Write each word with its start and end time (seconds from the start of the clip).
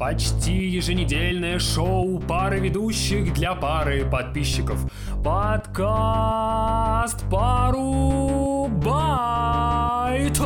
Почти 0.00 0.66
еженедельное 0.66 1.58
шоу 1.58 2.18
пары 2.20 2.58
ведущих 2.58 3.34
для 3.34 3.54
пары 3.54 4.06
подписчиков. 4.06 4.90
Подкаст 5.22 7.22
Пару 7.30 8.66
Байт. 8.68 10.40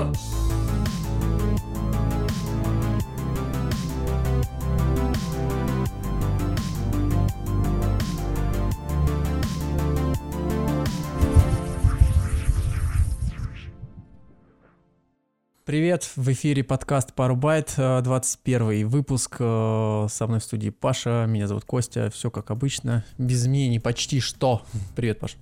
Привет, 15.65 16.11
в 16.17 16.31
эфире 16.33 16.63
подкаст 16.63 17.15
Пару 17.15 17.37
Байт, 17.37 17.75
21 17.77 18.87
выпуск. 18.87 19.37
э, 19.39 20.07
Со 20.11 20.27
мной 20.27 20.41
в 20.41 20.45
студии 20.45 20.69
Паша, 20.69 21.25
меня 21.27 21.47
зовут 21.49 21.65
Костя, 21.65 22.11
все 22.11 22.31
как 22.31 22.51
обычно, 22.51 23.03
без 23.17 23.43
изменений 23.43 23.81
почти 23.81 24.21
что. 24.21 24.63
Привет, 24.95 25.21
Паша. 25.21 25.39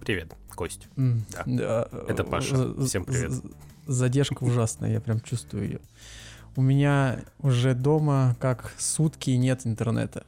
Привет, 0.00 0.34
Кость. 0.54 0.88
М, 0.96 1.24
Да. 1.34 1.42
да, 1.46 1.88
Это 2.08 2.24
Паша. 2.24 2.54
э, 2.56 2.84
Всем 2.86 3.04
привет. 3.04 3.32
Задержка 3.86 4.42
ужасная, 4.44 4.92
я 4.92 5.00
прям 5.00 5.20
чувствую 5.20 5.64
ее. 5.64 5.80
У 6.56 6.62
меня 6.62 7.20
уже 7.40 7.74
дома 7.74 8.34
как 8.40 8.72
сутки 8.78 9.30
нет 9.32 9.66
интернета. 9.66 10.24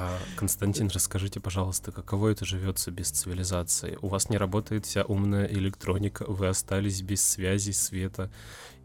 А, 0.00 0.16
Константин, 0.36 0.88
расскажите, 0.94 1.40
пожалуйста, 1.40 1.90
каково 1.90 2.28
это 2.28 2.44
живется 2.44 2.92
без 2.92 3.10
цивилизации? 3.10 3.98
У 4.00 4.06
вас 4.06 4.30
не 4.30 4.36
работает 4.36 4.86
вся 4.86 5.02
умная 5.02 5.46
электроника, 5.46 6.24
вы 6.28 6.46
остались 6.46 7.02
без 7.02 7.20
связи, 7.24 7.72
света 7.72 8.30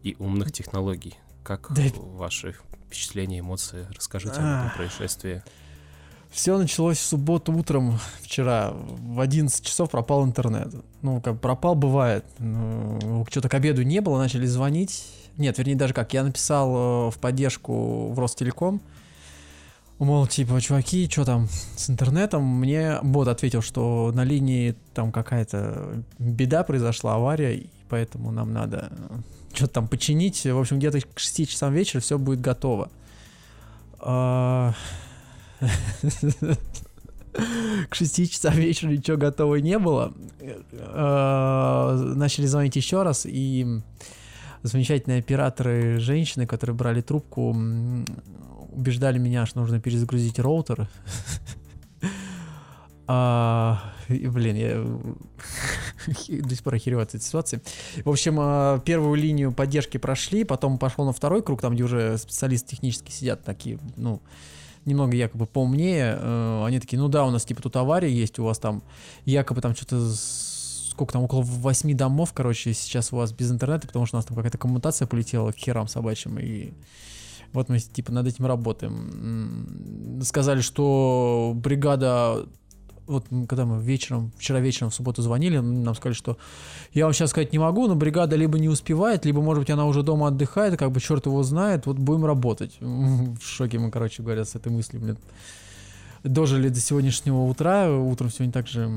и 0.02 0.16
умных 0.18 0.50
технологий. 0.50 1.14
Как 1.44 1.72
Да. 1.72 1.82
ваши 1.94 2.56
впечатления, 2.86 3.40
эмоции? 3.40 3.86
Расскажите 3.94 4.40
об 4.40 4.66
этом 4.66 4.76
происшествии. 4.76 5.44
Все 6.32 6.58
началось 6.58 6.98
в 6.98 7.02
субботу 7.06 7.52
утром 7.52 8.00
вчера. 8.22 8.72
В 8.72 9.20
11 9.20 9.64
часов 9.64 9.90
пропал 9.90 10.24
интернет. 10.24 10.74
Ну, 11.02 11.20
как 11.20 11.40
пропал, 11.40 11.76
бывает. 11.76 12.24
Ну, 12.40 13.24
Что-то 13.30 13.48
к 13.48 13.54
обеду 13.54 13.84
не 13.84 14.00
было, 14.00 14.18
начали 14.18 14.46
звонить. 14.46 15.06
Нет, 15.36 15.58
вернее, 15.58 15.76
даже 15.76 15.94
как. 15.94 16.12
Я 16.12 16.24
написал 16.24 17.08
э, 17.08 17.10
в 17.12 17.18
поддержку 17.20 18.10
в 18.10 18.18
Ростелеком. 18.18 18.82
Мол, 19.98 20.26
типа, 20.26 20.60
чуваки, 20.60 21.08
что 21.08 21.24
там 21.24 21.48
с 21.76 21.88
интернетом? 21.88 22.44
Мне 22.44 22.98
бот 23.02 23.28
ответил, 23.28 23.62
что 23.62 24.10
на 24.12 24.24
линии 24.24 24.74
там 24.92 25.12
какая-то 25.12 26.02
беда 26.18 26.64
произошла, 26.64 27.14
авария, 27.14 27.54
и 27.54 27.68
поэтому 27.88 28.32
нам 28.32 28.52
надо 28.52 28.90
что-то 29.52 29.74
там 29.74 29.88
починить. 29.88 30.44
В 30.44 30.58
общем, 30.58 30.78
где-то 30.78 31.00
к 31.00 31.18
6 31.18 31.48
часам 31.48 31.72
вечера 31.72 32.00
все 32.00 32.18
будет 32.18 32.40
готово. 32.40 32.90
А, 34.00 34.74
К 37.88 37.94
6 37.94 38.32
часам 38.32 38.54
вечера 38.54 38.90
ничего 38.90 39.16
готово 39.16 39.56
не 39.56 39.78
было. 39.78 40.12
Э, 40.40 42.12
Начали 42.14 42.46
звонить 42.46 42.76
еще 42.76 43.02
раз, 43.02 43.26
и 43.26 43.80
замечательные 44.64 45.20
операторы 45.20 45.98
женщины, 46.00 46.46
которые 46.46 46.74
брали 46.74 47.00
трубку, 47.02 47.50
убеждали 48.72 49.18
меня, 49.18 49.46
что 49.46 49.60
нужно 49.60 49.80
перезагрузить 49.80 50.38
роутер. 50.38 50.88
А, 53.06 53.92
и, 54.08 54.26
блин, 54.28 54.56
я 54.56 54.82
до 56.40 56.54
сих 56.54 56.62
пор 56.62 56.76
охереваю 56.76 57.02
от 57.02 57.10
этой 57.10 57.20
ситуации. 57.20 57.60
В 58.02 58.08
общем, 58.08 58.38
а, 58.40 58.78
первую 58.78 59.14
линию 59.16 59.52
поддержки 59.52 59.98
прошли, 59.98 60.42
потом 60.44 60.78
пошел 60.78 61.04
на 61.04 61.12
второй 61.12 61.42
круг, 61.42 61.60
там, 61.60 61.74
где 61.74 61.84
уже 61.84 62.16
специалисты 62.16 62.70
технически 62.70 63.10
сидят, 63.10 63.44
такие, 63.44 63.78
ну, 63.96 64.22
немного 64.84 65.16
якобы 65.16 65.46
поумнее. 65.46 66.16
Э, 66.18 66.64
Они 66.66 66.80
такие, 66.80 66.98
ну 66.98 67.08
да, 67.08 67.24
у 67.24 67.30
нас 67.30 67.44
типа 67.44 67.62
тут 67.62 67.76
авария 67.76 68.10
есть, 68.10 68.38
у 68.38 68.44
вас 68.44 68.58
там 68.58 68.82
якобы 69.24 69.60
там 69.60 69.74
что-то 69.74 70.00
сколько 70.94 71.12
там, 71.12 71.22
около 71.22 71.42
восьми 71.42 71.92
домов, 71.92 72.32
короче, 72.32 72.72
сейчас 72.72 73.12
у 73.12 73.16
вас 73.16 73.32
без 73.32 73.50
интернета, 73.50 73.88
потому 73.88 74.06
что 74.06 74.16
у 74.16 74.18
нас 74.18 74.24
там 74.24 74.36
какая-то 74.36 74.58
коммутация 74.58 75.06
полетела 75.06 75.50
к 75.50 75.56
херам 75.56 75.88
собачьим, 75.88 76.38
и 76.38 76.72
вот 77.52 77.68
мы 77.68 77.80
типа 77.80 78.12
над 78.12 78.26
этим 78.28 78.46
работаем. 78.46 80.20
Сказали, 80.22 80.60
что 80.60 81.52
бригада 81.54 82.46
вот 83.06 83.26
когда 83.48 83.66
мы 83.66 83.82
вечером, 83.82 84.32
вчера 84.38 84.60
вечером 84.60 84.90
в 84.90 84.94
субботу 84.94 85.20
звонили, 85.20 85.58
нам 85.58 85.94
сказали, 85.94 86.14
что 86.14 86.38
я 86.92 87.04
вам 87.04 87.12
сейчас 87.12 87.30
сказать 87.30 87.52
не 87.52 87.58
могу, 87.58 87.86
но 87.86 87.96
бригада 87.96 88.36
либо 88.36 88.58
не 88.58 88.68
успевает, 88.68 89.26
либо, 89.26 89.42
может 89.42 89.62
быть, 89.62 89.70
она 89.70 89.84
уже 89.86 90.02
дома 90.02 90.28
отдыхает, 90.28 90.78
как 90.78 90.90
бы 90.90 91.00
черт 91.00 91.26
его 91.26 91.42
знает, 91.42 91.86
вот 91.86 91.98
будем 91.98 92.24
работать. 92.24 92.76
В 92.80 93.42
шоке 93.42 93.78
мы, 93.78 93.90
короче 93.90 94.22
говоря, 94.22 94.44
с 94.44 94.54
этой 94.54 94.72
мыслью, 94.72 95.02
блин. 95.02 95.18
Дожили 96.22 96.70
до 96.70 96.80
сегодняшнего 96.80 97.42
утра, 97.42 97.90
утром 97.90 98.30
сегодня 98.30 98.52
также 98.52 98.90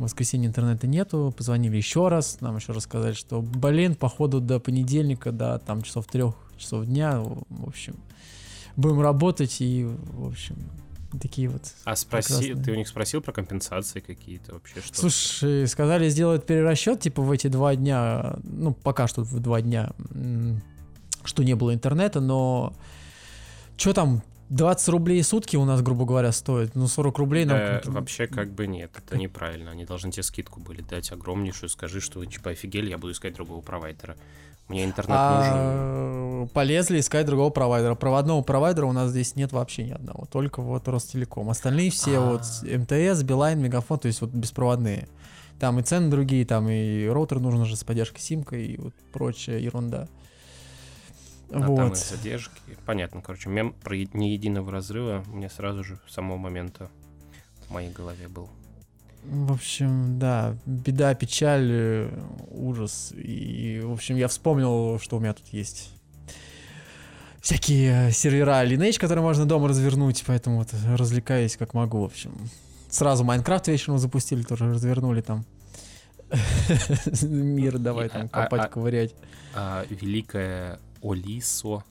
в 0.00 0.04
воскресенье 0.04 0.48
интернета 0.48 0.86
нету, 0.86 1.32
позвонили 1.36 1.76
еще 1.76 2.08
раз, 2.08 2.40
нам 2.40 2.56
еще 2.56 2.72
рассказали, 2.72 3.12
что, 3.12 3.42
блин, 3.42 3.94
походу 3.94 4.40
до 4.40 4.58
понедельника, 4.58 5.30
до 5.30 5.58
там 5.58 5.82
часов 5.82 6.06
трех 6.06 6.34
часов 6.56 6.86
дня, 6.86 7.20
в 7.20 7.68
общем, 7.68 7.96
будем 8.76 9.00
работать 9.00 9.60
и, 9.60 9.84
в 9.84 10.28
общем, 10.28 10.56
такие 11.20 11.48
вот 11.48 11.62
А 11.84 11.96
спроси, 11.96 12.34
Прекрасно. 12.34 12.64
ты 12.64 12.72
у 12.72 12.74
них 12.76 12.88
спросил 12.88 13.20
про 13.20 13.32
компенсации 13.32 14.00
какие-то 14.00 14.54
вообще? 14.54 14.80
Что 14.80 15.00
Слушай, 15.00 15.68
сказали 15.68 16.08
сделать 16.08 16.46
перерасчет, 16.46 17.00
типа, 17.00 17.20
в 17.20 17.30
эти 17.30 17.48
два 17.48 17.76
дня, 17.76 18.38
ну, 18.42 18.72
пока 18.72 19.06
что 19.06 19.22
в 19.22 19.38
два 19.38 19.60
дня, 19.60 19.90
что 21.24 21.42
не 21.42 21.54
было 21.54 21.74
интернета, 21.74 22.20
но 22.20 22.72
что 23.76 23.92
там, 23.92 24.22
20 24.50 24.88
рублей 24.88 25.22
сутки 25.22 25.56
у 25.56 25.64
нас, 25.64 25.80
грубо 25.80 26.04
говоря, 26.04 26.32
стоит, 26.32 26.74
ну, 26.74 26.88
40 26.88 27.18
рублей 27.18 27.44
нам... 27.44 27.56
Да, 27.56 27.80
вообще 27.84 28.26
как 28.26 28.50
бы 28.50 28.66
нет, 28.66 28.90
это 28.96 29.16
неправильно. 29.16 29.70
Они 29.70 29.84
должны 29.84 30.10
тебе 30.10 30.24
скидку 30.24 30.60
были 30.60 30.82
дать 30.82 31.12
огромнейшую. 31.12 31.70
Скажи, 31.70 32.00
что 32.00 32.18
вы 32.18 32.26
типа 32.26 32.50
офигели, 32.50 32.90
я 32.90 32.98
буду 32.98 33.12
искать 33.12 33.34
другого 33.34 33.60
провайдера. 33.60 34.16
Мне 34.66 34.84
интернет 34.84 35.08
нужен. 35.08 35.52
А, 35.54 36.46
полезли 36.52 36.98
искать 36.98 37.26
другого 37.26 37.50
провайдера. 37.50 37.94
Проводного 37.94 38.42
провайдера 38.42 38.86
у 38.86 38.92
нас 38.92 39.10
здесь 39.10 39.36
нет 39.36 39.52
вообще 39.52 39.84
ни 39.84 39.90
одного, 39.92 40.26
только 40.26 40.62
вот 40.62 40.86
Ростелеком. 40.88 41.48
Остальные 41.48 41.90
все 41.90 42.18
А. 42.18 42.20
вот 42.20 42.42
МТС, 42.62 43.22
Билайн, 43.22 43.60
Мегафон, 43.60 44.00
то 44.00 44.08
есть 44.08 44.20
вот 44.20 44.30
беспроводные. 44.30 45.08
Там 45.60 45.78
и 45.78 45.82
цены 45.82 46.10
другие, 46.10 46.44
там 46.44 46.68
и 46.68 47.06
роутер 47.06 47.38
нужен 47.38 47.66
же 47.66 47.76
с 47.76 47.84
поддержкой 47.84 48.20
симкой 48.20 48.66
и 48.66 48.76
вот 48.78 48.94
прочая 49.12 49.58
ерунда. 49.58 50.08
А 51.50 51.60
там 51.60 51.66
вот. 51.68 51.92
и 51.92 52.00
задержки. 52.00 52.60
Понятно, 52.86 53.22
короче, 53.22 53.48
мем 53.48 53.72
про 53.72 53.96
не 53.96 54.32
единого 54.32 54.70
разрыва 54.70 55.24
мне 55.26 55.50
сразу 55.50 55.84
же 55.84 55.98
с 56.08 56.14
самого 56.14 56.36
момента 56.36 56.90
в 57.66 57.72
моей 57.72 57.90
голове 57.90 58.28
был. 58.28 58.48
В 59.24 59.52
общем, 59.52 60.18
да, 60.18 60.56
беда, 60.64 61.14
печаль, 61.14 61.68
э, 61.70 62.10
ужас. 62.50 63.12
И, 63.14 63.80
в 63.84 63.92
общем, 63.92 64.16
я 64.16 64.28
вспомнил, 64.28 64.98
что 64.98 65.18
у 65.18 65.20
меня 65.20 65.34
тут 65.34 65.46
есть 65.48 65.90
всякие 67.40 68.08
э, 68.08 68.12
сервера 68.12 68.64
Lineage, 68.64 68.98
которые 68.98 69.22
можно 69.22 69.44
дома 69.44 69.68
развернуть, 69.68 70.24
поэтому 70.26 70.58
вот 70.58 70.68
развлекаюсь 70.96 71.56
как 71.56 71.74
могу, 71.74 72.00
в 72.00 72.04
общем. 72.04 72.32
Сразу 72.88 73.24
Майнкрафт 73.24 73.68
вечером 73.68 73.98
запустили, 73.98 74.42
тоже 74.42 74.72
развернули 74.72 75.20
там. 75.20 75.44
Мир 77.22 77.78
давай 77.78 78.08
там 78.08 78.28
А- 78.32 78.40
а- 78.40 78.42
копать, 78.44 78.70
ковырять. 78.70 79.14
А 79.54 79.84
великая 79.88 80.78
Олисо, 81.02 81.84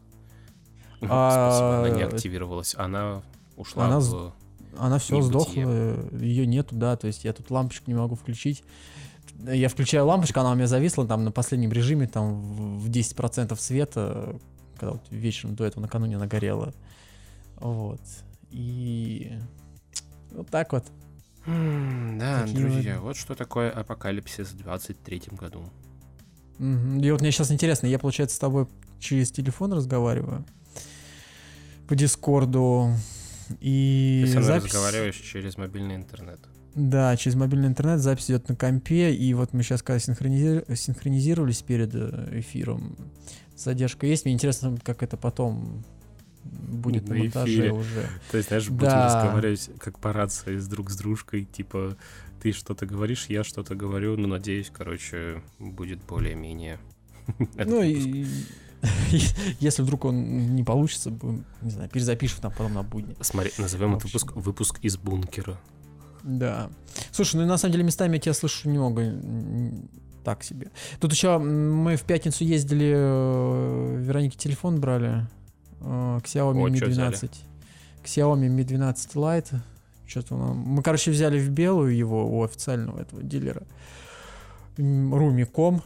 А, 1.02 1.50
спасибо, 1.52 1.80
она 1.80 1.90
не 1.90 2.04
активировалась, 2.04 2.76
она 2.78 3.22
ушла 3.56 3.86
она 3.86 4.00
в... 4.00 4.34
Она 4.78 5.00
все 5.00 5.18
Небытие. 5.18 5.30
сдохла, 5.66 6.18
ее 6.20 6.46
нету, 6.46 6.76
да, 6.76 6.96
то 6.96 7.08
есть 7.08 7.24
я 7.26 7.34
тут 7.34 7.50
лампочку 7.52 7.90
не 7.90 7.96
могу 7.98 8.16
включить. 8.16 8.64
Я 9.40 9.68
включаю 9.70 10.06
лампочку, 10.06 10.40
она 10.40 10.52
у 10.52 10.56
меня 10.56 10.68
зависла 10.68 11.08
там 11.08 11.24
на 11.24 11.32
последнем 11.32 11.72
режиме, 11.72 12.08
там 12.08 12.42
в 12.42 12.80
в 12.86 12.90
10% 12.90 13.56
света, 13.60 14.36
когда 14.76 14.94
вот 14.94 15.02
вечером 15.10 15.56
до 15.56 15.66
этого 15.66 15.82
накануне 15.82 16.18
она 16.18 16.28
горела. 16.28 16.74
Вот. 17.58 18.02
И 18.52 19.32
вот 20.32 20.50
так 20.50 20.72
вот. 20.74 20.86
М, 21.46 22.18
Да, 22.20 22.42
Такие 22.44 22.60
друзья, 22.60 22.96
вот. 22.96 23.04
вот 23.04 23.18
что 23.18 23.34
такое 23.36 23.72
апокалипсис 23.72 24.52
в 24.52 24.58
23 24.58 25.24
году. 25.32 25.64
И 26.60 27.12
вот 27.12 27.22
мне 27.22 27.32
сейчас 27.32 27.52
интересно, 27.52 27.88
я, 27.88 27.98
получается, 28.00 28.36
с 28.36 28.40
тобой 28.40 28.68
через 29.00 29.32
телефон 29.32 29.74
разговариваю 29.74 30.46
по 31.88 31.96
Дискорду. 31.96 32.94
И 33.60 34.22
Ты 34.26 34.32
со 34.34 34.40
мной 34.40 34.48
запись... 34.48 34.66
разговариваешь 34.66 35.16
через 35.16 35.58
мобильный 35.58 35.96
интернет. 35.96 36.40
Да, 36.76 37.18
через 37.18 37.36
мобильный 37.36 37.68
интернет 37.68 38.00
запись 38.00 38.26
идет 38.30 38.48
на 38.48 38.56
компе, 38.56 39.12
и 39.14 39.34
вот 39.34 39.54
мы 39.54 39.64
сейчас 39.64 39.82
когда 39.82 39.98
синхронизи- 39.98 40.76
синхронизировались 40.76 41.62
перед 41.64 41.94
э, 41.96 42.40
эфиром, 42.40 42.96
задержка 43.58 44.06
есть. 44.06 44.26
Мне 44.26 44.36
интересно, 44.36 44.78
как 44.84 45.02
это 45.02 45.18
потом 45.18 45.84
будет 46.44 47.08
на, 47.08 47.16
На 47.16 47.22
монтаже 47.22 47.52
эфире. 47.54 47.72
уже. 47.74 48.08
То 48.32 48.38
есть, 48.38 48.50
знаешь, 48.50 48.70
будем 48.70 48.92
Да. 48.92 49.06
разговаривать 49.08 49.70
как 49.80 49.98
по 50.00 50.14
рации 50.14 50.58
с 50.58 50.68
друг 50.68 50.92
с 50.92 50.96
дружкой, 50.98 51.46
типа, 51.46 51.98
ты 52.42 52.52
что-то 52.52 52.86
говоришь, 52.86 53.26
я 53.30 53.44
что-то 53.44 53.74
говорю, 53.76 54.16
ну, 54.16 54.28
надеюсь, 54.28 54.72
короче, 54.72 55.42
будет 55.58 56.00
более-менее. 56.06 56.78
Ну 57.66 57.82
и 57.82 58.26
Если 59.60 59.82
вдруг 59.82 60.06
он 60.06 60.56
не 60.56 60.64
получится, 60.64 61.10
будем, 61.10 61.46
не 61.62 61.72
знаю, 61.72 61.90
перезапишем 61.90 62.40
там 62.42 62.52
потом 62.52 62.74
на 62.74 62.84
будни. 62.84 63.16
Смотри, 63.22 63.52
назовем 63.58 63.96
этот 63.96 64.06
выпуск 64.06 64.36
выпуск 64.36 64.80
из 64.82 64.98
бункера. 64.98 65.58
Да. 66.24 66.70
Слушай, 67.12 67.38
ну 67.38 67.46
на 67.46 67.58
самом 67.58 67.74
деле 67.74 67.84
местами 67.84 68.16
я 68.16 68.20
тебя 68.20 68.34
слышу 68.34 68.70
немного 68.70 69.14
так 70.24 70.44
себе. 70.44 70.72
Тут 71.00 71.12
еще 71.12 71.38
мы 71.38 71.96
в 71.96 72.04
пятницу 72.04 72.44
ездили, 72.44 72.94
э, 72.96 74.02
Веронике 74.02 74.38
телефон 74.38 74.80
брали, 74.80 75.28
э, 75.82 76.20
к 76.24 76.26
Xiaomi 76.26 76.64
О, 76.64 76.70
Mi 76.70 76.78
чё 76.78 76.88
взяли? 76.88 77.16
12. 77.16 77.32
К 78.04 78.06
Xiaomi 78.06 78.48
Mi 78.48 78.64
12 78.64 79.16
Lite. 79.16 79.60
Что-то 80.06 80.36
нам... 80.36 80.58
Мы, 80.58 80.84
короче, 80.84 81.12
взяли 81.12 81.40
в 81.40 81.50
белую 81.50 81.96
его 81.96 82.28
у 82.28 82.44
официального 82.44 83.00
этого 83.00 83.24
дилера. 83.24 83.64
Rumi.com. 84.78 85.82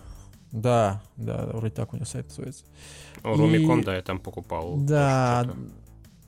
Да, 0.53 1.01
да, 1.17 1.47
вроде 1.53 1.73
так 1.73 1.91
у 1.93 1.95
него 1.95 2.05
сайт 2.05 2.27
называется. 2.29 2.63
И- 3.17 3.27
Румиком, 3.27 3.83
да, 3.83 3.95
я 3.95 4.01
там 4.03 4.19
покупал. 4.19 4.77
Да. 4.77 5.49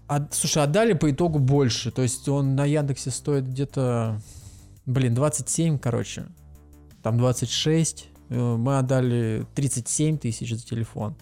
А, 0.07 0.27
слушай, 0.31 0.63
отдали 0.63 0.93
по 0.93 1.09
итогу 1.11 1.37
больше. 1.39 1.91
То 1.91 2.01
есть 2.01 2.27
он 2.27 2.55
на 2.55 2.65
Яндексе 2.65 3.11
стоит 3.11 3.47
где-то, 3.47 4.19
блин, 4.87 5.13
27, 5.13 5.77
короче. 5.77 6.25
Там 7.03 7.17
26. 7.19 8.09
Э, 8.29 8.55
Мы 8.55 8.79
отдали 8.79 9.45
37 9.53 10.17
тысяч 10.17 10.55
за 10.55 10.65
телефон. 10.65 11.15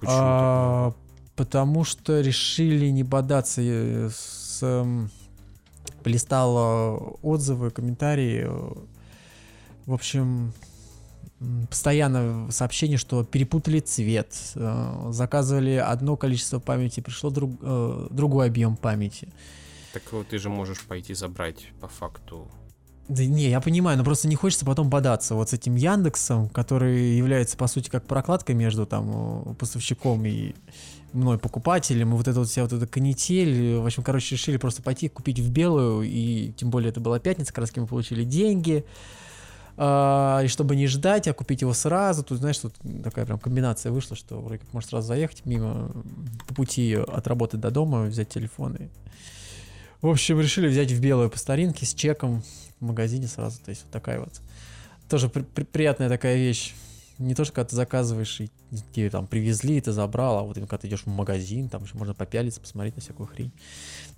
Почему 0.00 0.16
А, 0.18 0.92
потому 1.36 1.84
что 1.84 2.20
решили 2.20 2.88
не 2.88 3.04
бодаться 3.04 3.62
э, 3.62 4.10
с... 4.12 4.58
эм, 4.62 5.08
Полистал 6.02 6.56
э, 6.56 6.98
отзывы, 7.22 7.70
комментарии. 7.70 8.48
В 9.86 9.92
общем, 9.92 10.52
постоянно 11.70 12.50
сообщение, 12.50 12.98
что 12.98 13.24
перепутали 13.24 13.80
цвет, 13.80 14.34
э, 14.54 15.08
заказывали 15.10 15.74
одно 15.74 16.16
количество 16.16 16.58
памяти, 16.58 17.00
пришло 17.00 17.30
друг- 17.30 17.58
э, 17.62 18.08
другой 18.10 18.46
объем 18.46 18.76
памяти. 18.76 19.28
Так 19.92 20.02
вот, 20.12 20.28
ты 20.28 20.38
же 20.38 20.48
можешь 20.48 20.80
пойти 20.82 21.14
забрать 21.14 21.68
по 21.80 21.88
факту. 21.88 22.48
Да 23.08 23.24
не, 23.24 23.48
я 23.48 23.60
понимаю, 23.60 23.96
но 23.96 24.04
просто 24.04 24.28
не 24.28 24.34
хочется 24.34 24.66
потом 24.66 24.90
бодаться 24.90 25.34
вот 25.34 25.48
с 25.48 25.52
этим 25.54 25.76
Яндексом, 25.76 26.50
который 26.50 27.16
является, 27.16 27.56
по 27.56 27.66
сути, 27.66 27.88
как 27.88 28.04
прокладка 28.04 28.52
между 28.52 28.84
там 28.84 29.50
э, 29.50 29.54
поставщиком 29.54 30.26
и 30.26 30.54
мной 31.12 31.38
покупателем, 31.38 32.12
и 32.12 32.16
вот 32.16 32.28
это 32.28 32.38
вот 32.40 32.48
вся 32.48 32.62
вот 32.62 32.72
эта 32.72 32.86
канитель. 32.86 33.76
В 33.76 33.86
общем, 33.86 34.02
короче, 34.02 34.34
решили 34.34 34.58
просто 34.58 34.82
пойти 34.82 35.08
купить 35.08 35.38
в 35.38 35.50
белую, 35.50 36.02
и 36.02 36.52
тем 36.52 36.70
более 36.70 36.90
это 36.90 37.00
была 37.00 37.18
пятница, 37.18 37.52
как 37.52 37.62
раз 37.62 37.76
мы 37.76 37.86
получили 37.86 38.24
деньги. 38.24 38.84
А, 39.80 40.40
и 40.44 40.48
чтобы 40.48 40.74
не 40.74 40.88
ждать, 40.88 41.28
а 41.28 41.32
купить 41.32 41.60
его 41.60 41.72
сразу, 41.72 42.24
тут, 42.24 42.38
знаешь, 42.38 42.58
тут 42.58 42.74
такая 43.04 43.24
прям 43.24 43.38
комбинация 43.38 43.92
вышла, 43.92 44.16
что 44.16 44.40
вроде 44.40 44.58
как 44.58 44.72
можно 44.72 44.88
сразу 44.90 45.06
заехать 45.06 45.46
мимо, 45.46 45.92
по 46.48 46.54
пути 46.54 46.94
от 46.96 47.28
работы 47.28 47.56
до 47.56 47.70
дома, 47.70 48.02
взять 48.02 48.28
телефон 48.28 48.74
и... 48.74 48.88
В 50.00 50.08
общем, 50.08 50.40
решили 50.40 50.68
взять 50.68 50.92
в 50.92 51.00
белую 51.00 51.28
по 51.28 51.38
старинке 51.38 51.84
с 51.84 51.92
чеком 51.92 52.42
в 52.78 52.84
магазине 52.84 53.26
сразу. 53.26 53.58
То 53.64 53.70
есть 53.70 53.82
вот 53.82 53.90
такая 53.90 54.20
вот. 54.20 54.40
Тоже 55.08 55.28
при- 55.28 55.42
при- 55.42 55.64
приятная 55.64 56.08
такая 56.08 56.36
вещь. 56.36 56.74
Не 57.18 57.34
то, 57.34 57.44
что 57.44 57.52
когда 57.52 57.68
ты 57.68 57.74
заказываешь, 57.74 58.40
и 58.40 58.48
тебе 58.94 59.10
там 59.10 59.26
привезли, 59.26 59.76
и 59.76 59.80
ты 59.80 59.90
забрал, 59.90 60.38
а 60.38 60.42
вот 60.42 60.54
когда 60.54 60.78
ты 60.78 60.86
идешь 60.86 61.02
в 61.02 61.08
магазин, 61.08 61.68
там 61.68 61.82
еще 61.82 61.96
можно 61.96 62.14
попялиться, 62.14 62.60
посмотреть 62.60 62.94
на 62.94 63.02
всякую 63.02 63.26
хрень. 63.26 63.50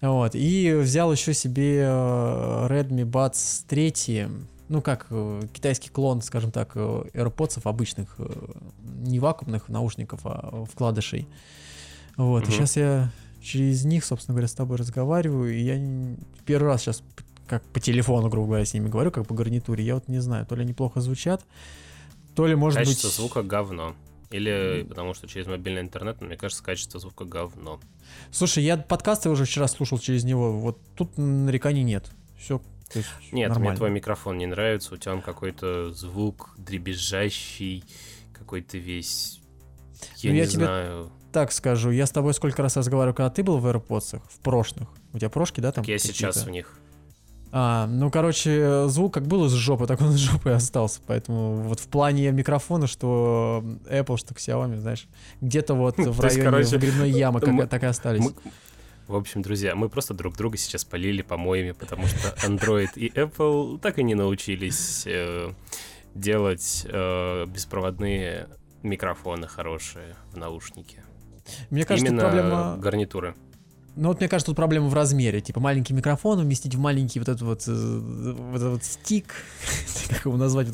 Вот. 0.02 0.34
И 0.34 0.74
взял 0.74 1.10
еще 1.10 1.32
себе 1.32 1.78
э, 1.80 2.66
Redmi 2.68 3.04
Buds 3.10 3.64
3, 3.66 4.28
ну 4.70 4.81
как 4.81 5.06
э, 5.11 5.43
китайский 5.52 5.90
клон, 5.90 6.22
скажем 6.22 6.52
так, 6.52 6.70
э, 6.76 7.02
AirPods 7.12 7.61
обычных, 7.64 8.14
э, 8.19 8.52
не 8.82 9.19
вакуумных 9.19 9.69
наушников, 9.69 10.20
а 10.25 10.64
вкладышей. 10.64 11.26
Вот. 12.17 12.44
И 12.44 12.46
Мгм. 12.46 12.52
сейчас 12.52 12.76
я 12.76 13.11
через 13.43 13.84
них, 13.84 14.05
собственно 14.05 14.34
говоря, 14.34 14.46
с 14.46 14.55
тобой 14.55 14.76
разговариваю, 14.76 15.52
и 15.52 15.61
я 15.61 16.17
первый 16.46 16.69
раз 16.69 16.82
сейчас 16.82 17.02
как 17.49 17.64
по 17.64 17.81
телефону, 17.81 18.28
грубо 18.28 18.46
говоря, 18.46 18.64
с 18.64 18.72
ними 18.72 18.88
говорю, 18.88 19.11
как 19.11 19.26
по 19.26 19.34
гарнитуре, 19.34 19.84
я 19.84 19.94
вот 19.94 20.06
не 20.06 20.20
знаю, 20.20 20.46
то 20.46 20.55
ли 20.55 20.62
они 20.62 20.72
плохо 20.72 21.00
звучат, 21.00 21.44
то 22.37 22.46
ли, 22.46 22.55
может 22.55 22.78
Качество 22.78 23.08
быть... 23.08 23.17
звука 23.17 23.43
говно. 23.43 23.96
Или 24.31 24.87
потому 24.88 25.14
что 25.14 25.26
через 25.26 25.49
мобильный 25.49 25.81
интернет, 25.81 26.20
но 26.20 26.28
мне 26.28 26.37
кажется, 26.37 26.62
качество 26.62 27.00
звука 27.00 27.25
говно. 27.25 27.81
Слушай, 28.31 28.62
я 28.62 28.76
подкасты 28.76 29.31
уже 29.31 29.46
вчера 29.46 29.67
слушал 29.67 29.99
через 29.99 30.22
него, 30.22 30.61
вот 30.61 30.78
тут 30.94 31.19
нареканий 31.19 31.82
нет. 31.82 32.12
Все, 32.38 32.62
Нет, 33.32 33.48
нормально. 33.48 33.70
мне 33.70 33.76
твой 33.76 33.90
микрофон 33.90 34.38
не 34.38 34.46
нравится, 34.46 34.94
у 34.94 34.96
тебя 34.96 35.12
он 35.14 35.22
какой-то 35.22 35.92
звук 35.92 36.50
дребезжащий, 36.58 37.84
какой-то 38.32 38.78
весь... 38.78 39.40
Я 40.16 40.31
Ну, 40.31 40.34
не 40.34 40.40
я 40.40 40.46
тебе 40.46 40.64
знаю. 40.64 41.10
Так 41.32 41.52
скажу, 41.52 41.90
я 41.90 42.06
с 42.06 42.10
тобой 42.10 42.34
сколько 42.34 42.62
раз 42.62 42.76
разговаривал, 42.76 43.14
когда 43.14 43.31
ты 43.31 43.42
был 43.42 43.58
в 43.58 43.66
AirPods, 43.66 44.20
в 44.28 44.38
прошлых. 44.40 44.88
У 45.12 45.19
тебя 45.19 45.28
прошки, 45.28 45.60
да, 45.60 45.70
там? 45.72 45.84
Так 45.84 45.88
я 45.88 45.98
сейчас 45.98 46.44
в 46.44 46.50
них. 46.50 46.76
А, 47.52 47.87
ну, 47.88 48.10
короче, 48.10 48.87
звук 48.88 49.14
как 49.14 49.26
был 49.26 49.46
из 49.46 49.52
жопы, 49.52 49.86
так 49.86 50.00
он 50.00 50.10
из 50.12 50.19
жопы 50.19 50.50
и 50.50 50.52
остался. 50.52 51.00
Поэтому 51.06 51.62
вот 51.62 51.81
в 51.81 51.88
плане 51.88 52.31
микрофона, 52.31 52.86
что 52.86 53.64
Apple, 53.90 54.16
что 54.19 54.34
Xiaomi, 54.34 54.78
знаешь, 54.78 55.08
где-то 55.40 55.75
вот 55.75 55.96
в 55.98 56.06
есть, 56.06 56.20
районе 56.20 56.44
короче, 56.44 56.70
выгребной 56.78 57.10
ямы 57.10 57.40
как- 57.40 57.48
мы- 57.50 57.66
так 57.66 57.82
и 57.82 57.86
остались. 57.86 58.22
Мы- 58.25 58.34
В 59.10 59.16
общем, 59.16 59.42
друзья, 59.42 59.74
мы 59.74 59.88
просто 59.88 60.14
друг 60.14 60.36
друга 60.36 60.56
сейчас 60.56 60.84
полили 60.84 61.22
помоями, 61.22 61.72
потому 61.72 62.06
что 62.06 62.28
Android 62.46 62.90
и 62.94 63.08
Apple 63.08 63.80
так 63.80 63.98
и 63.98 64.04
не 64.04 64.14
научились 64.14 65.02
э, 65.04 65.50
делать 66.14 66.86
э, 66.88 67.46
беспроводные 67.46 68.48
микрофоны 68.84 69.48
хорошие 69.48 70.14
в 70.30 70.36
наушнике. 70.36 71.02
Мне 71.70 71.84
кажется, 71.84 72.06
Именно 72.06 72.22
проблема... 72.22 72.76
гарнитуры. 72.76 73.34
Ну 73.96 74.08
вот 74.08 74.20
мне 74.20 74.28
кажется, 74.28 74.46
тут 74.46 74.56
проблема 74.56 74.88
в 74.88 74.94
размере. 74.94 75.40
Типа 75.40 75.60
маленький 75.60 75.92
микрофон 75.92 76.38
уместить 76.38 76.75
в 76.75 76.78
маленький 76.78 77.19
вот 77.19 77.28
этот 77.28 77.42
вот, 77.42 77.64
э, 77.66 77.72
вот 77.72 78.56
этот 78.56 78.72
вот 78.72 78.84
стик. 78.84 79.34
Как 80.08 80.25
его 80.26 80.37
назвать? 80.37 80.69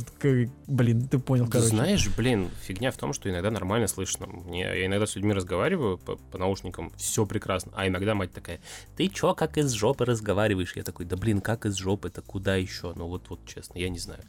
Блин, 0.67 1.09
ты 1.09 1.19
понял, 1.19 1.49
короче. 1.49 1.71
знаешь, 1.71 2.09
блин, 2.15 2.51
фигня 2.63 2.91
в 2.91 2.97
том, 2.97 3.13
что 3.13 3.31
иногда 3.31 3.51
нормально 3.51 3.89
слышно. 3.89 4.27
Мне, 4.27 4.61
я 4.61 4.87
иногда 4.87 5.07
с 5.07 5.17
людьми 5.17 5.33
разговариваю 5.33 5.99
по, 5.99 6.17
по 6.17 6.39
наушникам, 6.39 6.93
все 6.97 7.25
прекрасно. 7.25 7.73
А 7.75 7.87
иногда 7.87 8.15
мать 8.15 8.33
такая, 8.33 8.61
ты 8.97 9.09
чё, 9.09 9.35
как 9.35 9.57
из 9.57 9.73
жопы 9.73 10.05
разговариваешь? 10.05 10.77
Я 10.77 10.83
такой, 10.83 11.07
да 11.07 11.17
блин, 11.17 11.41
как 11.41 11.65
из 11.65 11.77
жопы, 11.77 12.09
это 12.09 12.21
куда 12.21 12.57
еще? 12.57 12.93
Ну 12.95 13.09
вот, 13.09 13.31
вот 13.31 13.41
честно, 13.47 13.79
я 13.79 13.89
не 13.89 13.99
знаю. 13.99 14.23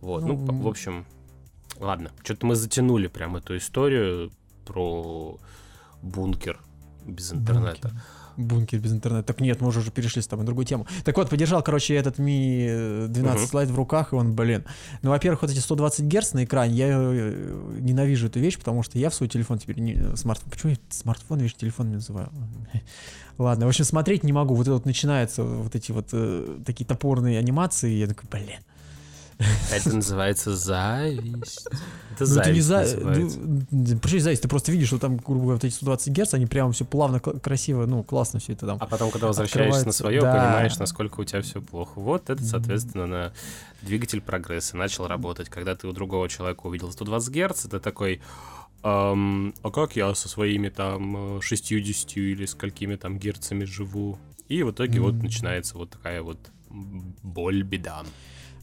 Вот, 0.00 0.22
ну, 0.22 0.36
Ну, 0.36 0.62
в 0.62 0.68
общем, 0.68 1.06
ладно. 1.78 2.10
Что-то 2.24 2.46
мы 2.46 2.56
затянули 2.56 3.06
прям 3.06 3.36
эту 3.36 3.56
историю 3.56 4.32
про 4.64 5.38
бункер 6.02 6.60
без 7.04 7.32
интернета. 7.32 7.88
Бункер. 7.88 8.02
Бункер 8.36 8.78
без 8.78 8.92
интернета. 8.92 9.26
Так 9.26 9.40
нет, 9.40 9.60
мы 9.60 9.68
уже, 9.68 9.90
перешли 9.90 10.22
с 10.22 10.26
тобой 10.26 10.42
на 10.42 10.46
другую 10.46 10.66
тему. 10.66 10.86
Так 11.04 11.16
вот, 11.16 11.30
подержал, 11.30 11.62
короче, 11.62 11.94
этот 11.94 12.18
Mi 12.18 13.06
12 13.08 13.40
Мгм. 13.40 13.48
слайд 13.48 13.70
в 13.70 13.76
руках, 13.76 14.12
и 14.12 14.16
он, 14.16 14.34
блин. 14.34 14.64
Ну, 15.02 15.10
во-первых, 15.10 15.42
вот 15.42 15.50
эти 15.50 15.58
120 15.58 16.06
Гц 16.06 16.32
на 16.32 16.44
экране, 16.44 16.74
я 16.74 16.88
э, 16.90 17.76
ненавижу 17.80 18.26
эту 18.26 18.40
вещь, 18.40 18.58
потому 18.58 18.82
что 18.82 18.98
я 18.98 19.10
в 19.10 19.14
свой 19.14 19.28
телефон 19.28 19.58
теперь 19.58 19.78
не... 19.78 20.16
Смартфон... 20.16 20.50
Почему 20.50 20.72
я 20.72 20.78
смартфон, 20.90 21.38
видишь, 21.38 21.54
телефон 21.54 21.92
называю? 21.92 22.30
Ладно, 23.38 23.66
в 23.66 23.68
общем, 23.68 23.84
смотреть 23.84 24.24
не 24.24 24.32
могу. 24.32 24.54
Вот 24.54 24.62
это 24.62 24.72
вот 24.72 24.86
начинаются 24.86 25.42
вот 25.42 25.74
эти 25.74 25.92
вот 25.92 26.08
э, 26.12 26.58
такие 26.64 26.86
топорные 26.86 27.38
анимации, 27.38 27.92
и 27.92 27.98
я 27.98 28.06
такой, 28.06 28.28
блин. 28.30 28.60
Это 29.72 29.94
называется 29.94 30.56
зависть. 30.56 31.66
Это 32.14 32.24
Ну, 32.26 32.40
это 32.40 32.52
не 32.52 32.60
зависть 32.60 32.92
за... 32.98 33.00
ну, 33.00 33.98
Почему 34.00 34.20
зависть? 34.20 34.42
Ты 34.42 34.48
просто 34.48 34.72
видишь, 34.72 34.88
что 34.88 34.98
там, 34.98 35.16
грубо 35.18 35.40
говоря, 35.40 35.54
вот 35.56 35.64
эти 35.64 35.74
120 35.74 36.12
Гц, 36.16 36.34
они 36.34 36.46
прямо 36.46 36.72
все 36.72 36.84
плавно, 36.84 37.20
красиво, 37.20 37.84
ну, 37.86 38.02
классно 38.02 38.38
все 38.40 38.54
это 38.54 38.66
там. 38.66 38.78
А 38.80 38.86
потом, 38.86 39.10
когда 39.10 39.26
возвращаешься 39.26 39.84
на 39.84 39.92
свое, 39.92 40.20
да. 40.22 40.32
понимаешь, 40.32 40.78
насколько 40.78 41.20
у 41.20 41.24
тебя 41.24 41.42
все 41.42 41.60
плохо. 41.60 42.00
Вот 42.00 42.30
это, 42.30 42.42
соответственно, 42.42 43.06
на 43.06 43.32
двигатель 43.82 44.20
прогресса 44.22 44.76
начал 44.76 45.06
работать. 45.06 45.48
Когда 45.50 45.74
ты 45.76 45.86
у 45.86 45.92
другого 45.92 46.28
человека 46.28 46.66
увидел 46.66 46.90
120 46.90 47.34
Гц, 47.34 47.62
ты 47.64 47.78
такой, 47.78 48.22
«Ам, 48.82 49.52
а 49.62 49.70
как 49.70 49.96
я 49.96 50.14
со 50.14 50.28
своими 50.28 50.68
там 50.70 51.38
э, 51.38 51.40
60 51.42 52.16
или 52.16 52.46
сколькими 52.46 52.96
там 52.96 53.18
герцами 53.18 53.64
живу? 53.64 54.18
И 54.48 54.62
в 54.62 54.70
итоге 54.70 55.00
вот 55.00 55.14
Мгм. 55.14 55.24
начинается 55.24 55.76
вот 55.76 55.90
такая 55.90 56.22
вот 56.22 56.38
боль, 56.70 57.62
беда. 57.62 58.04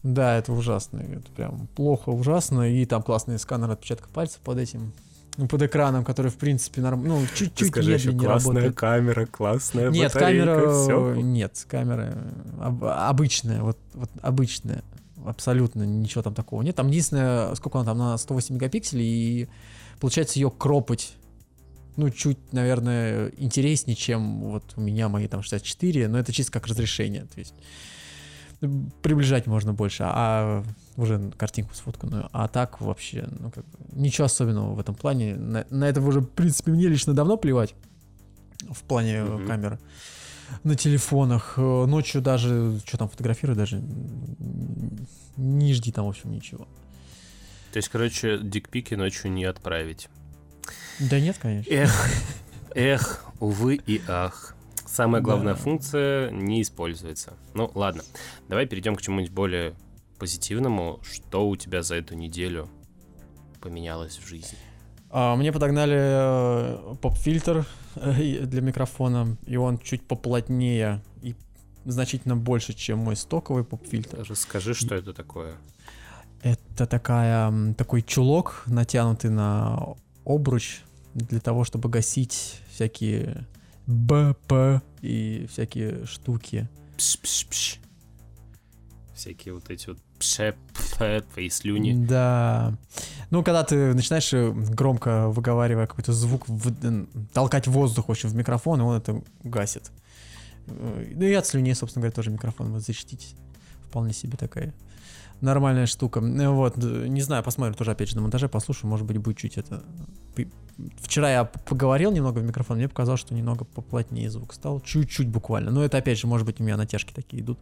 Да, 0.03 0.37
это 0.37 0.51
ужасно. 0.51 0.99
Это 0.99 1.31
прям 1.31 1.67
плохо, 1.75 2.09
ужасно. 2.09 2.69
И 2.69 2.85
там 2.85 3.01
классный 3.01 3.39
сканер 3.39 3.71
отпечатков 3.71 4.09
пальцев 4.11 4.39
под 4.41 4.57
этим, 4.57 4.91
ну, 5.37 5.47
под 5.47 5.63
экраном, 5.63 6.03
который, 6.03 6.29
в 6.29 6.35
принципе, 6.35 6.81
норм... 6.81 7.07
ну, 7.07 7.25
чуть-чуть 7.33 7.69
скажи 7.69 7.93
еще 7.93 8.09
медленнее 8.09 8.27
классная 8.27 8.53
работает. 8.53 8.75
камера, 8.75 9.25
классная 9.25 9.89
Нет, 9.89 10.13
батарейка, 10.13 10.45
камера... 10.45 10.83
всё. 10.83 11.15
Нет, 11.15 11.65
камера 11.67 12.17
об- 12.61 12.83
обычная, 12.83 13.61
вот, 13.61 13.77
вот 13.93 14.09
обычная. 14.21 14.83
Абсолютно 15.25 15.83
ничего 15.83 16.21
там 16.21 16.33
такого 16.33 16.61
нет. 16.61 16.75
Там 16.75 16.89
единственное, 16.89 17.55
сколько 17.55 17.79
она 17.79 17.85
там, 17.85 17.97
на 17.97 18.17
108 18.17 18.55
мегапикселей, 18.55 19.05
и 19.05 19.49
получается 20.01 20.37
ее 20.37 20.51
кропать 20.51 21.15
ну, 21.95 22.09
чуть, 22.09 22.51
наверное, 22.51 23.31
интереснее, 23.37 23.95
чем 23.95 24.41
вот 24.41 24.63
у 24.75 24.81
меня 24.81 25.09
мои 25.09 25.27
там 25.27 25.43
64, 25.43 26.07
но 26.07 26.17
это 26.17 26.33
чисто 26.33 26.51
как 26.51 26.67
разрешение, 26.67 27.25
то 27.25 27.39
есть 27.39 27.53
приближать 29.01 29.47
можно 29.47 29.73
больше, 29.73 30.03
а 30.05 30.63
уже 30.97 31.31
картинку 31.37 31.73
сфотканную. 31.75 32.29
А 32.31 32.47
так 32.47 32.81
вообще, 32.81 33.27
ну, 33.39 33.51
как 33.51 33.65
бы, 33.65 33.77
ничего 33.93 34.25
особенного 34.25 34.73
в 34.75 34.79
этом 34.79 34.95
плане. 34.95 35.35
На, 35.35 35.65
на 35.69 35.85
это 35.89 36.01
уже, 36.01 36.21
в 36.21 36.27
принципе, 36.29 36.71
мне 36.71 36.87
лично 36.87 37.13
давно 37.13 37.37
плевать 37.37 37.75
в 38.69 38.81
плане 38.83 39.23
Мгм. 39.23 39.47
камеры. 39.47 39.79
На 40.63 40.75
телефонах. 40.75 41.53
Э, 41.57 41.85
Ночью 41.85 42.21
даже, 42.21 42.79
что 42.85 42.97
там 42.97 43.09
фотографирую, 43.09 43.55
даже 43.57 43.81
не 45.37 45.73
жди 45.73 45.91
там, 45.91 46.05
в 46.05 46.09
общем, 46.09 46.31
ничего. 46.31 46.67
То 47.71 47.77
есть, 47.77 47.89
короче, 47.89 48.37
дикпики 48.37 48.93
ночью 48.93 49.31
не 49.31 49.45
отправить. 49.45 50.09
Да 50.99 51.19
нет, 51.19 51.37
конечно. 51.41 51.71
Эх, 51.71 52.09
эх, 52.75 53.25
увы 53.39 53.75
и 53.87 53.99
ах. 54.07 54.55
Самая 54.93 55.23
главная 55.23 55.53
Да. 55.55 55.59
функция 55.59 56.29
не 56.29 56.61
используется. 56.61 57.33
Ну, 57.55 57.71
ладно. 57.73 58.03
Давай 58.47 58.67
перейдем 58.67 58.95
к 58.95 59.01
чему-нибудь 59.01 59.33
более 59.33 59.73
позитивному. 60.19 60.99
Что 61.01 61.49
у 61.49 61.55
тебя 61.55 61.81
за 61.81 61.95
эту 61.95 62.13
неделю 62.13 62.69
поменялось 63.59 64.17
в 64.19 64.27
жизни? 64.27 64.55
А, 65.09 65.35
мне 65.35 65.51
подогнали 65.51 65.97
э, 65.97 66.95
поп-фильтр 67.01 67.65
э, 67.95 68.45
для 68.45 68.61
микрофона, 68.61 69.35
и 69.47 69.57
он 69.57 69.79
чуть 69.79 70.07
поплотнее 70.07 71.01
и 71.23 71.35
значительно 71.85 72.35
больше, 72.35 72.73
чем 72.73 72.99
мой 72.99 73.15
стоковый 73.15 73.63
поп-фильтр. 73.63 74.23
Расскажи, 74.29 74.75
что 74.75 74.93
это 74.93 75.11
такое. 75.11 75.55
Это 76.43 76.85
такая, 76.85 77.73
такой 77.73 78.03
чулок, 78.03 78.61
натянутый 78.67 79.31
на 79.31 79.95
обруч 80.23 80.81
для 81.15 81.39
того, 81.39 81.63
чтобы 81.63 81.89
гасить 81.89 82.59
всякие 82.71 83.47
БП 83.87 84.81
и 85.01 85.45
всякие 85.51 86.05
штуки. 86.05 86.69
Пш-пш-пш. 86.97 87.79
Всякие 89.15 89.53
вот 89.53 89.69
эти 89.69 89.87
вот 89.89 89.99
пше 90.19 90.55
пфе, 90.73 91.21
твои 91.21 91.49
слюни. 91.49 91.93
Да. 92.05 92.77
Ну, 93.29 93.43
когда 93.43 93.63
ты 93.63 93.93
начинаешь 93.93 94.33
э, 94.33 94.51
громко 94.51 95.29
выговаривая 95.29 95.87
какой-то 95.87 96.13
звук, 96.13 96.47
в- 96.47 96.85
н- 96.85 97.07
толкать 97.33 97.67
воздух 97.67 98.07
вообще 98.07 98.27
в 98.27 98.35
микрофон, 98.35 98.79
и 98.79 98.83
он 98.83 98.97
это 98.97 99.21
гасит. 99.43 99.91
Э, 100.67 101.13
Ну 101.15 101.23
и 101.25 101.33
от 101.33 101.45
слюней, 101.45 101.75
собственно 101.75 102.01
говоря, 102.01 102.15
тоже 102.15 102.31
микрофон 102.31 102.71
вы 102.71 102.79
защититесь. 102.79 103.35
Вполне 103.89 104.13
себе 104.13 104.37
такая 104.37 104.73
нормальная 105.41 105.85
штука. 105.85 106.19
Э, 106.19 106.49
Вот, 106.49 106.77
не 106.77 107.21
знаю, 107.21 107.43
посмотрим 107.43 107.75
тоже 107.75 107.91
опять 107.91 108.09
же 108.09 108.15
на 108.15 108.21
монтаже, 108.21 108.47
послушаю, 108.49 108.89
может 108.89 109.05
быть, 109.05 109.17
будет 109.17 109.37
чуть 109.37 109.57
это... 109.57 109.83
Вчера 110.97 111.31
я 111.31 111.43
поговорил 111.45 112.11
немного 112.11 112.39
в 112.39 112.43
микрофон, 112.43 112.77
мне 112.77 112.87
показалось, 112.89 113.21
что 113.21 113.35
немного 113.35 113.63
поплотнее 113.63 114.29
звук 114.29 114.53
стал, 114.53 114.81
чуть-чуть 114.81 115.27
буквально. 115.27 115.69
Но 115.71 115.83
это 115.83 115.97
опять 115.97 116.17
же, 116.19 116.25
может 116.27 116.47
быть, 116.47 116.59
у 116.59 116.63
меня 116.63 116.77
натяжки 116.77 117.13
такие 117.13 117.43
идут. 117.43 117.59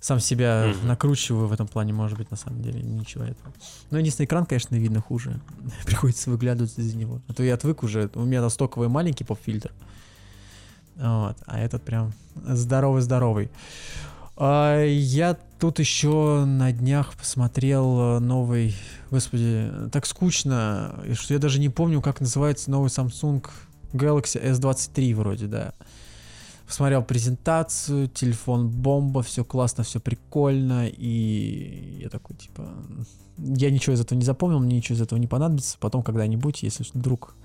Сам 0.00 0.20
себя 0.20 0.72
Мгм. 0.78 0.88
накручиваю 0.88 1.46
в 1.46 1.52
этом 1.52 1.66
плане, 1.66 1.92
может 1.92 2.16
быть, 2.16 2.30
на 2.30 2.36
самом 2.36 2.62
деле, 2.62 2.80
ничего 2.82 3.24
этого. 3.24 3.52
Но 3.90 3.98
единственный 3.98 4.26
экран, 4.26 4.46
конечно, 4.46 4.76
видно 4.76 5.00
хуже. 5.00 5.40
Приходится 5.86 6.30
выглядывать 6.30 6.78
из 6.78 6.94
него. 6.94 7.20
А 7.28 7.34
то 7.34 7.42
я 7.42 7.54
отвык 7.54 7.82
уже. 7.82 8.10
У 8.14 8.24
меня 8.24 8.40
там 8.40 8.50
стоковый 8.50 8.88
маленький 8.88 9.24
поп-фильтр. 9.24 9.72
Вот. 10.96 11.36
А 11.46 11.58
этот 11.60 11.82
прям 11.82 12.12
здоровый-здоровый. 12.36 13.50
А, 14.36 14.84
я 14.84 15.36
тут 15.58 15.78
еще 15.78 16.44
на 16.44 16.72
днях 16.72 17.14
посмотрел 17.14 18.16
э, 18.16 18.18
новый... 18.18 18.74
Господи, 19.10 19.70
так 19.90 20.04
скучно, 20.04 21.02
что 21.14 21.32
я 21.32 21.40
даже 21.40 21.58
не 21.58 21.70
помню, 21.70 22.02
как 22.02 22.20
называется 22.20 22.70
новый 22.70 22.88
Samsung 22.88 23.44
Galaxy 23.92 24.42
S23 24.42 25.14
вроде, 25.14 25.46
да. 25.46 25.72
Посмотрел 26.66 27.02
презентацию, 27.02 28.08
телефон 28.08 28.68
бомба, 28.68 29.22
все 29.22 29.44
классно, 29.44 29.84
все 29.84 30.00
прикольно, 30.00 30.88
и 30.88 32.00
я 32.02 32.08
такой, 32.10 32.36
типа, 32.36 32.68
я 33.38 33.70
ничего 33.70 33.94
из 33.94 34.00
этого 34.00 34.18
не 34.18 34.24
запомнил, 34.24 34.58
мне 34.58 34.76
ничего 34.76 34.96
из 34.96 35.00
этого 35.00 35.18
не 35.18 35.28
понадобится, 35.28 35.78
потом 35.78 36.02
когда-нибудь, 36.02 36.64
если 36.64 36.84
вдруг 36.92 37.36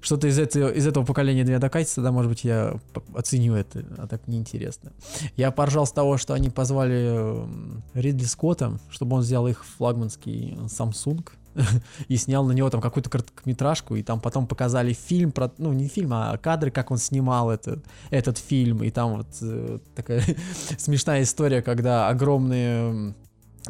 что-то 0.00 0.28
из 0.28 0.38
этого, 0.38 0.70
из 0.70 0.86
этого 0.86 1.04
поколения 1.04 1.44
до 1.44 1.50
меня 1.50 1.58
докатится, 1.58 1.96
тогда, 1.96 2.12
может 2.12 2.30
быть, 2.30 2.44
я 2.44 2.78
оценю 3.14 3.54
это, 3.54 3.84
а 3.98 4.06
так 4.06 4.26
неинтересно. 4.26 4.92
Я 5.36 5.50
поржал 5.50 5.86
с 5.86 5.92
того, 5.92 6.16
что 6.16 6.34
они 6.34 6.50
позвали 6.50 7.46
Ридли 7.94 8.24
Скотта, 8.24 8.78
чтобы 8.90 9.16
он 9.16 9.22
взял 9.22 9.46
их 9.46 9.64
флагманский 9.64 10.56
Samsung 10.66 11.26
и 12.08 12.16
снял 12.16 12.44
на 12.44 12.52
него 12.52 12.70
там 12.70 12.80
какую-то 12.80 13.10
короткометражку, 13.10 13.96
и 13.96 14.02
там 14.02 14.20
потом 14.20 14.46
показали 14.46 14.92
фильм 14.92 15.32
про, 15.32 15.50
ну, 15.58 15.72
не 15.72 15.88
фильм, 15.88 16.12
а 16.14 16.36
кадры, 16.38 16.70
как 16.70 16.90
он 16.90 16.98
снимал 16.98 17.50
этот, 17.50 17.84
этот 18.10 18.38
фильм, 18.38 18.82
и 18.82 18.90
там 18.90 19.16
вот 19.18 19.28
э, 19.42 19.78
такая 19.94 20.22
смешная 20.78 21.22
история, 21.22 21.62
когда 21.62 22.08
огромные 22.08 23.14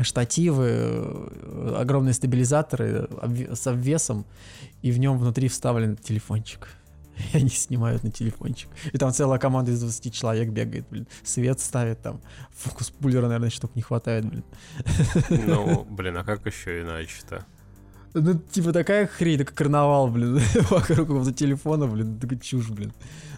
штативы, 0.00 0.66
э, 0.68 1.74
огромные 1.78 2.14
стабилизаторы 2.14 3.08
с 3.52 3.66
обвесом, 3.66 4.24
и 4.82 4.92
в 4.92 4.98
нем 4.98 5.18
внутри 5.18 5.48
вставлен 5.48 5.96
телефончик. 5.96 6.68
И 7.32 7.36
они 7.36 7.48
снимают 7.48 8.02
на 8.02 8.10
телефончик. 8.10 8.68
И 8.92 8.98
там 8.98 9.12
целая 9.12 9.38
команда 9.38 9.72
из 9.72 9.80
20 9.80 10.14
человек 10.14 10.48
бегает, 10.48 10.86
блин. 10.90 11.06
Свет 11.22 11.60
ставит 11.60 12.00
там. 12.00 12.20
Фокус 12.52 12.90
пулера, 12.90 13.26
наверное, 13.26 13.50
штук 13.50 13.74
не 13.74 13.82
хватает, 13.82 14.24
блин. 14.24 14.44
Ну, 15.28 15.84
блин, 15.90 16.16
а 16.16 16.24
как 16.24 16.46
еще 16.46 16.82
иначе-то? 16.82 17.44
Ну, 18.12 18.34
типа 18.34 18.72
такая 18.72 19.06
хрень, 19.06 19.38
такой 19.38 19.54
карнавал, 19.54 20.08
блин, 20.08 20.40
вокруг 20.70 20.98
какого-то 20.98 21.32
телефона, 21.32 21.86
блин, 21.86 22.18
такая 22.18 22.38
чушь, 22.38 22.68
блин. 22.68 22.92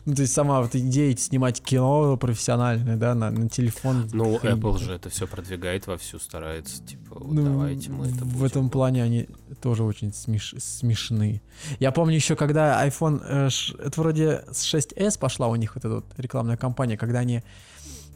Ну, 0.05 0.15
то 0.15 0.23
есть 0.23 0.33
сама 0.35 0.61
вот 0.61 0.75
идея 0.75 1.15
снимать 1.17 1.61
кино 1.63 2.17
профессиональное, 2.17 2.97
да, 2.97 3.15
на, 3.15 3.31
на 3.31 3.49
телефон. 3.49 4.09
Ну, 4.13 4.39
хрень. 4.39 4.55
Apple 4.59 4.79
же 4.79 4.93
это 4.95 5.11
все 5.11 5.27
продвигает 5.29 5.87
вовсю, 5.87 6.19
старается, 6.19 6.83
типа, 6.85 7.17
вот 7.21 7.33
Ну, 7.33 7.45
давайте 7.45 7.91
мы 7.91 8.07
это 8.07 8.25
В 8.25 8.33
будем. 8.33 8.45
этом 8.47 8.71
плане 8.71 9.03
они 9.05 9.29
тоже 9.61 9.85
очень 9.85 10.09
смеш- 10.09 10.59
смешны. 10.59 11.41
Я 11.79 11.93
помню 11.93 12.17
еще, 12.17 12.35
когда 12.35 12.85
iPhone, 12.87 13.23
э, 13.25 13.49
это 13.87 14.01
вроде 14.01 14.45
с 14.51 14.65
6s 14.75 15.19
пошла 15.19 15.49
у 15.49 15.55
них 15.57 15.75
вот 15.77 15.85
эта 15.85 15.95
вот 15.97 16.07
рекламная 16.17 16.57
кампания, 16.57 16.97
когда 16.97 17.21
они 17.21 17.43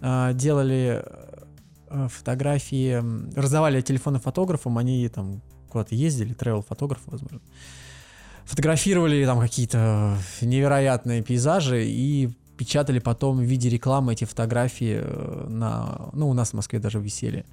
э, 0.00 0.30
делали 0.34 1.04
э, 1.88 2.08
фотографии, 2.10 3.00
раздавали 3.38 3.80
телефоны 3.80 4.18
фотографам, 4.18 4.76
они 4.78 5.08
там 5.08 5.40
куда-то 5.70 5.94
ездили, 5.94 6.34
travel 6.34 6.64
фотографы, 6.66 7.02
возможно. 7.06 7.40
Фотографировали 8.44 9.24
там 9.24 9.40
какие-то 9.40 10.18
невероятные 10.40 11.22
пейзажи 11.22 11.84
и 11.86 12.30
печатали 12.56 12.98
потом 12.98 13.38
в 13.38 13.42
виде 13.42 13.68
рекламы 13.68 14.12
эти 14.12 14.24
фотографии 14.24 15.00
э, 15.02 15.46
на, 15.48 16.10
ну, 16.12 16.28
у 16.28 16.32
нас 16.32 16.50
в 16.50 16.54
Москве 16.54 16.78
даже 16.78 16.98
висели 16.98 17.44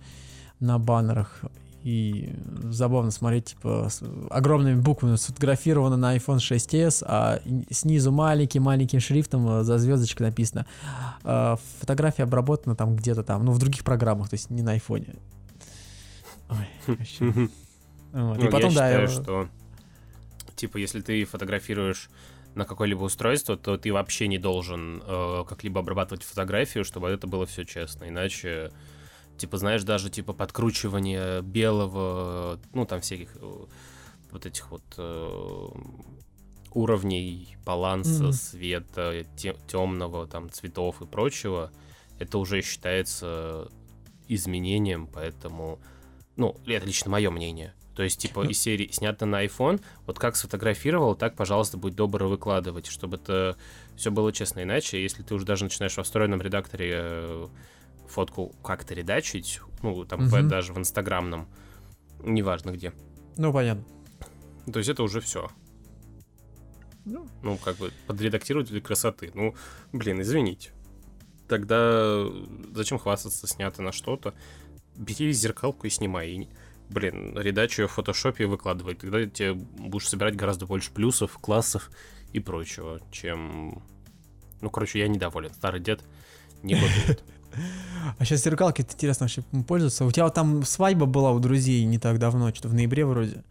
на 0.60 0.80
баннерах. 0.80 1.42
И 1.84 2.34
забавно 2.64 3.12
смотреть, 3.12 3.48
типа, 3.48 3.90
с 3.90 4.02
огромными 4.30 4.80
буквами 4.80 5.18
сфотографировано 5.18 5.98
на 5.98 6.16
iPhone 6.16 6.38
6s, 6.38 7.04
а 7.06 7.42
снизу 7.70 8.12
маленьким-маленьким 8.14 9.02
шрифтом 9.02 9.50
э, 9.50 9.64
за 9.64 9.78
звездочкой 9.78 10.28
написано 10.28 10.66
э, 11.24 11.56
фотография 11.80 12.24
обработана 12.24 12.76
там 12.76 12.96
где-то 12.96 13.24
там, 13.24 13.44
ну, 13.44 13.52
в 13.52 13.60
других 13.60 13.84
программах, 13.84 14.30
то 14.30 14.36
есть 14.36 14.50
не 14.50 14.62
на 14.62 14.78
iPhone. 14.78 15.20
Ой, 16.50 16.68
вообще. 16.88 17.50
Вот. 18.14 18.38
Ну, 18.38 18.48
И 18.48 18.52
потом, 18.52 18.72
я 18.72 18.76
да, 18.76 18.88
считаю, 18.88 19.02
я- 19.02 19.08
что, 19.10 19.50
типа, 20.56 20.78
если 20.78 21.02
ты 21.02 21.26
фотографируешь 21.26 22.10
на 22.56 22.66
какое-либо 22.66 23.04
устройство, 23.04 23.58
то 23.58 23.78
ты 23.78 23.92
вообще 23.92 24.28
не 24.28 24.38
должен 24.38 25.02
э, 25.06 25.44
как-либо 25.50 25.80
обрабатывать 25.82 26.24
фотографию, 26.24 26.86
чтобы 26.86 27.10
это 27.10 27.26
было 27.28 27.46
все 27.48 27.66
честно. 27.66 28.08
Иначе, 28.08 28.72
типа, 29.38 29.58
знаешь, 29.58 29.84
даже, 29.84 30.10
типа, 30.12 30.34
подкручивание 30.34 31.42
белого, 31.42 32.60
ну, 32.74 32.86
там 32.86 33.02
всяких 33.02 33.36
э, 33.36 33.66
вот 34.32 34.46
этих 34.46 34.70
вот 34.70 34.84
э, 34.98 35.68
уровней 36.74 37.58
баланса, 37.66 38.24
Мгм. 38.26 38.34
света, 38.34 39.26
темного, 39.68 40.28
там, 40.28 40.50
цветов 40.52 41.02
и 41.02 41.06
прочего, 41.06 41.72
это 42.20 42.38
уже 42.38 42.62
считается 42.62 43.70
изменением, 44.28 45.08
поэтому, 45.08 45.80
ну, 46.36 46.56
это 46.66 46.86
лично 46.86 47.12
мое 47.12 47.30
мнение. 47.32 47.74
То 47.96 48.04
есть, 48.04 48.20
типа, 48.20 48.46
из 48.50 48.60
серии 48.60 48.90
снято 48.92 49.26
на 49.26 49.46
iPhone, 49.46 49.82
вот 50.08 50.20
как 50.20 50.36
сфотографировал, 50.36 51.16
так, 51.16 51.36
пожалуйста, 51.36 51.78
будь 51.78 51.96
добр 51.96 52.24
выкладывать, 52.26 52.88
чтобы 52.88 53.18
это 53.18 53.58
все 53.96 54.12
было 54.12 54.32
честно. 54.34 54.64
Иначе, 54.64 55.02
если 55.02 55.24
ты 55.24 55.36
уже 55.36 55.46
даже 55.46 55.64
начинаешь 55.66 55.96
во 55.98 56.04
встроенном 56.04 56.42
редакторе 56.42 56.92
э, 56.96 57.48
фотку 58.08 58.56
как-то 58.64 58.94
редачить, 58.94 59.60
ну, 59.82 60.06
там, 60.06 60.26
Мгм. 60.26 60.48
даже 60.50 60.74
в 60.74 60.78
инстаграмном, 60.78 61.48
неважно 62.24 62.72
где, 62.72 62.94
Ну, 63.38 63.52
понятно. 63.54 63.84
то 64.72 64.80
есть 64.80 64.90
это 64.90 65.04
уже 65.04 65.22
все. 65.22 65.50
Ну. 67.06 67.28
Ну, 67.42 67.58
как 67.58 67.76
бы 67.78 67.92
подредактировать 68.08 68.70
для 68.70 68.80
красоты. 68.80 69.32
Ну, 69.34 69.56
блин, 69.92 70.22
извините. 70.22 70.72
Тогда 71.50 72.26
зачем 72.74 72.98
хвастаться, 72.98 73.46
снято 73.46 73.82
на 73.82 73.92
что-то? 73.92 74.34
Бери 74.96 75.34
зеркалку 75.34 75.86
и 75.86 75.90
снимай. 75.90 76.48
Блин, 76.94 77.36
редачу 77.36 77.88
в 77.88 77.92
фотошопе 77.92 78.44
и 78.44 78.48
выкладывай. 78.48 78.94
Тогда 78.94 79.26
тебе 79.26 79.54
будешь 79.54 80.08
собирать 80.08 80.36
гораздо 80.36 80.68
больше 80.68 80.92
плюсов, 80.92 81.38
классов 81.42 81.90
и 82.34 82.40
прочего, 82.40 83.00
чем... 83.12 83.82
Ну, 84.62 84.70
короче, 84.70 85.00
я 85.00 85.08
недоволен. 85.08 85.52
Старый 85.54 85.80
дед 85.80 86.02
не 86.62 86.76
готовит. 86.76 87.24
А 88.18 88.26
сейчас 88.26 88.44
зеркалки 88.44 88.82
интересно 88.82 89.26
вообще 89.26 89.44
пользоваться. 89.68 90.06
У 90.06 90.12
тебя 90.12 90.24
вот 90.24 90.34
там 90.34 90.64
свадьба 90.64 91.06
была 91.06 91.32
у 91.32 91.40
друзей 91.40 91.86
не 91.86 92.00
так 92.00 92.18
давно, 92.18 92.50
что-то 92.50 92.70
в 92.70 92.74
ноябре 92.74 93.06
вроде. 93.06 93.44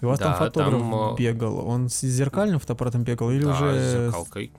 И 0.00 0.04
у 0.06 0.08
вас 0.08 0.18
там 0.18 0.32
Да, 0.32 0.38
фотограф 0.38 0.80
там, 0.80 0.94
э, 1.12 1.16
бегал. 1.18 1.66
Он 1.68 1.90
с 1.90 2.00
зеркальным 2.00 2.58
фотоаппаратом 2.58 3.04
бегал 3.04 3.30
или 3.30 3.44
Да, 3.44 3.50
уже... 3.50 3.80
с 3.80 3.92
зеркалкой. 3.92 4.52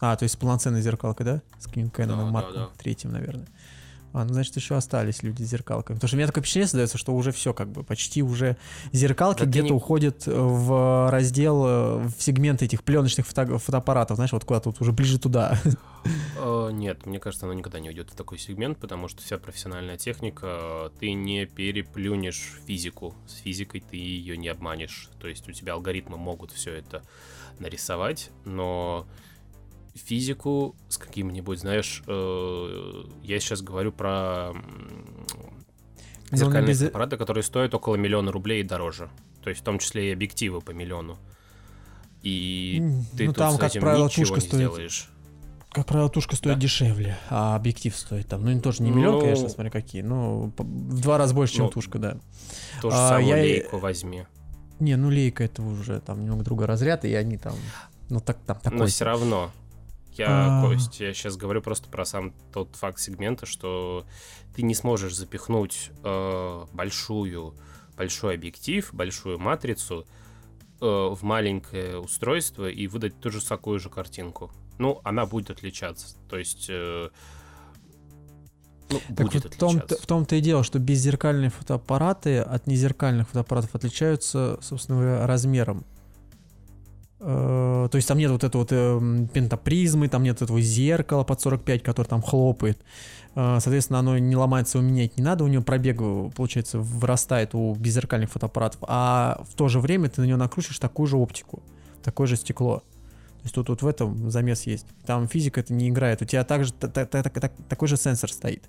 А, 0.00 0.16
то 0.16 0.24
есть 0.24 0.34
с 0.34 0.36
полноценной 0.36 0.82
зеркалкой, 0.82 1.24
да? 1.24 1.42
С 1.58 1.66
Кэноном 1.66 2.26
Да, 2.26 2.30
Марком 2.30 2.54
да, 2.54 2.60
да. 2.66 2.70
третьим, 2.76 3.12
наверное. 3.12 3.46
А, 4.16 4.24
ну, 4.24 4.32
значит, 4.32 4.56
еще 4.56 4.76
остались 4.76 5.22
люди 5.22 5.42
с 5.42 5.46
зеркалками. 5.48 5.96
Потому 5.96 6.08
что 6.08 6.16
у 6.16 6.18
меня 6.18 6.26
такое 6.26 6.40
впечатление 6.42 6.68
создается, 6.68 6.96
что 6.96 7.14
уже 7.14 7.32
все, 7.32 7.52
как 7.52 7.68
бы, 7.68 7.82
почти 7.84 8.22
уже 8.22 8.56
зеркалки 8.92 9.40
Да 9.40 9.44
где-то 9.46 9.66
не- 9.68 9.72
уходят 9.72 10.22
в 10.26 11.10
раздел, 11.10 11.64
э, 11.66 11.96
в 12.08 12.14
сегмент 12.18 12.62
этих 12.62 12.82
пленочных 12.82 13.26
фото- 13.26 13.58
фотоаппаратов, 13.58 14.16
знаешь, 14.16 14.32
вот 14.32 14.44
куда-то 14.44 14.70
вот 14.70 14.80
уже 14.80 14.92
ближе 14.92 15.18
туда. 15.18 15.60
Э, 16.38 16.70
Нет, 16.72 17.04
мне 17.04 17.18
кажется, 17.18 17.46
оно 17.46 17.52
никогда 17.54 17.78
не 17.80 17.88
уйдет 17.88 18.10
в 18.10 18.14
такой 18.14 18.38
сегмент, 18.38 18.78
потому 18.78 19.08
что 19.08 19.22
вся 19.22 19.38
профессиональная 19.38 19.96
техника, 19.98 20.46
э, 20.46 20.90
ты 20.98 21.12
не 21.12 21.46
переплюнешь 21.46 22.54
физику. 22.66 23.14
С 23.26 23.34
физикой 23.42 23.80
ты 23.80 23.96
ее 23.96 24.36
не 24.38 24.48
обманешь. 24.48 25.10
То 25.20 25.28
есть 25.28 25.48
у 25.48 25.52
тебя 25.52 25.74
алгоритмы 25.74 26.16
могут 26.16 26.52
все 26.52 26.72
это 26.72 27.02
нарисовать, 27.58 28.30
но 28.44 29.06
физику 29.96 30.76
с 30.88 30.98
каким-нибудь, 30.98 31.58
знаешь, 31.60 32.02
э, 32.06 33.04
я 33.22 33.40
сейчас 33.40 33.62
говорю 33.62 33.92
про 33.92 34.50
м, 34.54 34.64
Ну, 36.30 36.36
зеркальные 36.38 36.68
без- 36.68 36.82
аппараты, 36.82 37.16
которые 37.16 37.42
стоят 37.44 37.74
около 37.74 37.96
миллиона 37.96 38.30
рублей 38.32 38.60
и 38.60 38.64
дороже. 38.64 39.08
То 39.42 39.50
есть 39.50 39.60
в 39.62 39.64
том 39.64 39.78
числе 39.78 40.10
и 40.10 40.12
объективы 40.12 40.60
по 40.60 40.72
миллиону. 40.72 41.18
И 42.22 42.82
ты 43.16 43.26
ну, 43.26 43.32
тут 43.32 43.36
там, 43.36 43.54
с 43.54 43.58
как 43.58 43.70
этим 43.70 43.80
правило, 43.82 44.06
ничего 44.06 44.24
тушка 44.24 44.34
не 44.36 44.40
стоит. 44.40 44.54
сделаешь. 44.60 45.10
Как 45.70 45.86
правило, 45.86 46.08
тушка 46.08 46.36
стоит 46.36 46.54
Да. 46.56 46.60
дешевле, 46.60 47.18
а 47.28 47.54
объектив 47.54 47.94
стоит 47.94 48.26
там, 48.28 48.44
ну, 48.44 48.60
тоже 48.60 48.82
не 48.82 48.90
миллион, 48.90 49.16
Ну, 49.16 49.20
конечно, 49.20 49.48
смотри 49.48 49.70
какие, 49.70 50.00
но 50.02 50.50
в 50.56 51.00
два 51.02 51.18
раза 51.18 51.34
больше, 51.34 51.56
чем 51.56 51.66
Ну, 51.66 51.70
тушка, 51.70 51.98
да. 51.98 52.16
То 52.80 52.90
же 52.90 52.96
А, 52.96 53.08
самое 53.10 53.28
я- 53.28 53.36
лейку 53.36 53.78
возьми. 53.78 54.24
Не, 54.80 54.96
ну, 54.96 55.10
лейка 55.10 55.44
это 55.44 55.62
уже 55.62 56.00
там 56.00 56.22
немного 56.22 56.44
другой 56.44 56.66
разряд, 56.66 57.04
и 57.04 57.14
они 57.14 57.36
там, 57.36 57.54
ну, 58.08 58.20
так, 58.20 58.38
там 58.46 58.58
такой. 58.58 58.78
Но 58.78 58.86
все 58.86 59.04
равно. 59.04 59.50
Я, 60.18 60.60
А. 60.60 60.62
Кость, 60.62 61.00
я 61.00 61.12
сейчас 61.12 61.36
говорю 61.36 61.62
просто 61.62 61.88
про 61.88 62.04
сам 62.04 62.32
тот 62.52 62.74
факт 62.76 62.98
сегмента, 62.98 63.46
что 63.46 64.06
ты 64.54 64.62
не 64.62 64.74
сможешь 64.74 65.14
запихнуть 65.14 65.90
э, 66.02 66.66
большую, 66.72 67.54
большой 67.96 68.34
объектив, 68.34 68.88
большую 68.92 69.38
матрицу 69.38 70.06
э, 70.80 70.84
в 70.84 71.18
маленькое 71.22 71.98
устройство 71.98 72.68
и 72.68 72.86
выдать 72.86 73.20
ту 73.20 73.30
же 73.30 73.46
такую 73.46 73.78
же 73.78 73.90
картинку. 73.90 74.50
Ну, 74.78 75.00
она 75.04 75.26
будет 75.26 75.50
отличаться. 75.50 76.16
То 76.28 76.36
есть 76.38 76.66
э, 76.68 77.10
ну, 78.90 79.00
Так 79.16 79.26
будет 79.26 79.54
в, 79.54 79.58
том 79.58 79.80
в 79.80 80.06
том-то 80.06 80.36
и 80.36 80.40
дело, 80.40 80.62
что 80.62 80.78
беззеркальные 80.78 81.50
фотоаппараты 81.50 82.38
от 82.38 82.66
незеркальных 82.66 83.28
фотоаппаратов 83.28 83.74
отличаются, 83.74 84.58
собственно 84.62 85.00
говоря, 85.00 85.26
размером. 85.26 85.84
Э, 87.28 87.88
То 87.90 87.96
есть 87.96 88.06
там 88.06 88.18
нет 88.18 88.30
вот 88.30 88.44
этого 88.44 88.62
вот 88.62 88.72
эм, 88.72 89.26
пентапризмы, 89.26 90.08
там 90.08 90.22
нет 90.22 90.40
этого 90.42 90.60
зеркала 90.60 91.24
под 91.24 91.40
45, 91.40 91.82
которое 91.82 92.08
там 92.08 92.22
хлопает. 92.22 92.78
Э, 93.34 93.58
Соответственно, 93.60 93.98
оно 93.98 94.16
не 94.16 94.36
ломается, 94.36 94.78
его 94.78 94.86
менять 94.88 95.18
не 95.18 95.24
надо, 95.24 95.42
у 95.42 95.48
него 95.48 95.64
пробег, 95.64 95.96
э, 96.00 96.30
получается, 96.36 96.78
вырастает 96.78 97.54
у 97.56 97.74
беззеркальных 97.74 98.30
фотоаппаратов, 98.30 98.80
а 98.86 99.42
в 99.50 99.54
то 99.56 99.66
же 99.66 99.80
время 99.80 100.08
ты 100.08 100.20
на 100.20 100.26
него 100.26 100.38
накрутишь 100.38 100.78
такую 100.78 101.08
же 101.08 101.16
оптику, 101.16 101.64
такое 102.04 102.28
же 102.28 102.36
стекло. 102.36 102.78
То 102.78 103.42
есть 103.42 103.54
тут 103.56 103.68
вот 103.70 103.82
в 103.82 103.86
этом 103.88 104.30
замес 104.30 104.62
есть. 104.62 104.86
Там 105.04 105.26
физика 105.26 105.58
это 105.60 105.72
не 105.72 105.88
играет. 105.88 106.22
У 106.22 106.24
тебя 106.26 106.44
также 106.44 106.72
та- 106.72 106.86
та- 106.88 107.06
та- 107.06 107.22
та- 107.24 107.50
такой 107.68 107.88
же 107.88 107.96
сенсор 107.96 108.30
стоит. 108.32 108.62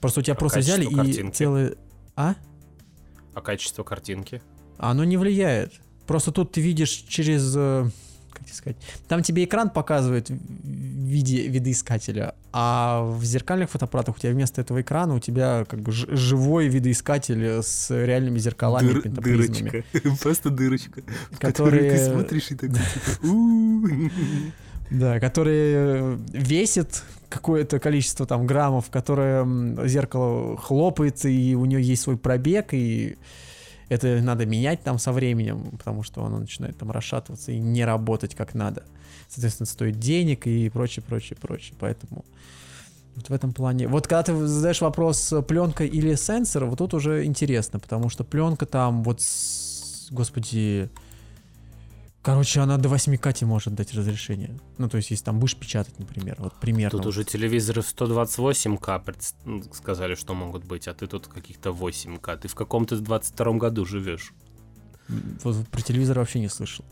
Просто 0.00 0.20
у 0.20 0.22
тебя 0.24 0.34
А 0.34 0.38
просто 0.38 0.58
взяли 0.58 0.84
качество 0.86 1.00
и 1.02 1.04
картинки? 1.06 1.36
целые... 1.36 1.74
А? 2.16 2.34
А 3.34 3.40
качество 3.40 3.84
картинки? 3.84 4.42
Оно 4.78 5.04
не 5.04 5.16
влияет. 5.16 5.72
Просто 6.12 6.30
тут 6.30 6.52
ты 6.52 6.60
видишь 6.60 7.04
через... 7.08 7.54
э, 7.56 7.88
Как 8.32 8.44
тебе 8.44 8.54
сказать? 8.54 8.76
Там 9.08 9.22
тебе 9.22 9.44
экран 9.44 9.70
показывает 9.70 10.28
в 10.28 10.34
виде 11.12 11.46
видоискателя, 11.48 12.34
а 12.52 13.02
в 13.02 13.24
зеркальных 13.24 13.70
фотоаппаратах 13.70 14.16
у 14.16 14.18
тебя 14.18 14.32
вместо 14.32 14.60
этого 14.60 14.80
экрана 14.82 15.14
у 15.14 15.20
тебя 15.20 15.64
как 15.68 15.80
бы 15.80 15.90
живой 15.92 16.68
видоискатель 16.68 17.42
с 17.62 17.90
реальными 17.90 18.38
зеркалами, 18.38 18.90
Дыр- 18.92 19.00
пентапризмами, 19.02 19.84
Просто 20.22 20.50
дырочка. 20.50 21.02
которые, 21.38 21.86
и 21.86 21.98
такой, 22.10 22.40
типа, 22.40 22.66
да, 24.90 25.20
которые 25.20 26.18
весит 26.32 27.02
какое-то 27.28 27.78
количество 27.78 28.26
там 28.26 28.46
граммов, 28.46 28.90
которое 28.90 29.46
зеркало 29.88 30.56
хлопает, 30.58 31.24
и 31.24 31.54
у 31.56 31.64
нее 31.64 31.82
есть 31.82 32.02
свой 32.02 32.16
пробег, 32.18 32.68
и 32.74 33.16
это 33.92 34.22
надо 34.22 34.46
менять 34.46 34.82
там 34.82 34.98
со 34.98 35.12
временем, 35.12 35.70
потому 35.72 36.02
что 36.02 36.24
оно 36.24 36.38
начинает 36.38 36.78
там 36.78 36.90
расшатываться 36.90 37.52
и 37.52 37.58
не 37.58 37.84
работать 37.84 38.34
как 38.34 38.54
надо. 38.54 38.84
Соответственно, 39.28 39.66
стоит 39.66 39.98
денег 39.98 40.46
и 40.46 40.70
прочее, 40.70 41.04
прочее, 41.06 41.38
прочее. 41.40 41.74
Поэтому 41.78 42.24
вот 43.14 43.28
в 43.28 43.32
этом 43.32 43.52
плане. 43.52 43.88
Вот 43.88 44.06
когда 44.06 44.22
ты 44.22 44.46
задаешь 44.46 44.80
вопрос 44.80 45.32
пленка 45.46 45.84
или 45.84 46.14
сенсор, 46.14 46.64
вот 46.64 46.78
тут 46.78 46.94
уже 46.94 47.24
интересно, 47.26 47.78
потому 47.78 48.08
что 48.08 48.24
пленка 48.24 48.64
там 48.64 49.02
вот, 49.02 49.18
господи, 50.10 50.88
короче, 52.22 52.60
она 52.60 52.78
до 52.78 52.88
8К 52.88 53.32
тебе 53.32 53.48
может 53.48 53.74
дать 53.74 53.92
разрешение. 53.94 54.58
Ну, 54.78 54.88
то 54.88 54.96
есть, 54.96 55.10
если 55.10 55.24
там 55.24 55.38
будешь 55.38 55.56
печатать, 55.56 55.98
например, 55.98 56.36
вот 56.38 56.54
примерно. 56.60 56.98
Тут 56.98 57.06
уже 57.06 57.24
телевизоры 57.24 57.82
в 57.82 57.86
128к 57.86 59.04
предс- 59.04 59.34
ну, 59.44 59.62
сказали, 59.72 60.14
что 60.14 60.34
могут 60.34 60.64
быть, 60.64 60.88
а 60.88 60.94
ты 60.94 61.06
тут 61.06 61.26
каких-то 61.26 61.70
8к. 61.70 62.38
Ты 62.38 62.48
в 62.48 62.54
каком-то 62.54 62.96
22 62.96 63.52
году 63.58 63.84
живешь. 63.84 64.32
Вот 65.42 65.68
про 65.68 65.82
телевизор 65.82 66.18
вообще 66.18 66.40
не 66.40 66.48
слышал. 66.48 66.84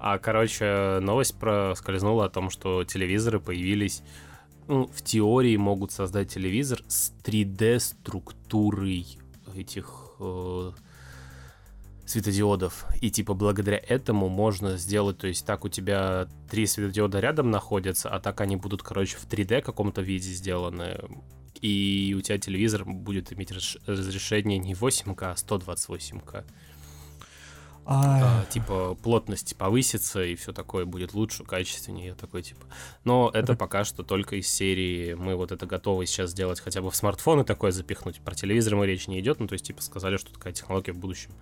А, 0.00 0.18
короче, 0.18 1.00
новость 1.00 1.34
проскользнула 1.38 2.26
о 2.26 2.28
том, 2.28 2.50
что 2.50 2.84
телевизоры 2.84 3.40
появились, 3.40 4.02
ну, 4.68 4.86
в 4.86 5.02
теории 5.02 5.56
могут 5.56 5.90
создать 5.90 6.32
телевизор 6.32 6.84
с 6.86 7.12
3D-структурой 7.24 9.18
этих 9.56 10.12
э, 10.20 10.70
светодиодов. 12.08 12.86
И 13.00 13.10
типа 13.10 13.34
благодаря 13.34 13.78
этому 13.78 14.28
можно 14.28 14.78
сделать, 14.78 15.18
то 15.18 15.26
есть 15.26 15.44
так 15.44 15.64
у 15.64 15.68
тебя 15.68 16.28
три 16.50 16.66
светодиода 16.66 17.20
рядом 17.20 17.50
находятся, 17.50 18.08
а 18.08 18.18
так 18.18 18.40
они 18.40 18.56
будут, 18.56 18.82
короче, 18.82 19.18
в 19.18 19.26
3D 19.26 19.60
каком-то 19.60 20.00
виде 20.00 20.30
сделаны. 20.30 20.98
И 21.60 22.14
у 22.16 22.20
тебя 22.22 22.38
телевизор 22.38 22.84
будет 22.84 23.32
иметь 23.32 23.52
разрешение 23.52 24.58
не 24.58 24.74
8К, 24.74 25.16
а 25.20 25.34
128К. 25.34 26.44
А, 27.90 28.42
А, 28.42 28.44
типа 28.50 28.96
плотность 29.02 29.56
повысится 29.56 30.22
и 30.22 30.34
все 30.34 30.52
такое 30.52 30.84
будет 30.84 31.14
лучше, 31.14 31.44
качественнее, 31.44 32.14
такой 32.14 32.42
типа. 32.42 32.66
Но 33.04 33.30
это 33.32 33.54
пока 33.56 33.84
что 33.84 34.02
только 34.02 34.36
из 34.36 34.46
серии 34.46 35.14
мы 35.14 35.36
вот 35.36 35.52
это 35.52 35.64
готовы 35.66 36.04
сейчас 36.04 36.30
сделать 36.30 36.60
хотя 36.60 36.82
бы 36.82 36.90
в 36.90 36.96
смартфоны 36.96 37.44
такое 37.44 37.70
запихнуть. 37.70 38.20
Про 38.20 38.34
телевизор 38.34 38.76
мы 38.76 38.86
речь 38.86 39.08
не 39.08 39.20
идет, 39.20 39.40
ну 39.40 39.46
то 39.46 39.54
есть 39.54 39.66
типа 39.66 39.80
сказали, 39.80 40.18
что 40.18 40.32
такая 40.32 40.52
технология 40.52 40.92
в 40.92 40.98
будущем 40.98 41.32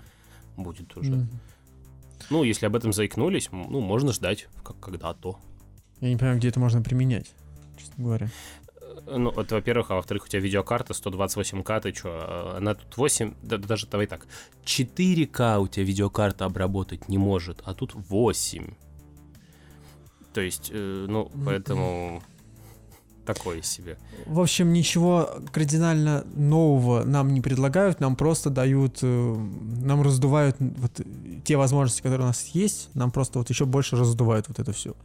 будет 0.56 0.96
уже. 0.96 1.12
м. 1.12 1.28
Ну 2.30 2.42
если 2.44 2.66
об 2.66 2.74
этом 2.76 2.92
заикнулись, 2.92 3.48
ну 3.52 3.80
можно 3.80 4.12
ждать 4.12 4.48
как 4.64 4.78
когда-то. 4.80 5.38
Я 6.00 6.10
не 6.10 6.16
понимаю, 6.16 6.38
где 6.38 6.48
это 6.48 6.60
можно 6.60 6.82
применять, 6.82 7.32
честно 7.78 8.04
говоря. 8.04 8.30
Э, 9.06 9.16
Ну, 9.18 9.30
это 9.30 9.54
во-первых, 9.56 9.90
а 9.90 9.94
во-вторых, 9.96 10.24
у 10.24 10.28
тебя 10.28 10.40
видеокарта 10.40 10.92
128к, 10.94 11.80
ты 11.80 11.92
что, 11.94 12.56
она 12.56 12.74
тут 12.74 12.96
8, 12.96 13.34
да, 13.42 13.56
да 13.58 13.68
даже 13.68 13.86
давай 13.86 14.06
так, 14.06 14.26
4к 14.64 15.58
у 15.60 15.68
тебя 15.68 15.84
видеокарта 15.84 16.44
обработать 16.46 17.08
не 17.08 17.18
может, 17.18 17.62
а 17.64 17.74
тут 17.74 17.92
8. 17.94 18.74
То 20.32 20.40
есть, 20.40 20.70
э, 20.72 21.06
ну, 21.08 21.30
поэтому 21.44 22.22
такое 23.26 23.62
себе. 23.62 23.98
В 24.24 24.40
общем, 24.40 24.72
ничего 24.72 25.30
кардинально 25.52 26.24
нового 26.34 27.04
нам 27.04 27.34
не 27.34 27.40
предлагают, 27.40 28.00
нам 28.00 28.16
просто 28.16 28.48
дают, 28.50 28.98
э, 29.02 29.34
нам 29.84 30.02
раздувают 30.02 30.56
вот 30.58 31.00
те 31.44 31.56
возможности, 31.56 32.00
которые 32.00 32.24
у 32.24 32.28
нас 32.28 32.46
есть, 32.54 32.88
нам 32.94 33.10
просто 33.10 33.38
вот 33.38 33.50
еще 33.50 33.66
больше 33.66 33.96
раздувают 33.96 34.48
вот 34.48 34.58
эту 34.58 34.72
всю 34.72 34.96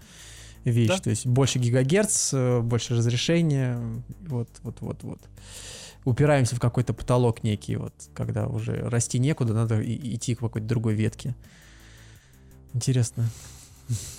вещь. 0.64 0.90
Да. 0.90 1.00
То 1.00 1.10
есть 1.10 1.26
больше 1.26 1.60
гигагерц, 1.60 2.34
э, 2.34 2.62
больше 2.62 2.96
разрешения, 2.96 3.80
вот, 4.28 4.50
вот, 4.64 4.78
вот, 4.80 5.04
вот. 5.04 5.20
Упираемся 6.06 6.56
в 6.56 6.60
какой-то 6.60 6.94
потолок 6.94 7.44
некий, 7.44 7.76
вот, 7.76 7.94
когда 8.14 8.48
уже 8.48 8.78
расти 8.90 9.20
некуда, 9.20 9.54
надо 9.54 9.82
идти 9.84 10.36
к 10.36 10.40
какой-то 10.40 10.68
другой 10.68 10.94
ветке. 10.94 11.36
Интересно 12.74 13.26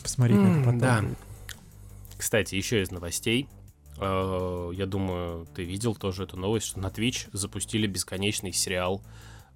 посмотреть 0.02 0.38
на 0.38 0.48
это 0.48 0.58
потом. 0.60 0.78
да. 0.78 1.04
Кстати, 2.16 2.54
еще 2.54 2.82
из 2.82 2.90
новостей. 2.90 3.48
Э, 3.98 4.70
Я 4.74 4.86
думаю, 4.86 5.46
ты 5.54 5.64
видел 5.64 5.94
тоже 5.94 6.24
эту 6.24 6.36
новость, 6.36 6.66
что 6.66 6.80
на 6.80 6.86
Twitch 6.86 7.28
запустили 7.32 7.86
бесконечный 7.86 8.52
сериал 8.52 9.02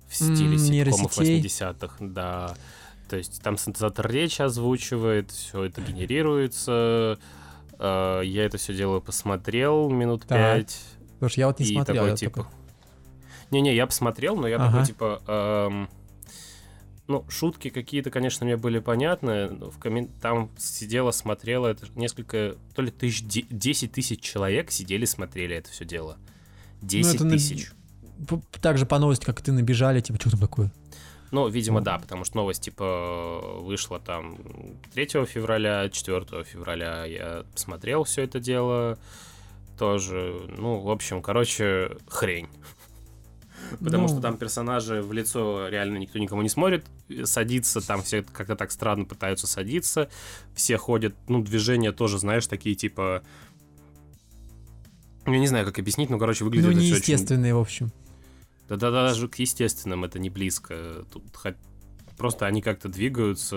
в 0.09 0.15
стиле 0.15 0.59
ситкомов 0.59 1.17
нейросетей. 1.19 1.41
80-х. 1.43 1.97
Да. 2.01 2.55
То 3.09 3.17
есть 3.17 3.41
там 3.43 3.57
синтезатор 3.57 4.11
речи 4.11 4.43
озвучивает, 4.43 5.31
все 5.31 5.65
это 5.65 5.81
генерируется. 5.81 7.19
Э, 7.79 8.21
Я 8.25 8.45
это 8.45 8.59
все 8.59 8.75
дело 8.75 9.01
посмотрел 9.01 9.89
минут 9.91 10.23
Так. 10.27 10.39
пять. 10.59 10.81
Потому 11.15 11.31
что 11.31 11.41
я 11.41 11.47
вот 11.49 11.59
не 11.61 11.67
и 11.67 11.75
смотрел. 11.75 12.05
такой, 12.05 12.17
типа... 12.17 12.35
только- 12.35 12.51
Не-не, 13.51 13.75
я 13.75 13.87
посмотрел, 13.87 14.37
но 14.37 14.47
я 14.49 14.57
Ага. 14.57 14.67
такой, 14.71 14.87
типа... 14.87 15.23
эм, 15.27 15.89
Ну, 17.09 17.25
шутки 17.29 17.71
какие-то, 17.71 18.11
конечно, 18.11 18.45
мне 18.45 18.57
были 18.57 18.81
понятны. 18.81 19.49
В 19.49 19.79
коммен... 19.79 20.09
Там 20.21 20.51
сидело, 20.59 21.13
смотрело 21.13 21.69
это 21.69 21.87
несколько... 21.95 22.57
То 22.75 22.83
ли 22.83 22.91
тысяч... 22.91 23.23
де- 23.23 23.47
10 23.49 23.93
тысяч 23.93 24.21
человек 24.21 24.73
сидели, 24.73 25.05
смотрели 25.05 25.55
это 25.57 25.71
все 25.71 25.85
дело. 25.85 26.19
10 26.83 27.15
это 27.15 27.25
на- 27.25 27.31
тысяч. 27.31 27.71
П- 28.29 28.41
Так 28.61 28.77
же 28.79 28.87
по 28.87 28.99
новости, 28.99 29.25
как 29.25 29.41
ты, 29.41 29.53
набежали, 29.53 30.01
типа, 30.01 30.19
что 30.21 30.31
там 30.33 30.41
такое? 30.41 30.73
Ну, 31.31 31.49
видимо, 31.49 31.79
Ну. 31.81 31.85
да, 31.85 31.99
потому 31.99 32.25
что 32.25 32.37
новость, 32.39 32.63
типа, 32.63 33.41
вышла 33.61 34.01
там 34.01 34.39
3 34.95 35.07
февраля, 35.27 35.89
4 35.89 36.45
февраля 36.45 37.05
я 37.05 37.45
посмотрел 37.53 38.05
все 38.05 38.23
это 38.23 38.41
дело 38.41 38.99
тоже. 39.79 40.41
Ну, 40.57 40.79
в 40.81 40.91
общем, 40.91 41.23
короче, 41.23 41.97
хрень. 42.09 42.49
Потому 43.81 44.03
Ну. 44.05 44.09
что 44.09 44.21
там 44.21 44.37
персонажи 44.39 45.03
в 45.03 45.13
лицо 45.13 45.69
реально 45.69 45.99
никто 45.99 46.19
никому 46.19 46.43
не 46.43 46.49
смотрит, 46.49 46.85
садится, 47.25 47.81
там 47.87 48.03
все 48.03 48.23
как-то 48.23 48.57
так 48.57 48.71
странно 48.71 49.05
пытаются 49.05 49.47
садиться, 49.47 50.09
все 50.55 50.77
ходят, 50.77 51.15
ну, 51.29 51.43
движения 51.43 51.93
тоже, 51.93 52.19
знаешь, 52.19 52.47
такие 52.47 52.75
типа... 52.75 53.23
Я 55.27 55.39
не 55.39 55.47
знаю, 55.49 55.67
как 55.67 55.79
объяснить, 55.79 56.09
но, 56.11 56.19
короче, 56.19 56.45
выглядит 56.45 56.67
Ну, 56.67 56.71
это 56.73 56.81
всё 56.81 56.95
очень 56.97 56.99
неестественные, 57.13 57.55
в 57.55 57.59
общем. 57.59 57.91
да, 58.69 58.77
да, 58.77 58.91
даже 58.91 59.29
к 59.29 59.37
естественным 59.37 60.05
это 60.05 60.19
не 60.21 60.31
близко. 60.31 61.05
Тут 61.13 61.25
хоть- 61.35 61.57
просто 62.17 62.47
они 62.47 62.63
как-то 62.63 62.89
двигаются, 62.89 63.57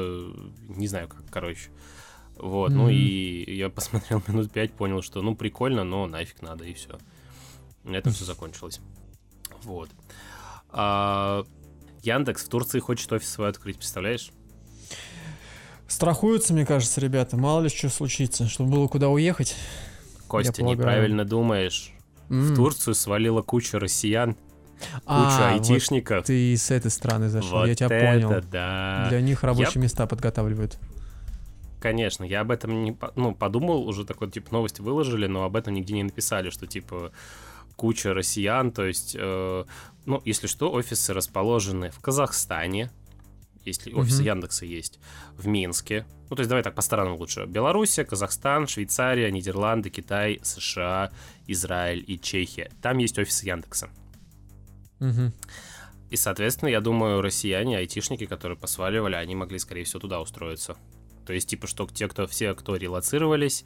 не 0.67 0.87
знаю 0.87 1.07
как, 1.07 1.23
короче. 1.29 1.69
Вот, 2.37 2.71
ну 2.71 2.83
Мгм. 2.83 2.91
и 2.91 3.55
я 3.55 3.69
посмотрел 3.69 4.23
минут 4.27 4.51
пять, 4.51 4.73
понял, 4.73 5.01
что 5.03 5.21
ну 5.21 5.35
прикольно, 5.35 5.83
но 5.83 6.07
нафиг 6.07 6.41
надо, 6.41 6.63
и 6.65 6.73
все. 6.73 6.97
На 7.83 7.97
этом 7.97 8.13
все 8.13 8.25
закончилось. 8.25 8.79
Вот. 9.63 9.89
А, 10.69 11.43
Яндекс 12.03 12.45
в 12.45 12.49
Турции 12.49 12.79
хочет 12.79 13.11
офис 13.11 13.29
свой 13.29 13.49
открыть, 13.49 13.77
представляешь? 13.77 14.31
Страхуются, 15.87 16.53
мне 16.53 16.65
кажется, 16.65 17.01
ребята. 17.01 17.35
Мало 17.35 17.61
ли 17.61 17.69
что 17.69 17.89
случится, 17.89 18.47
чтобы 18.47 18.71
было 18.71 18.87
куда 18.87 19.09
уехать. 19.09 19.55
Костя, 20.27 20.63
неправильно 20.63 21.25
думаешь. 21.25 21.91
В 22.29 22.51
М. 22.51 22.55
Турцию 22.55 22.93
свалила 22.93 23.41
куча 23.41 23.79
россиян, 23.79 24.35
куча 24.75 25.01
А, 25.07 25.53
вот 25.53 25.61
айтишников. 25.71 26.25
ты 26.27 26.55
с 26.55 26.69
этой 26.69 26.91
стороны 26.91 27.27
зашел, 27.29 27.59
вот 27.61 27.65
я 27.67 27.73
тебя 27.73 27.87
это 27.97 28.27
понял. 28.27 28.43
да. 28.51 29.07
Для 29.09 29.19
них 29.21 29.41
рабочие 29.43 29.81
места 29.81 30.05
подготавливают. 30.05 30.77
Конечно, 31.81 32.23
я 32.23 32.41
об 32.41 32.51
этом 32.51 32.83
не 32.83 32.95
ну, 33.15 33.33
подумал, 33.33 33.87
уже 33.87 34.05
такой 34.05 34.29
типа 34.29 34.53
новость 34.53 34.79
выложили, 34.79 35.25
но 35.25 35.43
об 35.43 35.55
этом 35.55 35.73
нигде 35.73 35.95
не 35.95 36.03
написали, 36.03 36.51
что 36.51 36.67
типа 36.67 37.11
куча 37.79 38.13
россиян, 38.13 38.71
то 38.71 38.85
есть, 38.85 39.15
э, 39.17 39.63
ну, 40.05 40.21
если 40.25 40.47
что, 40.47 40.69
офисы 40.73 41.13
расположены 41.13 41.91
в 41.91 41.99
Казахстане, 42.01 42.91
если 43.63 43.93
офисы 43.93 44.17
Мгм. 44.17 44.25
Яндекса 44.25 44.65
есть, 44.65 44.99
в 45.37 45.47
Минске, 45.47 46.05
ну, 46.29 46.35
то 46.35 46.41
есть 46.41 46.49
давай 46.49 46.61
так 46.61 46.75
по 46.75 46.81
странам 46.81 47.15
лучше, 47.15 47.45
Белоруссия, 47.45 48.03
Казахстан, 48.03 48.67
Швейцария, 48.67 49.31
Нидерланды, 49.31 49.89
Китай, 49.89 50.41
США, 50.43 51.11
Израиль 51.47 52.03
и 52.05 52.19
Чехия, 52.19 52.69
там 52.81 52.97
есть 52.97 53.17
офисы 53.17 53.45
Яндекса. 53.45 53.89
Мгм. 54.99 55.33
И, 56.09 56.17
соответственно, 56.17 56.69
я 56.69 56.81
думаю, 56.81 57.21
россияне, 57.21 57.77
айтишники, 57.77 58.25
которые 58.25 58.57
посваливали, 58.57 59.15
они 59.15 59.35
могли, 59.35 59.57
скорее 59.57 59.85
всего, 59.85 60.01
туда 60.01 60.19
устроиться. 60.19 60.75
То 61.25 61.31
есть, 61.31 61.47
типа, 61.47 61.67
что 61.67 61.87
те, 61.87 62.09
кто, 62.09 62.27
все, 62.27 62.53
кто 62.55 62.75
релацировались, 62.75 63.63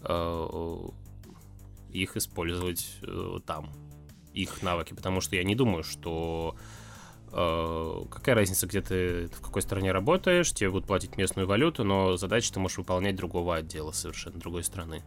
э, 0.00 0.88
их 2.02 2.16
использовать 2.16 2.98
э, 3.02 3.38
там, 3.46 3.70
их 4.32 4.62
навыки. 4.62 4.94
Потому 4.94 5.20
что 5.20 5.36
я 5.36 5.44
не 5.44 5.54
думаю, 5.54 5.82
что 5.82 6.56
э, 7.32 8.02
какая 8.10 8.34
разница, 8.34 8.66
где 8.66 8.80
ты, 8.80 9.28
в 9.28 9.40
какой 9.40 9.62
стране 9.62 9.92
работаешь, 9.92 10.52
тебе 10.52 10.70
будут 10.70 10.86
платить 10.86 11.16
местную 11.16 11.46
валюту, 11.46 11.84
но 11.84 12.16
задачи 12.16 12.52
ты 12.52 12.60
можешь 12.60 12.78
выполнять 12.78 13.16
другого 13.16 13.56
отдела 13.56 13.92
совершенно 13.92 14.38
другой 14.38 14.64
страны. 14.64 15.02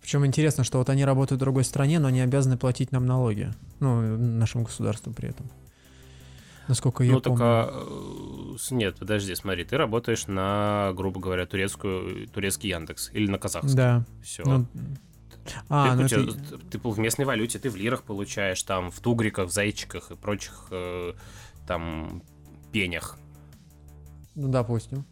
Причем 0.00 0.24
интересно, 0.24 0.64
что 0.64 0.78
вот 0.78 0.88
они 0.88 1.04
работают 1.04 1.38
в 1.38 1.44
другой 1.44 1.64
стране, 1.64 1.98
но 1.98 2.08
они 2.08 2.20
обязаны 2.20 2.56
платить 2.56 2.92
нам 2.92 3.04
налоги. 3.04 3.52
Ну, 3.80 4.16
нашему 4.16 4.64
государству 4.64 5.12
при 5.12 5.28
этом. 5.28 5.50
Насколько 6.68 7.02
я 7.02 7.12
ну, 7.12 7.20
помню. 7.20 7.38
только... 7.38 7.72
э, 7.72 8.74
Нет, 8.74 8.96
подожди, 8.98 9.34
смотри, 9.34 9.64
ты 9.64 9.78
работаешь 9.78 10.26
на, 10.26 10.92
грубо 10.94 11.18
говоря, 11.18 11.46
турецкую, 11.46 12.28
турецкий 12.28 12.70
Яндекс 12.70 13.10
или 13.12 13.26
на 13.26 13.38
казахский. 13.38 13.74
Да. 13.74 14.04
Все. 14.22 14.42
Ну, 14.44 14.66
а, 15.68 15.94
ну 15.94 16.08
ты, 16.08 16.14
это... 16.14 16.24
у 16.24 16.32
тебя- 16.32 16.58
ты 16.70 16.78
в 16.78 16.98
местной 16.98 17.24
валюте, 17.24 17.58
ты 17.58 17.70
в 17.70 17.76
лирах 17.76 18.02
получаешь, 18.02 18.62
там, 18.62 18.90
в 18.90 19.00
тугриках, 19.00 19.48
в 19.48 19.52
зайчиках 19.52 20.10
и 20.10 20.16
прочих, 20.16 20.66
э, 20.70 21.12
там, 21.66 22.22
пенях. 22.72 23.18
Ну, 24.34 24.48
допустим. 24.48 25.04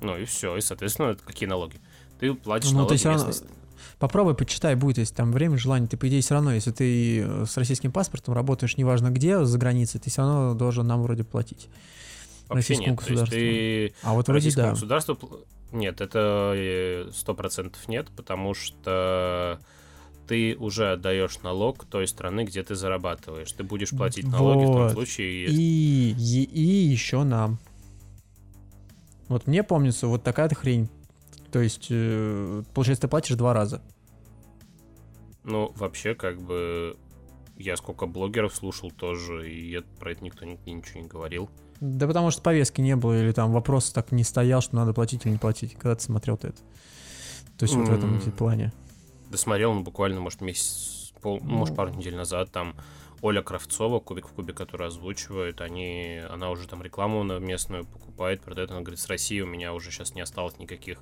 Ну 0.00 0.16
и 0.16 0.24
все, 0.24 0.56
и, 0.56 0.60
соответственно, 0.60 1.14
какие 1.14 1.48
налоги? 1.48 1.80
Ты 2.18 2.34
платишь 2.34 2.70
Ну, 2.70 2.78
налоги 2.78 2.96
ты 2.96 3.08
равно- 3.08 3.26
местной- 3.28 3.48
Попробуй, 3.98 4.34
почитай, 4.34 4.74
будет, 4.74 4.98
если 4.98 5.14
там 5.14 5.32
время, 5.32 5.58
желание, 5.58 5.88
ты, 5.88 5.96
по 5.96 6.08
идее, 6.08 6.22
все 6.22 6.34
равно, 6.34 6.52
если 6.52 6.70
ты 6.70 7.20
э, 7.20 7.44
с 7.46 7.56
российским 7.56 7.92
паспортом 7.92 8.34
работаешь, 8.34 8.76
неважно 8.76 9.10
где, 9.10 9.44
за 9.44 9.58
границей, 9.58 10.00
ты 10.00 10.10
все 10.10 10.22
равно 10.22 10.54
должен 10.54 10.86
нам 10.86 11.02
вроде 11.02 11.24
платить. 11.24 11.68
Вообще 12.48 12.74
российскому 12.74 12.90
нет, 13.00 13.10
есть 13.10 13.30
ты 13.30 13.94
А 14.02 14.14
вот 14.14 14.28
вроде 14.28 14.54
да. 14.54 14.70
государству... 14.70 15.18
Нет, 15.72 16.00
это 16.00 17.08
сто 17.12 17.34
процентов 17.34 17.88
нет, 17.88 18.08
потому 18.16 18.54
что 18.54 19.58
ты 20.28 20.56
уже 20.56 20.92
отдаешь 20.92 21.40
налог 21.42 21.84
той 21.84 22.06
страны, 22.06 22.44
где 22.44 22.62
ты 22.62 22.74
зарабатываешь. 22.74 23.50
Ты 23.52 23.64
будешь 23.64 23.90
платить 23.90 24.26
налоги 24.26 24.64
в 24.64 24.72
том 24.72 24.82
Вот. 24.82 24.92
случае. 24.92 25.46
И, 25.46 26.12
и, 26.12 26.44
и 26.44 26.62
еще 26.62 27.24
нам. 27.24 27.58
Вот 29.28 29.46
мне 29.46 29.62
помнится 29.62 30.06
вот 30.06 30.22
такая-то 30.22 30.54
хрень. 30.54 30.88
То 31.50 31.60
есть, 31.60 31.88
э, 31.90 32.62
получается, 32.74 33.02
ты 33.02 33.08
платишь 33.08 33.36
два 33.36 33.52
раза. 33.52 33.82
Ну, 35.44 35.72
вообще, 35.76 36.14
как 36.14 36.40
бы... 36.40 36.96
Я 37.56 37.76
сколько 37.76 38.06
блогеров 38.06 38.54
слушал 38.54 38.90
тоже, 38.90 39.50
и 39.52 39.80
про 39.98 40.12
это 40.12 40.24
никто 40.24 40.44
нигде 40.44 40.72
ничего 40.72 41.00
не 41.00 41.08
говорил. 41.08 41.50
Да 41.82 42.06
потому 42.06 42.30
что 42.30 42.40
повестки 42.42 42.80
не 42.80 42.94
было, 42.94 43.20
или 43.20 43.32
там 43.32 43.50
вопрос 43.50 43.90
так 43.90 44.12
не 44.12 44.22
стоял, 44.22 44.60
что 44.60 44.76
надо 44.76 44.92
платить 44.92 45.26
или 45.26 45.32
не 45.32 45.38
платить, 45.38 45.74
когда 45.74 45.96
ты 45.96 46.02
смотрел 46.02 46.36
ты 46.36 46.48
это. 46.48 46.58
То 47.58 47.64
есть 47.64 47.74
вот 47.74 47.88
в 47.88 47.92
этом 47.92 48.14
М. 48.14 48.32
плане. 48.32 48.72
Досмотрел, 49.30 49.74
ну, 49.74 49.82
буквально, 49.82 50.20
может, 50.20 50.40
месяц, 50.42 51.12
пол, 51.20 51.40
ну, 51.42 51.50
может, 51.56 51.72
Ну. 51.72 51.76
пару 51.76 51.90
недель 51.92 52.14
назад, 52.14 52.52
там 52.52 52.76
Оля 53.20 53.42
Кравцова, 53.42 53.98
Кубик 53.98 54.28
в 54.28 54.32
Кубе, 54.32 54.52
которую 54.52 54.86
озвучивает, 54.86 55.60
они, 55.60 56.20
она 56.30 56.50
уже 56.50 56.68
там 56.68 56.84
рекламу 56.84 57.24
на 57.24 57.40
местную 57.40 57.84
покупает, 57.84 58.42
продает, 58.42 58.70
она 58.70 58.82
говорит, 58.82 59.00
с 59.00 59.08
Россией 59.08 59.42
у 59.42 59.46
меня 59.46 59.74
уже 59.74 59.90
сейчас 59.90 60.14
не 60.14 60.20
осталось 60.20 60.60
никаких. 60.60 61.00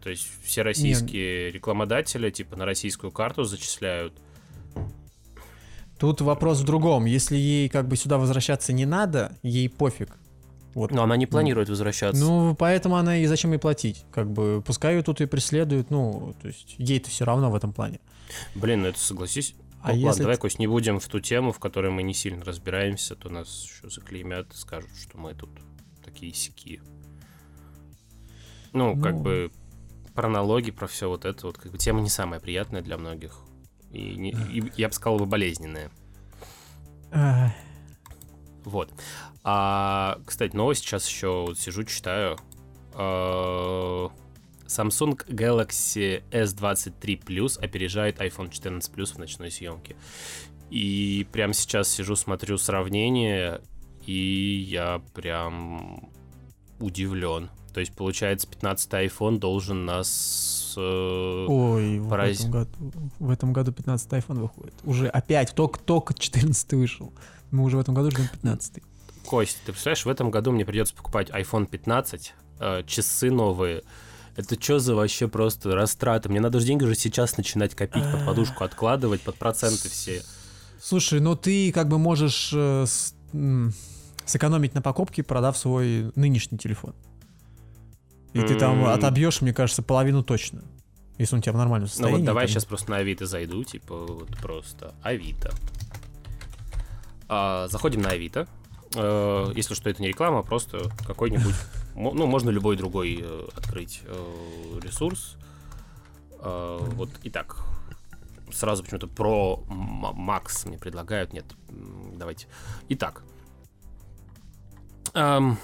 То 0.00 0.10
есть 0.10 0.28
все 0.44 0.62
российские 0.62 1.50
рекламодатели, 1.50 2.30
типа, 2.30 2.54
на 2.54 2.64
российскую 2.66 3.10
карту 3.10 3.42
зачисляют. 3.42 4.12
Тут 6.04 6.20
вопрос 6.20 6.60
в 6.60 6.64
другом. 6.64 7.06
Если 7.06 7.34
ей 7.36 7.68
как 7.70 7.88
бы 7.88 7.96
сюда 7.96 8.18
возвращаться 8.18 8.74
не 8.74 8.84
надо, 8.84 9.38
ей 9.42 9.70
пофиг. 9.70 10.18
Вот. 10.74 10.90
Но 10.90 11.02
она 11.02 11.16
не 11.16 11.24
планирует 11.26 11.70
возвращаться. 11.70 12.22
Ну, 12.22 12.54
поэтому 12.54 12.96
она 12.96 13.16
и 13.16 13.24
зачем 13.26 13.52
ей 13.52 13.58
платить? 13.58 14.04
Как 14.12 14.30
бы, 14.30 14.62
пускай 14.66 14.96
ее 14.96 15.02
тут 15.02 15.20
и 15.22 15.26
преследуют, 15.26 15.90
ну, 15.90 16.34
то 16.42 16.48
есть 16.48 16.74
ей-то 16.78 17.08
все 17.08 17.24
равно 17.24 17.50
в 17.50 17.54
этом 17.54 17.72
плане. 17.72 18.00
Блин, 18.54 18.82
ну 18.82 18.88
это 18.88 18.98
согласись. 18.98 19.54
А 19.80 19.88
Ну, 19.92 19.94
ладно, 19.94 20.06
если 20.08 20.20
давай, 20.22 20.36
т- 20.36 20.40
Кость, 20.42 20.58
не 20.58 20.66
будем 20.66 20.98
в 21.00 21.06
ту 21.08 21.20
тему, 21.20 21.52
в 21.52 21.58
которой 21.58 21.90
мы 21.90 22.02
не 22.02 22.12
сильно 22.12 22.44
разбираемся, 22.44 23.14
то 23.16 23.30
нас 23.30 23.64
еще 23.64 23.88
заклеймят 23.88 24.52
и 24.52 24.56
скажут, 24.56 24.90
что 25.00 25.16
мы 25.16 25.32
тут 25.34 25.50
такие 26.04 26.34
сики. 26.34 26.80
Ну, 28.72 29.00
как 29.00 29.14
Ну. 29.14 29.20
бы 29.22 29.52
про 30.14 30.28
налоги, 30.28 30.70
про 30.70 30.86
все 30.86 31.08
вот 31.08 31.24
это 31.24 31.46
вот, 31.46 31.56
как 31.58 31.72
бы 31.72 31.78
тема 31.78 32.00
не 32.00 32.08
самая 32.10 32.40
приятная 32.40 32.82
для 32.82 32.98
многих. 32.98 33.38
И, 33.94 34.16
не- 34.16 34.30
и 34.32 34.62
я 34.76 34.88
бы 34.88 34.94
сказал. 34.94 35.18
Ах, 37.12 37.52
Вот. 38.64 38.92
А, 39.44 40.18
кстати, 40.26 40.56
новость 40.56 40.82
сейчас 40.82 41.08
еще 41.08 41.44
вот 41.46 41.58
сижу, 41.58 41.84
читаю. 41.84 42.38
А, 42.94 44.08
Samsung 44.66 45.24
Galaxy 45.28 46.22
S23 46.30 47.22
Plus 47.24 47.58
опережает 47.62 48.18
iPhone 48.20 48.50
14 48.50 48.92
Plus 48.92 49.14
в 49.14 49.18
ночной 49.18 49.50
съемке. 49.50 49.96
И 50.70 51.26
прямо 51.30 51.52
сейчас 51.52 51.88
сижу, 51.88 52.16
смотрю 52.16 52.56
сравнение, 52.58 53.60
и 54.06 54.66
я 54.68 55.02
прям 55.12 56.10
удивлен. 56.80 57.50
То 57.72 57.80
есть, 57.80 57.94
получается, 57.94 58.48
15 58.48 58.90
iPhone 58.94 59.38
должен 59.38 59.84
нас... 59.84 60.63
э, 60.76 61.46
Ой, 61.48 61.98
в 61.98 62.08
Параз- 62.08 62.40
этом, 62.40 62.50
году, 62.50 62.70
в 63.18 63.30
этом 63.30 63.52
году 63.52 63.72
15 63.72 64.12
iPhone 64.12 64.40
выходит. 64.40 64.74
Уже 64.84 65.08
опять, 65.08 65.54
только, 65.54 65.78
только 65.80 66.14
14 66.14 66.72
вышел. 66.74 67.12
Мы 67.50 67.62
уже 67.64 67.76
в 67.76 67.80
этом 67.80 67.94
году 67.94 68.10
ждем 68.10 68.28
15 68.28 68.82
Кость, 69.26 69.58
ты 69.64 69.72
представляешь, 69.72 70.04
в 70.04 70.08
этом 70.08 70.30
году 70.30 70.52
мне 70.52 70.64
придется 70.64 70.94
покупать 70.94 71.30
iPhone 71.30 71.66
15, 71.66 72.34
э, 72.60 72.82
часы 72.86 73.30
новые, 73.30 73.82
Это 74.36 74.60
что 74.60 74.80
за 74.80 74.94
вообще 74.96 75.28
просто 75.28 75.70
растраты? 75.76 76.28
Мне 76.28 76.40
надо 76.40 76.58
же 76.58 76.66
деньги 76.66 76.82
уже 76.84 76.96
сейчас 76.96 77.36
начинать 77.36 77.74
копить, 77.76 78.02
под 78.10 78.26
подушку 78.26 78.64
откладывать, 78.64 79.20
под 79.22 79.36
проценты 79.36 79.88
все. 79.88 80.22
Слушай, 80.82 81.20
ну 81.20 81.36
ты 81.36 81.70
как 81.72 81.88
бы 81.88 81.98
можешь 81.98 82.50
э, 82.52 82.84
с- 82.86 83.14
м, 83.32 83.72
сэкономить 84.26 84.74
на 84.74 84.82
покупке, 84.82 85.22
продав 85.22 85.56
свой 85.56 86.10
нынешний 86.16 86.58
телефон. 86.58 86.94
И 88.34 88.42
ты 88.42 88.56
там 88.58 88.84
отобьешь, 88.84 89.40
мне 89.40 89.52
кажется, 89.54 89.82
половину 89.82 90.22
точно. 90.22 90.62
Если 91.18 91.34
он 91.36 91.38
у 91.38 91.42
тебя 91.42 91.52
в 91.52 91.56
нормальном 91.56 91.84
Ну 91.84 91.88
состоянии. 91.88 92.18
вот 92.18 92.26
давай 92.26 92.46
там. 92.46 92.52
сейчас 92.52 92.64
просто 92.64 92.90
на 92.90 92.96
Авито 92.98 93.26
зайду, 93.26 93.62
типа 93.64 93.94
вот 93.96 94.36
просто 94.38 94.94
Авито. 95.02 95.52
А, 97.28 97.68
заходим 97.68 98.02
на 98.02 98.10
Авито. 98.10 98.48
Э, 98.96 99.52
если 99.54 99.74
что, 99.74 99.88
это 99.88 100.02
не 100.02 100.08
реклама, 100.08 100.40
а 100.40 100.42
просто 100.42 100.90
какой-нибудь, 101.06 101.54
ну, 101.94 102.26
можно 102.26 102.50
любой 102.50 102.76
другой 102.76 103.18
э, 103.22 103.46
открыть 103.56 104.02
э, 104.04 104.80
ресурс. 104.82 105.36
Э, 106.40 106.78
вот, 106.80 107.10
итак, 107.22 107.58
сразу 108.52 108.82
почему-то 108.82 109.06
про 109.06 109.62
Макс 109.68 110.64
мне 110.66 110.78
предлагают, 110.78 111.32
нет, 111.32 111.44
давайте. 111.68 112.48
Итак, 112.88 113.22
Эм, 115.14 115.58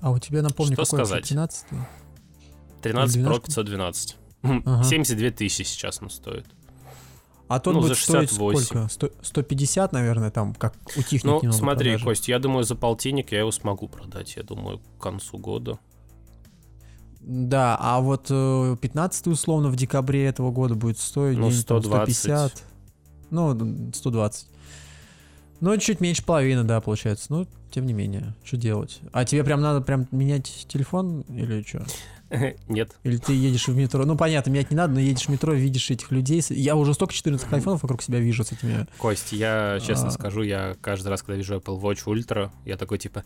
А 0.00 0.10
у 0.10 0.18
тебя, 0.18 0.42
напомню, 0.42 0.74
Что 0.74 0.84
какой 0.84 0.98
сказать? 1.06 1.24
13 1.28 1.66
13 2.82 3.16
Pro 3.16 3.20
12? 3.22 3.46
512. 3.46 4.16
Ага. 4.42 4.84
72 4.84 5.30
тысячи 5.30 5.62
сейчас 5.62 6.00
он 6.02 6.10
стоит. 6.10 6.46
А 7.48 7.60
тот 7.60 7.74
Ну, 7.74 7.80
будет 7.80 7.96
за 7.96 8.02
стоить 8.02 8.28
68. 8.30 8.64
сколько? 8.64 8.88
Сто- 8.88 9.10
150, 9.22 9.92
наверное, 9.92 10.30
там, 10.30 10.54
как 10.54 10.74
у 10.96 11.02
техники 11.02 11.46
Ну, 11.46 11.52
смотри, 11.52 11.90
продажи. 11.90 12.04
Кость, 12.04 12.28
я 12.28 12.38
думаю, 12.38 12.64
за 12.64 12.74
полтинник 12.74 13.30
я 13.32 13.40
его 13.40 13.52
смогу 13.52 13.88
продать, 13.88 14.34
я 14.36 14.42
думаю, 14.42 14.80
к 14.98 15.02
концу 15.02 15.38
года. 15.38 15.78
Да, 17.20 17.76
а 17.80 18.00
вот 18.00 18.26
э, 18.30 18.76
15 18.80 19.26
условно 19.28 19.68
в 19.68 19.76
декабре 19.76 20.26
этого 20.26 20.50
года 20.52 20.74
будет 20.74 20.98
стоить 20.98 21.36
Ну, 21.38 21.48
где-нибудь 21.48 21.66
там 21.66 21.80
120. 21.82 22.16
150. 22.16 22.62
Ну, 23.30 23.54
д- 23.54 23.96
120. 23.96 24.48
Ну, 25.60 25.76
чуть 25.78 26.00
меньше 26.00 26.24
половины, 26.24 26.64
да, 26.64 26.80
получается. 26.80 27.26
Ну, 27.30 27.46
тем 27.70 27.86
не 27.86 27.92
менее, 27.92 28.34
что 28.44 28.56
делать? 28.56 29.00
А 29.12 29.24
тебе 29.24 29.42
прям 29.44 29.60
надо 29.60 29.80
прям 29.80 30.06
менять 30.10 30.66
телефон 30.68 31.22
или 31.22 31.62
что? 31.62 31.84
Нет. 32.68 32.96
Или 33.04 33.16
ты 33.16 33.32
едешь 33.32 33.68
в 33.68 33.76
метро? 33.76 34.04
Ну, 34.04 34.16
понятно, 34.16 34.50
менять 34.50 34.70
не 34.70 34.76
надо, 34.76 34.94
но 34.94 35.00
едешь 35.00 35.26
в 35.26 35.28
метро, 35.28 35.52
видишь 35.54 35.90
этих 35.90 36.10
людей. 36.10 36.42
Я 36.50 36.76
уже 36.76 36.92
столько 36.94 37.14
14 37.14 37.52
айфонов 37.52 37.82
вокруг 37.82 38.02
себя 38.02 38.18
вижу 38.18 38.44
с 38.44 38.52
этими... 38.52 38.86
Кость, 38.98 39.32
я 39.32 39.78
честно 39.80 40.08
А. 40.08 40.10
скажу, 40.10 40.42
я 40.42 40.76
каждый 40.80 41.08
раз, 41.08 41.22
когда 41.22 41.36
вижу 41.36 41.54
Apple 41.56 41.80
Watch 41.80 42.04
Ultra, 42.04 42.50
я 42.64 42.76
такой 42.76 42.98
типа... 42.98 43.24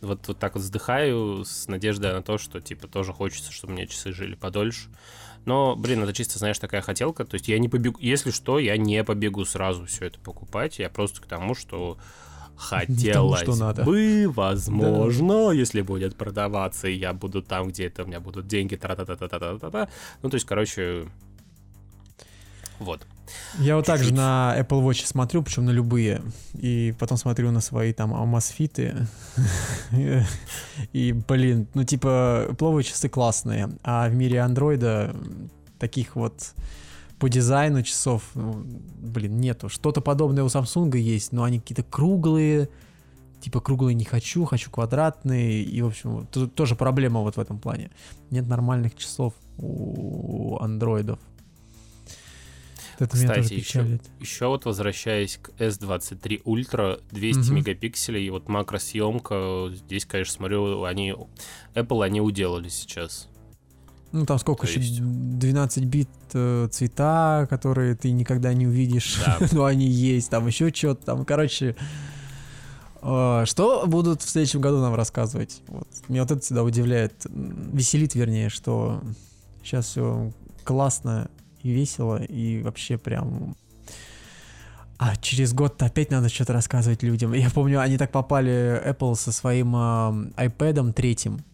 Вот, 0.00 0.28
вот 0.28 0.38
так 0.38 0.54
вот 0.54 0.62
вздыхаю 0.62 1.44
с 1.44 1.66
надеждой 1.66 2.12
на 2.12 2.22
то, 2.22 2.38
что 2.38 2.60
типа 2.60 2.86
тоже 2.86 3.12
хочется, 3.12 3.50
чтобы 3.50 3.72
меня 3.72 3.86
часы 3.86 4.12
жили 4.12 4.36
подольше. 4.36 4.88
Но, 5.48 5.76
блин, 5.76 6.02
это 6.02 6.12
чисто, 6.12 6.38
знаешь, 6.38 6.58
такая 6.58 6.82
хотелка. 6.82 7.24
То 7.24 7.36
есть 7.36 7.48
я 7.48 7.58
не 7.58 7.70
побегу... 7.70 7.98
Если 8.02 8.30
что, 8.30 8.58
я 8.58 8.76
не 8.76 9.02
побегу 9.02 9.46
сразу 9.46 9.86
все 9.86 10.04
это 10.04 10.18
покупать. 10.18 10.78
Я 10.78 10.90
просто 10.90 11.22
к 11.22 11.26
тому, 11.26 11.54
что 11.54 11.96
хотелось 12.54 13.40
что 13.40 13.56
надо. 13.56 13.82
бы, 13.82 14.28
возможно, 14.28 15.50
если 15.50 15.80
будет 15.80 16.16
продаваться, 16.16 16.86
и 16.86 16.92
я 16.92 17.14
буду 17.14 17.40
там, 17.40 17.68
где 17.68 17.86
это 17.86 18.02
у 18.02 18.06
меня 18.06 18.20
будут 18.20 18.46
деньги, 18.46 18.76
тра-та-та-та-та-та-та. 18.76 19.88
Ну, 20.20 20.28
то 20.28 20.34
есть, 20.34 20.46
короче, 20.46 21.06
вот. 22.78 23.06
Я 23.58 23.76
вот 23.76 23.86
так 23.86 24.02
же 24.02 24.12
на 24.12 24.54
Apple 24.58 24.82
Watch 24.84 25.06
смотрю, 25.06 25.42
причем 25.42 25.64
на 25.64 25.70
любые. 25.70 26.22
И 26.54 26.94
потом 26.98 27.18
смотрю 27.18 27.50
на 27.50 27.60
свои 27.60 27.92
там 27.92 28.14
Amazfit. 28.14 29.06
И, 30.92 31.12
блин, 31.12 31.66
ну 31.74 31.84
типа, 31.84 32.46
Apple 32.50 32.76
Watch 32.76 32.84
часы 32.84 33.08
классные. 33.08 33.70
А 33.82 34.08
в 34.08 34.14
мире 34.14 34.40
андроида 34.40 35.14
таких 35.78 36.16
вот 36.16 36.54
по 37.18 37.28
дизайну 37.28 37.82
часов, 37.82 38.22
ну, 38.34 38.64
блин, 39.00 39.40
нету. 39.40 39.68
Что-то 39.68 40.00
подобное 40.00 40.44
у 40.44 40.46
Samsung 40.46 40.96
есть, 40.96 41.32
но 41.32 41.44
они 41.44 41.58
какие-то 41.58 41.82
круглые. 41.82 42.68
Типа 43.40 43.60
круглые 43.60 43.94
не 43.94 44.04
хочу, 44.04 44.44
хочу 44.44 44.70
квадратные. 44.70 45.62
И, 45.62 45.82
в 45.82 45.86
общем, 45.86 46.26
тоже 46.26 46.76
проблема 46.76 47.20
вот 47.20 47.36
в 47.36 47.40
этом 47.40 47.58
плане. 47.58 47.90
Нет 48.30 48.46
нормальных 48.46 48.96
часов 48.96 49.34
у 49.58 50.58
андроидов. 50.60 51.18
Это 52.98 53.16
Кстати, 53.16 53.52
еще, 53.54 54.00
еще 54.20 54.46
вот 54.48 54.64
возвращаясь 54.64 55.38
к 55.40 55.50
S23 55.58 56.42
Ultra, 56.44 57.00
200 57.12 57.38
Мгм. 57.40 57.54
мегапикселей, 57.56 58.26
и 58.26 58.30
вот 58.30 58.48
макросъемка, 58.48 59.70
здесь, 59.72 60.04
конечно, 60.04 60.34
смотрю, 60.34 60.82
они, 60.84 61.14
Apple 61.74 62.04
они 62.04 62.20
уделали 62.20 62.68
сейчас. 62.68 63.28
Ну, 64.10 64.24
там 64.26 64.38
сколько 64.38 64.66
То 64.66 64.72
еще? 64.72 64.80
есть- 64.80 65.00
12 65.02 65.84
бит 65.84 66.08
э, 66.32 66.68
цвета, 66.72 67.46
которые 67.50 67.94
ты 67.94 68.10
никогда 68.10 68.52
не 68.54 68.66
увидишь. 68.66 69.20
Да. 69.24 69.38
Но 69.52 69.64
они 69.66 69.86
есть. 69.86 70.30
Там 70.30 70.46
еще 70.46 70.72
что-то. 70.74 71.04
Там, 71.04 71.24
короче... 71.26 71.76
э, 73.02 73.44
Что 73.46 73.86
будут 73.86 74.22
в 74.22 74.28
следующем 74.28 74.60
году 74.60 74.78
нам 74.80 74.94
рассказывать? 74.94 75.62
Вот. 75.68 75.86
Меня 76.08 76.22
вот 76.22 76.30
это 76.30 76.40
всегда 76.40 76.62
удивляет. 76.64 77.26
Веселит, 77.28 78.14
вернее, 78.14 78.48
что 78.48 79.02
сейчас 79.62 79.86
все 79.88 80.32
классно 80.64 81.30
и 81.62 81.70
весело, 81.70 82.22
и 82.22 82.62
вообще 82.62 82.98
прям... 82.98 83.56
А 84.98 85.14
через 85.16 85.54
год 85.54 85.80
опять 85.80 86.10
надо 86.10 86.28
что-то 86.28 86.52
рассказывать 86.52 87.04
людям. 87.04 87.32
Я 87.32 87.50
помню, 87.50 87.80
они 87.80 87.96
так 87.98 88.10
попали, 88.10 88.82
Apple, 88.84 89.14
со 89.14 89.30
своим 89.30 89.76
э, 89.76 90.48
iPad 90.48 90.92
третьим, 90.92 91.44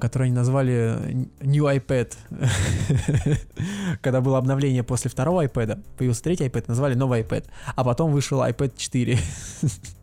который 0.00 0.24
они 0.24 0.34
назвали 0.34 1.28
New 1.40 1.64
iPad. 1.64 2.14
Когда 4.00 4.20
было 4.22 4.38
обновление 4.38 4.82
после 4.84 5.10
второго 5.10 5.44
iPad, 5.44 5.82
появился 5.98 6.22
третий 6.22 6.44
iPad, 6.46 6.64
назвали 6.68 6.94
новый 6.94 7.22
iPad. 7.22 7.44
А 7.74 7.84
потом 7.84 8.12
вышел 8.12 8.42
iPad 8.42 8.72
4. 8.76 9.18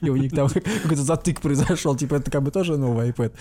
И 0.00 0.10
у 0.10 0.16
них 0.16 0.32
там 0.32 0.48
какой-то 0.48 1.02
затык 1.02 1.40
произошел, 1.40 1.96
типа 1.96 2.16
это 2.16 2.30
как 2.30 2.42
бы 2.42 2.50
тоже 2.50 2.76
новый 2.76 3.10
iPad. 3.10 3.32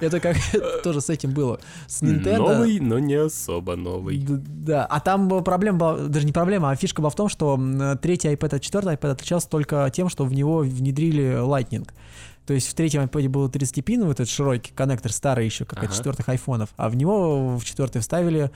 Это 0.00 0.20
как 0.20 0.36
тоже 0.82 1.00
с 1.00 1.10
этим 1.10 1.32
было. 1.32 1.60
С 1.86 2.02
Nintendo. 2.02 2.38
Новый, 2.38 2.80
но 2.80 2.98
не 2.98 3.14
особо 3.14 3.76
новый. 3.76 4.24
Да, 4.26 4.86
а 4.86 5.00
там 5.00 5.42
проблема, 5.44 5.78
была, 5.78 5.96
даже 6.08 6.26
не 6.26 6.32
проблема, 6.32 6.70
а 6.70 6.76
фишка 6.76 7.00
была 7.00 7.10
в 7.10 7.16
том, 7.16 7.28
что 7.28 7.58
третий 8.00 8.28
iPad 8.28 8.56
от 8.56 8.62
четвертый 8.62 8.94
iPad 8.94 9.10
отличался 9.10 9.48
только 9.48 9.90
тем, 9.92 10.08
что 10.08 10.24
в 10.24 10.32
него 10.32 10.58
внедрили 10.58 11.42
Lightning. 11.44 11.88
То 12.46 12.54
есть 12.54 12.68
в 12.68 12.74
третьем 12.74 13.02
iPad 13.02 13.28
был 13.28 13.48
30-пиновый 13.48 14.12
этот 14.12 14.28
широкий 14.28 14.72
коннектор, 14.72 15.12
старый 15.12 15.44
еще, 15.44 15.64
как 15.64 15.78
от 15.78 15.84
Ага. 15.86 15.94
четвертых 15.94 16.28
айфонов, 16.28 16.70
а 16.76 16.88
в 16.88 16.96
него 16.96 17.56
в 17.56 17.64
четвертый 17.64 18.00
вставили 18.00 18.50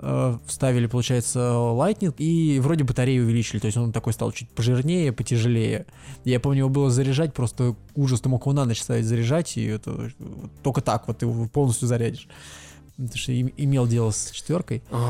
э, 0.00 0.38
вставили, 0.46 0.86
получается, 0.86 1.38
Lightning 1.38 2.14
и 2.18 2.58
вроде 2.60 2.84
батарею 2.84 3.24
увеличили, 3.24 3.58
то 3.60 3.66
есть 3.66 3.76
он 3.78 3.92
такой 3.92 4.12
стал 4.12 4.32
чуть 4.32 4.48
пожирнее, 4.50 5.12
потяжелее. 5.12 5.86
Я 6.24 6.40
помню, 6.40 6.58
его 6.60 6.68
было 6.68 6.90
заряжать, 6.90 7.32
просто 7.34 7.76
ужас, 7.94 8.20
ты 8.20 8.28
мог 8.28 8.42
его 8.42 8.52
на 8.52 8.64
ночь 8.64 8.80
ставить 8.82 9.04
заряжать, 9.06 9.56
и 9.56 9.64
это 9.64 10.10
только 10.62 10.80
так 10.80 11.06
вот 11.08 11.18
ты 11.18 11.26
его 11.26 11.46
полностью 11.46 11.88
зарядишь. 11.88 12.28
Потому 12.96 13.16
что 13.16 13.32
им- 13.32 13.52
имел 13.56 13.86
дело 13.86 14.10
с 14.10 14.30
четверкой. 14.30 14.82
Ой, 14.90 15.00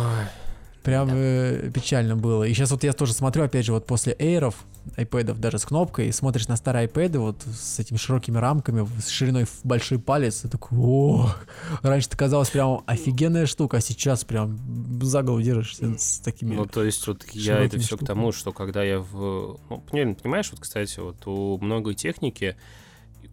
Прям 0.82 1.10
э, 1.12 1.70
печально 1.74 2.16
было. 2.16 2.44
И 2.44 2.54
сейчас 2.54 2.70
вот 2.70 2.84
я 2.84 2.92
тоже 2.92 3.12
смотрю, 3.12 3.44
опять 3.44 3.66
же, 3.66 3.72
вот 3.72 3.86
после 3.86 4.14
Air'ов, 4.14 4.54
iPad'ов, 4.96 5.38
даже 5.38 5.58
с 5.58 5.66
кнопкой, 5.66 6.10
смотришь 6.10 6.48
на 6.48 6.56
старые 6.56 6.88
iPad'ы 6.88 7.18
вот 7.18 7.42
с 7.42 7.78
этими 7.78 7.98
широкими 7.98 8.38
рамками, 8.38 8.88
с 8.98 9.08
шириной 9.08 9.44
в 9.44 9.60
большой 9.62 9.98
палец, 9.98 10.44
и 10.44 10.48
такой, 10.48 10.78
о, 10.78 11.34
раньше 11.82 12.08
это 12.08 12.16
казалось 12.16 12.48
прям 12.48 12.82
офигенная 12.86 13.44
штука, 13.44 13.76
а 13.76 13.80
сейчас 13.82 14.24
прям 14.24 14.58
за 15.02 15.22
голову 15.22 15.42
держишься 15.42 15.98
с 15.98 16.20
такими... 16.20 16.54
Ну, 16.54 16.64
то 16.64 16.82
есть, 16.82 17.06
вот 17.06 17.24
я 17.32 17.58
это 17.58 17.78
все 17.78 17.96
к 17.96 18.00
штуками. 18.00 18.06
тому, 18.06 18.32
что 18.32 18.52
когда 18.52 18.82
я 18.82 19.00
в... 19.00 19.60
Ну, 19.68 19.84
понимаешь, 19.86 20.50
вот, 20.50 20.60
кстати, 20.60 20.98
вот 20.98 21.26
у 21.26 21.58
многой 21.58 21.94
техники, 21.94 22.56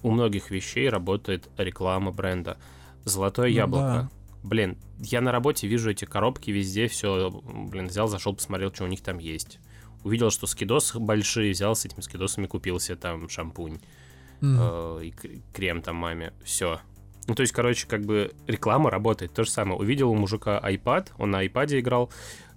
у 0.03 0.11
многих 0.11 0.51
вещей 0.51 0.89
работает 0.89 1.47
реклама 1.57 2.11
бренда. 2.11 2.57
Золотое 3.05 3.47
Ну 3.47 3.55
яблоко. 3.55 4.09
Блин, 4.47 4.77
я 4.99 5.19
на 5.19 5.31
работе 5.33 5.67
вижу 5.67 5.91
эти 5.91 6.05
коробки 6.05 6.51
везде, 6.51 6.87
все, 6.87 7.29
блин, 7.43 7.87
взял, 7.87 8.07
зашел, 8.07 8.33
посмотрел, 8.33 8.73
что 8.73 8.85
у 8.85 8.87
них 8.87 9.01
там 9.01 9.17
есть. 9.17 9.59
Увидел, 10.05 10.29
что 10.31 10.47
скидосы 10.47 10.99
большие, 10.99 11.51
взял 11.51 11.75
с 11.75 11.83
этими 11.83 11.99
скидосами, 11.99 12.45
купил 12.47 12.79
себе 12.79 12.95
там 12.95 13.27
шампунь 13.27 13.79
М. 14.41 14.57
э, 14.59 15.05
и 15.05 15.11
кр- 15.11 15.31
крем 15.53 15.81
там 15.81 15.97
маме. 15.97 16.31
Все. 16.45 16.79
Ну, 17.27 17.35
то 17.35 17.41
есть, 17.41 17.51
короче, 17.51 17.87
как 17.87 18.05
бы 18.05 18.31
реклама 18.47 18.89
работает. 18.89 19.33
То 19.33 19.43
же 19.43 19.51
самое. 19.51 19.77
Увидел 19.77 20.09
у 20.11 20.15
мужика 20.15 20.61
iPad, 20.63 21.09
он 21.17 21.31
на 21.31 21.45
iPad 21.45 21.77
играл, 21.79 22.09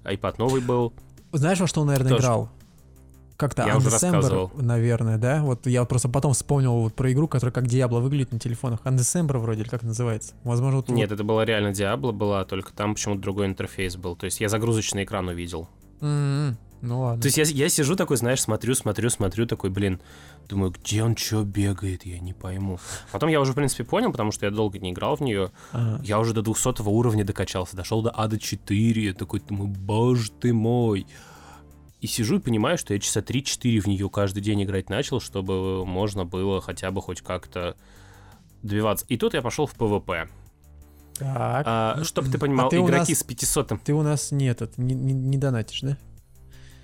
iPad 0.04 0.36
новый 0.38 0.60
был. 0.60 0.92
Знаешь, 1.32 1.58
во 1.58 1.66
что 1.66 1.80
он, 1.80 1.88
наверное, 1.88 2.10
Тоже. 2.10 2.22
играл? 2.22 2.50
Как-то 3.40 3.64
Я 3.66 3.78
уже 3.78 3.88
Undecember, 3.88 3.92
рассказывал. 3.92 4.50
наверное, 4.54 5.16
да? 5.16 5.42
Вот 5.42 5.66
я 5.66 5.82
просто 5.86 6.10
потом 6.10 6.34
вспомнил 6.34 6.74
вот 6.74 6.94
про 6.94 7.10
игру, 7.10 7.26
которая 7.26 7.54
как 7.54 7.66
Диабло 7.68 8.00
выглядит 8.00 8.32
на 8.32 8.38
телефонах. 8.38 8.80
Undecember 8.84 9.38
вроде, 9.38 9.62
или 9.62 9.68
как 9.68 9.82
называется? 9.82 10.34
Возможно, 10.44 10.76
вот... 10.76 10.90
Нет, 10.90 11.10
это 11.10 11.24
была 11.24 11.46
реально 11.46 11.72
Диабло 11.72 12.12
была, 12.12 12.44
только 12.44 12.74
там 12.74 12.92
почему-то 12.92 13.22
другой 13.22 13.46
интерфейс 13.46 13.96
был. 13.96 14.14
То 14.14 14.26
есть 14.26 14.42
я 14.42 14.50
загрузочный 14.50 15.04
экран 15.04 15.26
увидел. 15.28 15.70
М-м. 16.02 16.58
Ну 16.82 17.00
ладно. 17.00 17.22
То 17.22 17.28
есть 17.28 17.38
я, 17.38 17.44
я 17.44 17.70
сижу 17.70 17.96
такой, 17.96 18.18
знаешь, 18.18 18.42
смотрю, 18.42 18.74
смотрю, 18.74 19.08
смотрю, 19.08 19.46
такой, 19.46 19.70
блин, 19.70 20.00
думаю, 20.48 20.72
где 20.72 21.02
он 21.02 21.16
что 21.16 21.42
бегает, 21.42 22.04
я 22.04 22.18
не 22.18 22.34
пойму. 22.34 22.78
Потом 23.10 23.30
я 23.30 23.40
уже, 23.40 23.52
в 23.52 23.54
принципе, 23.54 23.84
понял, 23.84 24.10
потому 24.10 24.32
что 24.32 24.44
я 24.44 24.52
долго 24.52 24.78
не 24.78 24.90
играл 24.92 25.16
в 25.16 25.20
нее. 25.20 25.50
Ага. 25.72 26.02
Я 26.04 26.18
уже 26.18 26.34
до 26.34 26.42
200 26.42 26.82
уровня 26.82 27.24
докачался, 27.24 27.74
дошел 27.74 28.02
до 28.02 28.12
ада 28.14 28.38
4, 28.38 29.02
я 29.02 29.14
такой, 29.14 29.40
думаю, 29.40 29.68
боже 29.68 30.30
ты 30.30 30.52
мой. 30.52 31.06
И 32.00 32.06
сижу 32.06 32.36
и 32.36 32.40
понимаю, 32.40 32.78
что 32.78 32.94
я 32.94 33.00
часа 33.00 33.20
3-4 33.20 33.80
в 33.80 33.86
нее 33.86 34.08
каждый 34.08 34.40
день 34.40 34.62
играть 34.62 34.88
начал, 34.88 35.20
чтобы 35.20 35.84
можно 35.84 36.24
было 36.24 36.60
хотя 36.60 36.90
бы 36.90 37.02
хоть 37.02 37.20
как-то 37.20 37.76
добиваться. 38.62 39.04
И 39.08 39.16
тут 39.18 39.34
я 39.34 39.42
пошел 39.42 39.66
в 39.66 39.74
PvP. 39.74 40.28
Так. 41.18 41.64
А, 41.66 42.00
чтобы 42.04 42.30
ты 42.30 42.38
понимал, 42.38 42.68
А 42.68 42.70
ты 42.70 42.76
игроки 42.78 43.12
нас- 43.12 43.18
с 43.20 43.22
500 43.22 43.72
Ты 43.84 43.92
у 43.92 44.02
нас 44.02 44.32
нет, 44.32 44.62
это, 44.62 44.80
не, 44.80 44.94
не, 44.94 45.12
не 45.12 45.36
донатишь, 45.36 45.82
да? 45.82 45.98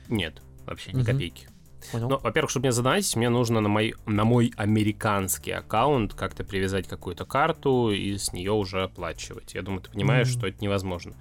Нет, 0.09 0.43
вообще 0.67 0.93
ни 0.93 0.97
Мгм. 0.99 1.07
копейки. 1.07 1.49
Понял. 1.93 2.09
Ну, 2.11 2.19
во-первых, 2.19 2.51
чтобы 2.51 2.65
мне 2.65 2.73
задонатить, 2.73 3.17
мне 3.17 3.31
нужно 3.31 3.61
на 3.61 3.69
мой, 3.69 3.95
на 4.07 4.25
мой 4.25 4.53
американский 4.57 5.53
аккаунт 5.53 6.13
как-то 6.15 6.45
привязать 6.45 6.87
какую-то 6.89 7.25
карту 7.25 7.91
и 7.91 8.19
с 8.19 8.33
нее 8.33 8.53
уже 8.53 8.83
оплачивать. 8.83 9.55
Я 9.55 9.63
думаю, 9.63 9.81
ты 9.83 9.91
понимаешь, 9.91 10.29
Мгм. 10.29 10.39
что 10.39 10.47
это 10.49 10.59
невозможно. 10.63 11.15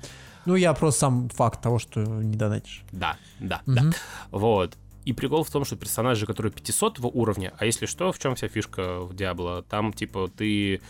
Ну, 0.45 0.55
я 0.55 0.73
просто 0.73 0.99
сам 1.01 1.29
факт 1.29 1.61
того, 1.61 1.79
что 1.79 1.99
не 2.01 2.35
донатишь. 2.37 2.83
Да, 2.91 3.17
да, 3.39 3.61
Мгм. 3.65 3.91
да. 3.91 3.97
Вот. 4.31 4.77
И 5.05 5.13
прикол 5.13 5.43
в 5.43 5.49
том, 5.51 5.65
что 5.65 5.75
персонажи, 5.75 6.25
которые 6.25 6.51
500 6.51 6.99
уровня, 6.99 7.53
а 7.57 7.65
если 7.65 7.85
что, 7.85 8.11
в 8.11 8.19
чем 8.19 8.35
вся 8.35 8.47
фишка 8.47 9.01
в 9.01 9.13
Диабло? 9.15 9.63
Там, 9.63 9.93
типа, 9.93 10.29
ты... 10.35 10.81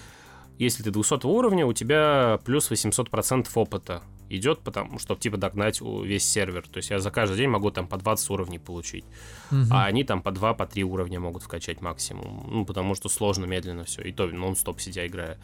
Если 0.58 0.84
ты 0.84 0.92
200 0.92 1.26
уровня, 1.26 1.66
у 1.66 1.74
тебя 1.74 2.40
плюс 2.46 2.72
800% 2.72 3.48
опыта 3.56 4.02
идет, 4.30 4.60
потому 4.62 5.00
чтобы, 5.00 5.20
типа, 5.20 5.36
догнать 5.36 5.82
весь 5.82 6.24
сервер. 6.28 6.66
То 6.66 6.78
есть 6.78 6.90
я 6.92 7.00
за 7.00 7.12
каждый 7.12 7.36
день 7.38 7.50
могу 7.50 7.72
там 7.72 7.88
по 7.88 7.98
20 7.98 8.30
уровней 8.30 8.58
получить. 8.58 9.04
Мгм. 9.52 9.68
А 9.74 9.84
они 9.86 10.06
там 10.06 10.22
по 10.22 10.32
2, 10.32 10.54
по 10.54 10.66
3 10.66 10.86
уровня 10.86 11.20
могут 11.20 11.44
вкачать 11.44 11.82
максимум. 11.82 12.48
Ну, 12.50 12.66
потому 12.66 12.96
что 12.96 13.10
сложно, 13.10 13.44
медленно 13.46 13.84
все. 13.84 14.02
И 14.02 14.14
то 14.14 14.28
нон-стоп 14.28 14.80
сидя 14.80 15.06
играя. 15.06 15.38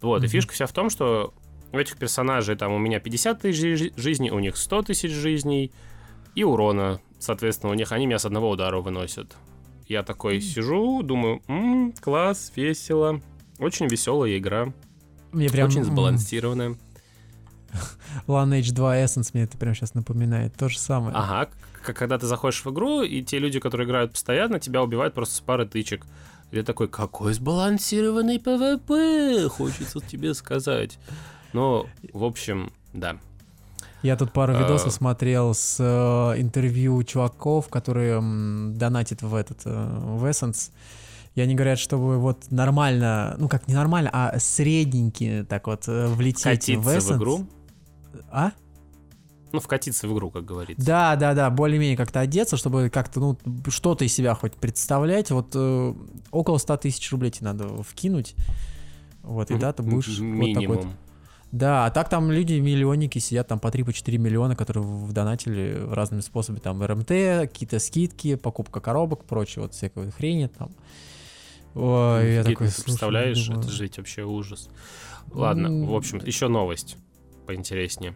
Вот, 0.00 0.18
и 0.18 0.26
Мгм. 0.26 0.28
фишка 0.28 0.54
вся 0.54 0.66
в 0.66 0.72
том, 0.72 0.90
что 0.90 1.32
у 1.72 1.78
этих 1.78 1.96
персонажей 1.96 2.56
там 2.56 2.72
у 2.72 2.78
меня 2.78 3.00
50 3.00 3.40
тысяч 3.42 3.58
жи- 3.78 3.92
жизней, 3.96 4.30
у 4.30 4.38
них 4.38 4.56
100 4.56 4.82
тысяч 4.82 5.10
жизней 5.12 5.70
и 6.34 6.44
урона. 6.44 7.00
Соответственно, 7.18 7.72
у 7.72 7.74
них 7.74 7.92
они 7.92 8.06
меня 8.06 8.18
с 8.18 8.24
одного 8.24 8.50
удара 8.50 8.78
выносят. 8.80 9.36
Я 9.86 10.02
такой 10.02 10.40
сижу, 10.40 11.02
думаю, 11.02 11.42
«М, 11.48 11.92
класс, 12.00 12.52
весело. 12.56 13.20
Очень 13.58 13.86
веселая 13.88 14.36
игра, 14.38 14.72
Мне 15.32 15.48
прям 15.50 15.68
очень 15.68 15.82
сбалансированная. 15.84 16.76
Lineage 18.26 18.72
2 18.72 18.96
Essence 19.04 19.30
мне 19.34 19.44
это 19.44 19.56
прям 19.58 19.74
сейчас 19.74 19.94
напоминает. 19.94 20.54
То 20.56 20.68
же 20.68 20.78
самое. 20.78 21.14
Ага, 21.16 21.50
к- 21.84 21.92
когда 21.92 22.18
ты 22.18 22.26
заходишь 22.26 22.64
в 22.64 22.70
игру, 22.70 23.02
и 23.02 23.22
те 23.22 23.38
люди, 23.38 23.60
которые 23.60 23.86
играют 23.86 24.12
постоянно, 24.12 24.60
тебя 24.60 24.82
убивают 24.82 25.14
просто 25.14 25.34
с 25.36 25.40
пары 25.40 25.66
тычек. 25.66 26.06
И 26.50 26.56
ты 26.56 26.62
такой, 26.62 26.88
какой 26.88 27.34
сбалансированный 27.34 28.38
PvP, 28.40 29.48
хочется 29.50 30.00
тебе 30.00 30.32
сказать. 30.34 30.98
Ну, 31.52 31.86
в 32.12 32.24
общем, 32.24 32.72
да. 32.92 33.18
Я 34.02 34.16
тут 34.16 34.32
пару 34.32 34.54
А. 34.54 34.60
видосов 34.60 34.92
смотрел 34.92 35.54
с 35.54 35.76
э, 35.80 36.40
интервью 36.40 37.02
чуваков, 37.02 37.68
которые 37.68 38.20
донатят 38.72 39.22
в 39.22 39.34
этот 39.34 39.62
э, 39.64 39.70
в 39.70 40.24
Essence. 40.24 40.70
И 41.34 41.40
они 41.40 41.54
говорят, 41.54 41.78
чтобы 41.78 42.18
вот 42.18 42.50
нормально, 42.50 43.36
ну 43.38 43.48
как 43.48 43.66
не 43.68 43.74
нормально, 43.74 44.10
а 44.12 44.38
средненький 44.38 45.44
так 45.44 45.66
вот 45.66 45.88
э, 45.88 46.06
влететь 46.08 46.40
в 46.40 46.44
Катиться 46.44 46.96
Essence. 46.96 47.14
в 47.14 47.16
игру. 47.18 47.46
А? 48.30 48.52
Ну, 49.52 49.60
вкатиться 49.60 50.06
в 50.06 50.12
игру, 50.12 50.30
как 50.30 50.44
говорится. 50.44 50.84
Да, 50.84 51.16
да, 51.16 51.34
да, 51.34 51.48
более-менее 51.50 51.96
как-то 51.96 52.20
одеться, 52.20 52.56
чтобы 52.56 52.90
как-то, 52.90 53.20
ну, 53.20 53.38
что-то 53.68 54.04
из 54.04 54.12
себя 54.12 54.34
хоть 54.34 54.54
представлять. 54.54 55.30
Вот 55.30 55.52
э, 55.54 55.94
около 56.30 56.58
100 56.58 56.76
тысяч 56.78 57.10
рублей 57.10 57.30
тебе 57.30 57.46
надо 57.46 57.82
вкинуть. 57.82 58.34
Вот, 59.22 59.50
и 59.50 59.56
да, 59.56 59.72
ты 59.72 59.82
будешь 59.82 60.18
вот 60.18 60.54
такой. 60.54 60.86
Да, 61.50 61.86
а 61.86 61.90
так 61.90 62.10
там 62.10 62.30
люди, 62.30 62.54
миллионники, 62.54 63.18
сидят 63.18 63.48
там 63.48 63.58
по 63.58 63.68
3-4 63.68 64.18
миллиона, 64.18 64.54
которые 64.54 64.84
в 64.84 65.12
донатили 65.12 65.82
разными 65.90 66.20
способами. 66.20 66.60
Там 66.60 66.82
РМТ, 66.84 67.08
какие-то 67.08 67.78
скидки, 67.78 68.34
покупка 68.34 68.80
коробок, 68.80 69.24
прочее, 69.24 69.62
вот 69.62 69.72
всякой 69.72 70.10
хрени 70.10 70.48
там. 70.48 70.70
Ой, 71.74 72.34
я 72.34 72.44
такой, 72.44 72.66
ты 72.66 72.72
слушай, 72.72 72.84
представляешь, 72.84 73.46
думаю, 73.46 73.64
это 73.64 73.82
ведь 73.82 73.98
вообще 73.98 74.24
ужас. 74.24 74.68
Ладно, 75.32 75.86
в 75.86 75.94
общем, 75.94 76.18
еще 76.18 76.48
новость 76.48 76.96
поинтереснее. 77.46 78.14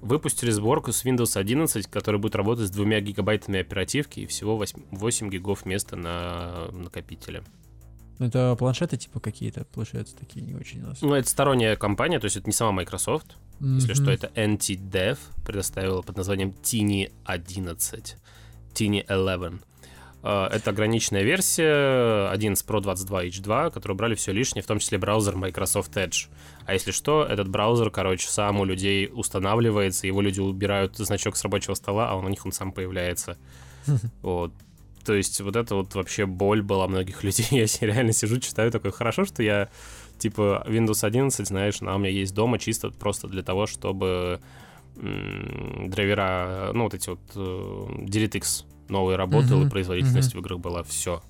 Выпустили 0.00 0.50
сборку 0.50 0.92
с 0.92 1.04
Windows 1.04 1.38
11, 1.38 1.86
которая 1.88 2.20
будет 2.20 2.36
работать 2.36 2.68
с 2.68 2.70
двумя 2.70 3.00
гигабайтами 3.00 3.60
оперативки 3.60 4.20
и 4.20 4.26
всего 4.26 4.56
8, 4.56 4.82
8 4.92 5.30
гигов 5.30 5.66
места 5.66 5.96
на 5.96 6.68
накопителе. 6.72 7.42
Ну, 8.18 8.26
Это 8.26 8.56
планшеты 8.58 8.96
типа 8.96 9.20
какие-то, 9.20 9.64
получаются, 9.64 10.16
такие 10.16 10.44
не 10.44 10.54
очень 10.54 10.82
у 10.82 10.88
нас. 10.88 11.02
Ну, 11.02 11.14
это 11.14 11.28
сторонняя 11.28 11.76
компания, 11.76 12.18
то 12.18 12.24
есть 12.24 12.36
это 12.36 12.46
не 12.46 12.52
сама 12.52 12.72
Microsoft. 12.72 13.36
Если 13.60 13.94
что, 13.94 14.10
это 14.10 14.28
NT-Dev 14.34 15.18
предоставила 15.44 16.02
под 16.02 16.16
названием 16.16 16.54
Tiny 16.62 17.12
11. 17.24 18.16
Tiny 18.72 19.00
11. 19.00 19.60
А, 20.22 20.48
Это 20.48 20.70
ограниченная 20.70 21.22
версия 21.22 22.28
11 22.30 22.66
Pro 22.66 22.80
22 22.80 23.26
H2, 23.26 23.70
которую 23.70 23.96
брали 23.96 24.14
все 24.14 24.32
лишнее, 24.32 24.62
в 24.62 24.66
том 24.66 24.78
числе 24.78 24.98
браузер 24.98 25.36
Microsoft 25.36 25.96
Edge. 25.96 26.28
А 26.66 26.72
если 26.72 26.90
что, 26.90 27.24
этот 27.24 27.48
браузер, 27.48 27.90
короче, 27.90 28.28
сам 28.28 28.60
у 28.60 28.64
людей 28.64 29.10
устанавливается, 29.12 30.06
его 30.06 30.20
люди 30.20 30.40
убирают 30.40 30.96
значок 30.96 31.36
с 31.36 31.42
рабочего 31.42 31.74
стола, 31.74 32.10
а 32.10 32.14
он 32.14 32.26
у 32.26 32.28
них 32.28 32.44
он 32.46 32.52
сам 32.52 32.72
появляется. 32.72 33.36
Вот. 34.22 34.52
То 35.08 35.14
есть 35.14 35.40
вот 35.40 35.56
это 35.56 35.74
вот 35.74 35.94
вообще 35.94 36.26
боль 36.26 36.60
была 36.60 36.86
многих 36.86 37.24
людей. 37.24 37.46
Я 37.50 37.66
реально 37.80 38.12
сижу, 38.12 38.38
читаю, 38.40 38.70
такой, 38.70 38.92
хорошо, 38.92 39.24
что 39.24 39.42
я 39.42 39.70
типа 40.18 40.62
Windows 40.68 41.02
11, 41.02 41.48
знаешь, 41.48 41.80
она 41.80 41.94
у 41.94 41.98
меня 41.98 42.10
есть 42.10 42.34
дома 42.34 42.58
чисто 42.58 42.90
просто 42.90 43.26
для 43.26 43.42
того, 43.42 43.66
чтобы 43.66 44.42
драйвера, 44.96 46.72
ну 46.74 46.84
вот 46.84 46.92
эти 46.92 47.08
вот 47.08 47.20
э, 47.36 47.86
DirectX 48.04 48.64
новые 48.90 49.16
работал, 49.16 49.64
и 49.64 49.70
производительность 49.70 50.34
в 50.34 50.38
играх 50.40 50.58
была 50.58 50.82
все. 50.82 51.22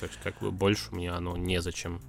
То 0.00 0.06
есть 0.06 0.18
как 0.22 0.38
бы 0.40 0.50
больше 0.50 0.90
мне 0.90 1.10
оно 1.10 1.38
незачем. 1.38 2.02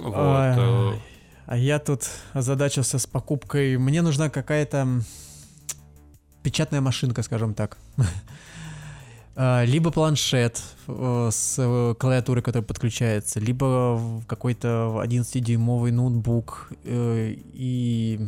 Вот. 0.00 0.14
э, 0.14 0.98
А 1.46 1.56
я 1.56 1.78
тут 1.78 2.10
озадачился 2.32 2.98
с 2.98 3.06
покупкой. 3.06 3.76
Мне 3.78 4.02
нужна 4.02 4.30
какая-то 4.30 5.00
печатная 6.42 6.80
машинка, 6.80 7.22
скажем 7.22 7.54
так. 7.54 7.78
А, 9.40 9.64
Либо 9.64 9.92
планшет 9.92 10.60
э, 10.88 11.28
с 11.32 11.54
э, 11.58 11.94
клавиатурой, 11.96 12.42
которая 12.42 12.66
подключается, 12.66 13.38
либо 13.38 14.02
какой-то 14.26 15.00
11-дюймовый 15.04 15.92
ноутбук. 15.92 16.72
э, 16.82 17.36
И 17.52 18.18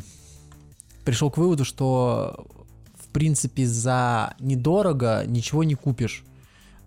пришел 1.04 1.28
к 1.32 1.36
выводу, 1.36 1.64
что 1.64 2.46
в 2.94 3.08
принципе 3.08 3.66
за 3.66 4.34
недорого 4.38 5.24
ничего 5.26 5.64
не 5.64 5.74
купишь 5.74 6.22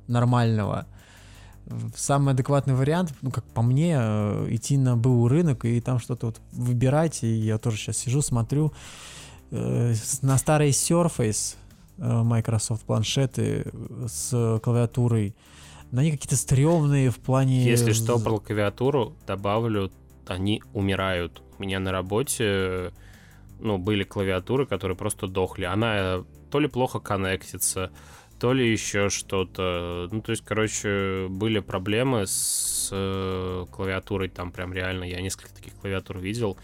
нормального. 0.08 0.88
Самый 1.94 2.34
адекватный 2.34 2.76
вариант, 2.76 3.14
ну, 3.22 3.30
как 3.30 3.44
по 3.44 3.62
мне, 3.62 3.96
идти 4.48 4.78
на 4.78 4.96
БУ 4.96 5.28
рынок 5.28 5.66
и 5.66 5.82
там 5.82 6.00
что-то 6.00 6.28
вот 6.28 6.42
выбирать. 6.54 7.24
И 7.24 7.28
я 7.28 7.58
тоже 7.58 7.76
сейчас 7.76 7.98
сижу, 7.98 8.22
смотрю 8.22 8.72
на 9.52 10.38
старый 10.38 10.70
Surface 10.70 11.58
Microsoft 11.98 12.86
планшеты 12.86 13.66
э, 13.66 14.06
с 14.08 14.60
клавиатурой. 14.64 15.36
На 15.92 16.02
них 16.02 16.14
какие-то 16.14 16.38
стрёмные 16.38 17.12
в 17.12 17.18
плане... 17.18 17.64
Если 17.64 17.92
что, 17.92 18.20
про 18.20 18.40
клавиатуру 18.40 19.16
добавлю, 19.28 19.92
они 20.26 20.64
умирают. 20.74 21.42
У 21.60 21.64
меня 21.64 21.80
на 21.80 21.92
работе, 21.92 22.92
ну, 23.60 23.78
были 23.78 24.04
клавиатуры, 24.04 24.66
которые 24.66 24.98
просто 24.98 25.28
дохли. 25.28 25.66
Она 25.66 25.96
э, 25.96 26.24
то 26.50 26.60
ли 26.60 26.68
плохо 26.68 27.00
коннектится, 27.00 27.92
то 28.40 28.54
ли 28.54 28.70
еще 28.72 29.10
что-то. 29.10 30.10
Ну, 30.12 30.22
то 30.22 30.32
есть, 30.32 30.44
короче, 30.44 31.28
были 31.30 31.60
проблемы 31.60 32.26
с 32.26 32.90
э, 32.92 33.66
клавиатурой, 33.72 34.30
там 34.30 34.52
прям 34.52 34.74
реально, 34.74 35.04
я 35.04 35.22
несколько 35.22 35.54
таких 35.54 35.74
клавиатур 35.76 36.18
видел. 36.18 36.58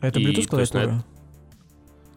Это 0.00 0.20
Bluetooth 0.20 0.46
клавиатура? 0.46 1.04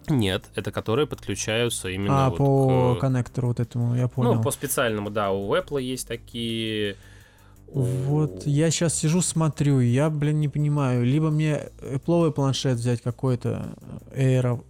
Нет, 0.10 0.45
это 0.56 0.72
которые 0.72 1.08
подключаются 1.08 1.89
именно 1.89 2.26
А, 2.26 2.30
вот 2.30 2.38
по 2.38 2.95
к- 2.95 2.99
коннектору 3.01 3.49
вот 3.49 3.60
этому, 3.60 3.95
я 3.95 4.08
понял. 4.08 4.36
Ну, 4.36 4.41
по 4.43 4.51
специальному, 4.51 5.10
да, 5.10 5.32
у 5.32 5.54
Apple 5.56 5.82
есть 5.82 6.08
такие... 6.08 6.95
Вот 7.68 8.45
я 8.45 8.70
сейчас 8.70 8.93
сижу, 8.93 9.22
смотрю, 9.24 9.80
и 9.80 9.88
я, 9.88 10.12
блин, 10.12 10.39
не 10.39 10.47
понимаю. 10.47 11.04
Либо 11.04 11.32
мне 11.32 11.70
Apple 11.82 12.32
планшет 12.32 12.78
взять 12.78 13.01
какой-то, 13.01 13.74
Air, 14.16 14.64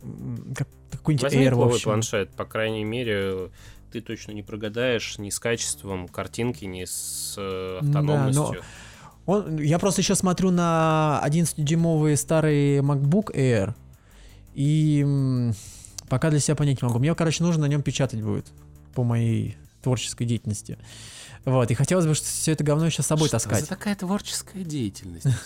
как, 0.55 0.69
какой-нибудь 0.91 1.23
Возьми 1.23 1.43
Air, 1.45 1.65
общем. 1.65 1.83
планшет, 1.83 2.29
по 2.29 2.45
крайней 2.45 2.85
мере, 2.85 3.49
ты 3.91 3.99
точно 3.99 4.31
не 4.31 4.41
прогадаешь 4.41 5.17
ни 5.17 5.29
с 5.31 5.39
качеством 5.39 6.07
картинки, 6.07 6.63
ни 6.63 6.85
с 6.85 7.35
э, 7.37 7.79
Да, 7.81 8.01
но- 8.01 8.13
автономностью. 8.13 8.61
Он, 9.25 9.57
я 9.57 9.79
просто 9.79 10.01
еще 10.01 10.15
смотрю 10.15 10.51
на 10.51 11.21
11-дюймовый 11.25 12.15
старый 12.17 12.79
MacBook 12.79 13.33
Air, 13.35 13.73
и 14.53 15.51
пока 16.09 16.29
для 16.29 16.39
себя 16.39 16.55
понять 16.55 16.81
не 16.81 16.87
могу. 16.87 16.99
Мне, 16.99 17.13
короче, 17.15 17.43
нужно 17.43 17.63
на 17.63 17.69
нем 17.69 17.81
печатать 17.81 18.21
будет. 18.21 18.47
по 18.93 19.03
моей 19.03 19.57
творческой 19.81 20.25
деятельности. 20.25 20.77
Вот, 21.45 21.69
и 21.69 21.73
хотелось 21.73 22.05
бы 22.05 22.13
все 22.13 22.51
это 22.53 22.63
говно 22.63 22.89
сейчас 22.89 23.05
с 23.05 23.09
собой 23.09 23.27
Что 23.27 23.37
таскать. 23.37 23.61
за 23.61 23.67
такая 23.67 23.95
творческая 23.95 24.63
деятельность 24.63 25.25
у 25.25 25.29
тебя? 25.29 25.37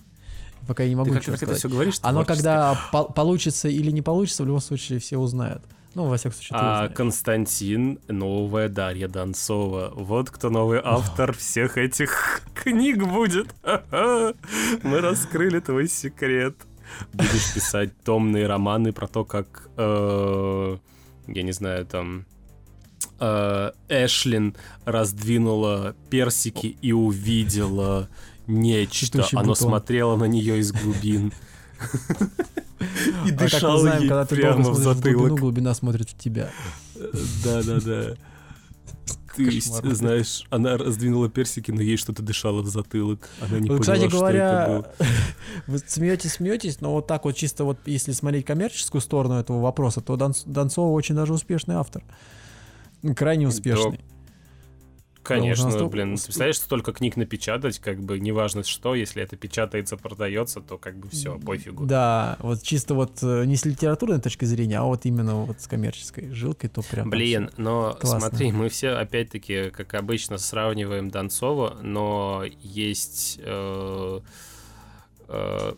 Пока 0.68 0.82
я 0.84 0.88
не 0.90 0.94
могу 0.94 1.10
Ты 1.10 1.16
ничего 1.16 1.32
это 1.34 1.44
сказать. 1.44 1.58
все 1.58 1.68
говоришь? 1.68 1.96
Оно 2.02 2.24
когда 2.24 2.78
по- 2.92 3.04
получится 3.04 3.68
или 3.68 3.90
не 3.90 4.00
получится, 4.00 4.44
в 4.44 4.46
любом 4.46 4.60
случае 4.60 4.98
все 5.00 5.18
узнают. 5.18 5.62
Ну, 5.94 6.06
во 6.06 6.16
всяком 6.16 6.32
случае, 6.36 6.58
А. 6.60 6.88
Константин, 6.88 7.98
новая 8.08 8.68
Дарья 8.68 9.06
Донцова. 9.08 9.92
Вот 9.94 10.30
кто 10.30 10.50
новый 10.50 10.80
автор 10.82 11.32
всех 11.36 11.76
этих 11.78 12.40
книг 12.54 13.04
будет. 13.06 13.54
Мы 14.82 15.00
раскрыли 15.00 15.60
твой 15.60 15.88
секрет. 15.88 16.56
Будешь 17.12 17.54
писать 17.54 17.90
томные 18.04 18.46
романы 18.46 18.92
про 18.92 19.06
то, 19.08 19.24
как, 19.24 19.68
э, 19.76 20.76
я 21.28 21.42
не 21.42 21.52
знаю, 21.52 21.86
там, 21.86 22.26
э, 23.20 23.70
Эшлин 23.88 24.54
раздвинула 24.84 25.94
персики 26.10 26.76
и 26.80 26.92
увидела 26.92 28.08
нечто. 28.46 29.26
Оно 29.32 29.40
бутон. 29.52 29.56
смотрело 29.56 30.16
на 30.16 30.24
нее 30.24 30.58
из 30.58 30.72
глубин. 30.72 31.32
И 33.24 33.30
А 33.30 33.32
как 33.32 33.32
мы 33.32 33.32
дышало 33.32 33.80
знаем, 33.80 34.02
ей 34.02 34.08
когда 34.08 34.26
ты 34.26 34.36
прямо 34.36 34.56
в 34.56 34.58
в 34.60 34.82
глубину, 34.82 34.94
затылок. 34.94 35.40
глубина 35.40 35.74
смотрит 35.74 36.10
в 36.10 36.18
тебя. 36.18 36.50
Да-да-да. 37.44 38.16
То 39.36 39.42
есть, 39.42 39.74
Кошмар. 39.74 39.94
знаешь, 39.94 40.44
она 40.50 40.76
раздвинула 40.76 41.28
персики, 41.28 41.70
но 41.70 41.80
ей 41.82 41.96
что-то 41.96 42.22
дышало 42.22 42.62
в 42.62 42.68
затылок. 42.68 43.28
Она 43.40 43.58
не 43.58 43.68
Вот, 43.68 43.78
поняла, 43.78 43.80
кстати 43.80 43.98
что 43.98 44.06
это 44.06 44.16
говоря, 44.16 44.66
было. 44.68 44.92
вы 45.66 45.78
смеетесь, 45.86 46.32
смеетесь, 46.32 46.80
но 46.80 46.92
вот 46.92 47.06
так 47.06 47.24
вот 47.24 47.36
чисто 47.36 47.64
вот 47.64 47.78
если 47.86 48.12
смотреть 48.12 48.44
коммерческую 48.46 49.00
сторону 49.00 49.34
этого 49.34 49.60
вопроса, 49.60 50.00
то 50.00 50.16
Дон- 50.16 50.34
Донцова 50.46 50.90
очень 50.92 51.14
даже 51.14 51.32
успешный 51.32 51.74
автор. 51.76 52.02
Крайне 53.16 53.48
успешный. 53.48 54.00
Конечно, 55.24 55.66
настолько- 55.66 55.90
блин, 55.90 56.16
ты 56.16 56.22
представляешь, 56.22 56.58
столько 56.58 56.92
книг 56.92 57.16
напечатать, 57.16 57.78
как 57.78 58.00
бы 58.00 58.20
неважно 58.20 58.62
что, 58.62 58.94
если 58.94 59.22
это 59.22 59.36
печатается, 59.36 59.96
продается, 59.96 60.60
то 60.60 60.78
как 60.78 60.96
бы 60.96 61.08
все, 61.08 61.38
пофигу. 61.38 61.86
Да, 61.86 62.36
вот 62.40 62.62
чисто 62.62 62.94
вот 62.94 63.22
э, 63.22 63.44
не 63.46 63.56
с 63.56 63.64
литературной 63.64 64.20
точки 64.20 64.44
зрения, 64.44 64.78
а 64.78 64.84
вот 64.84 65.06
именно 65.06 65.36
вот 65.36 65.60
с 65.60 65.66
коммерческой 65.66 66.30
жилкой, 66.30 66.68
то 66.68 66.82
прям... 66.82 67.10
Блин, 67.10 67.50
но 67.56 67.96
Классно. 68.00 68.20
смотри, 68.20 68.52
мы 68.52 68.68
все 68.68 68.90
опять-таки, 68.90 69.70
как 69.70 69.94
обычно, 69.94 70.38
сравниваем 70.38 71.10
Донцова, 71.10 71.78
но 71.82 72.44
есть 72.60 73.40
э, 73.42 74.20
э, 75.28 75.74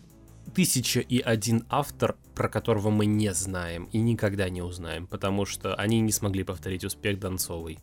тысяча 0.55 1.01
и 1.01 1.21
один 1.21 1.65
автор, 1.69 2.17
про 2.35 2.49
которого 2.49 2.91
мы 2.91 3.07
не 3.07 3.33
знаем 3.33 3.89
и 3.93 3.99
никогда 3.99 4.49
не 4.49 4.63
узнаем, 4.63 5.07
потому 5.07 5.47
что 5.47 5.75
они 5.75 6.01
не 6.01 6.13
смогли 6.13 6.45
повторить 6.45 6.85
успех 6.85 7.19
Донцовой. 7.19 7.79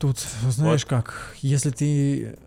Тут, 0.00 0.18
знаешь 0.48 0.86
как, 0.86 1.36
если 1.42 1.70
ты 1.70 2.38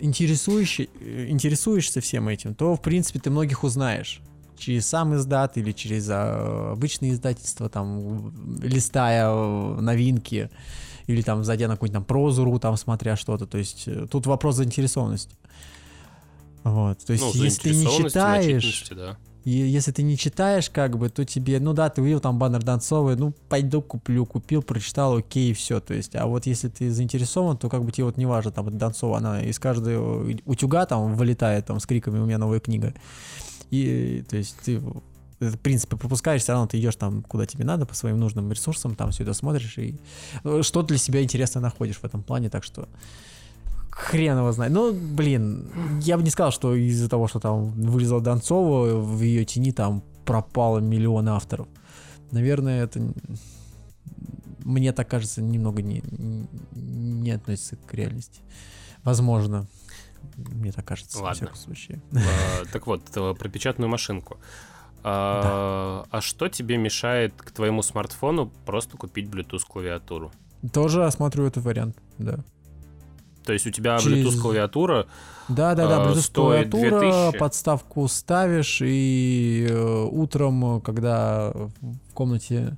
интересующий, 0.00 0.90
э, 1.00 1.26
интересуешься 1.28 2.00
всем 2.00 2.28
этим, 2.28 2.54
то, 2.54 2.74
в 2.74 2.82
принципе, 2.82 3.20
ты 3.20 3.30
многих 3.30 3.62
узнаешь. 3.62 4.20
Через 4.58 4.86
сам 4.86 5.14
издат 5.14 5.56
или 5.56 5.70
через 5.70 6.08
а, 6.10 6.72
обычные 6.72 7.12
издательства, 7.12 7.68
там, 7.68 8.32
листая 8.60 9.28
э, 9.28 9.80
новинки, 9.80 10.50
или 11.06 11.22
там 11.22 11.44
зайдя 11.44 11.68
на 11.68 11.74
какую-нибудь 11.74 11.94
там 11.94 12.04
прозу.ру, 12.04 12.58
там, 12.58 12.76
смотря 12.76 13.16
что-то. 13.16 13.46
То 13.46 13.58
есть 13.58 13.84
э, 13.86 14.06
тут 14.10 14.26
вопрос 14.26 14.56
заинтересованности. 14.56 15.36
Вот. 16.68 17.04
То 17.04 17.12
есть, 17.12 17.24
Ну, 17.24 17.42
если 17.42 17.70
ты 17.70 17.74
не 17.74 17.86
читаешь, 17.86 18.88
да. 18.90 19.16
и 19.44 19.50
если 19.50 19.92
ты 19.92 20.02
не 20.02 20.16
читаешь, 20.16 20.68
как 20.70 20.98
бы, 20.98 21.08
то 21.08 21.24
тебе, 21.24 21.60
ну 21.60 21.72
да, 21.72 21.88
ты 21.88 22.02
увидел 22.02 22.20
там 22.20 22.38
баннер 22.38 22.62
Донцовой, 22.62 23.16
ну 23.16 23.32
пойду 23.48 23.80
куплю, 23.80 24.26
купил, 24.26 24.62
прочитал, 24.62 25.16
окей, 25.16 25.52
все. 25.54 25.80
То 25.80 25.94
есть, 25.94 26.14
а 26.14 26.26
вот 26.26 26.46
если 26.46 26.68
ты 26.68 26.90
заинтересован, 26.90 27.56
то 27.56 27.68
как 27.68 27.84
бы 27.84 27.92
тебе 27.92 28.04
вот 28.04 28.16
не 28.16 28.26
важно, 28.26 28.50
там, 28.50 28.76
Донцова, 28.76 29.18
она 29.18 29.42
из 29.42 29.58
каждого 29.58 30.30
утюга 30.44 30.86
там 30.86 31.14
вылетает 31.14 31.66
там 31.66 31.80
с 31.80 31.86
криками 31.86 32.18
«У 32.18 32.26
меня 32.26 32.38
новая 32.38 32.60
книга». 32.60 32.94
И, 33.70 34.24
то 34.28 34.36
есть, 34.36 34.56
ты 34.64 34.80
в 35.40 35.56
принципе, 35.58 35.96
пропускаешь, 35.96 36.42
все 36.42 36.52
равно 36.52 36.66
ты 36.66 36.78
идешь 36.78 36.96
там, 36.96 37.22
куда 37.22 37.46
тебе 37.46 37.64
надо, 37.64 37.86
по 37.86 37.94
своим 37.94 38.18
нужным 38.18 38.50
ресурсам, 38.50 38.94
там 38.96 39.10
все 39.10 39.22
это 39.22 39.34
смотришь 39.34 39.78
и 39.78 39.96
э, 40.44 40.62
что 40.62 40.82
для 40.82 40.98
себя 40.98 41.22
интересно 41.22 41.60
находишь 41.60 41.98
в 41.98 42.04
этом 42.04 42.22
плане, 42.22 42.50
так 42.50 42.64
что 42.64 42.88
хрен 43.98 44.38
его 44.38 44.52
знает. 44.52 44.72
Ну, 44.72 44.92
блин, 44.92 45.68
я 46.00 46.16
бы 46.16 46.22
не 46.22 46.30
сказал, 46.30 46.52
что 46.52 46.74
из-за 46.74 47.08
того, 47.08 47.28
что 47.28 47.40
там 47.40 47.70
вылезла 47.70 48.20
Донцова, 48.20 48.96
в 48.96 49.20
ее 49.22 49.44
тени 49.44 49.72
там 49.72 50.02
пропало 50.24 50.78
миллион 50.78 51.28
авторов. 51.28 51.68
Наверное, 52.30 52.84
это 52.84 53.00
мне 54.64 54.92
так 54.92 55.08
кажется, 55.08 55.40
немного 55.42 55.82
не, 55.82 56.02
не 56.72 57.30
относится 57.30 57.76
к 57.76 57.94
реальности. 57.94 58.42
Возможно. 59.02 59.66
Мне 60.36 60.72
так 60.72 60.84
кажется, 60.84 61.18
во 61.18 61.24
Ладно. 61.24 61.36
всяком 61.36 61.56
случае. 61.56 62.02
А, 62.12 62.64
Так 62.72 62.86
вот, 62.86 63.02
э, 63.16 63.34
про 63.34 63.48
печатную 63.48 63.88
машинку. 63.88 64.36
А 65.02 66.04
а 66.10 66.20
что 66.20 66.48
тебе 66.48 66.76
мешает 66.76 67.32
к 67.36 67.50
твоему 67.50 67.82
смартфону 67.82 68.52
просто 68.66 68.96
купить 68.96 69.28
Bluetooth 69.28 69.62
клавиатуру? 69.66 70.32
Тоже 70.72 71.04
осматриваю 71.06 71.48
этот 71.48 71.64
вариант, 71.64 71.96
да. 72.18 72.44
То 73.48 73.54
есть 73.54 73.66
у 73.66 73.70
тебя 73.70 73.96
Через- 73.98 74.26
Bluetooth 74.26 74.42
клавиатура, 74.42 75.06
Да, 75.48 75.74
да, 75.74 75.88
да, 75.88 76.04
Bluetooth 76.04 76.34
клавиатура, 76.34 77.00
2000. 77.00 77.38
подставку 77.38 78.06
ставишь, 78.06 78.82
и 78.84 79.66
э, 79.70 80.08
утром, 80.12 80.82
когда 80.82 81.50
в 81.54 82.12
комнате 82.12 82.76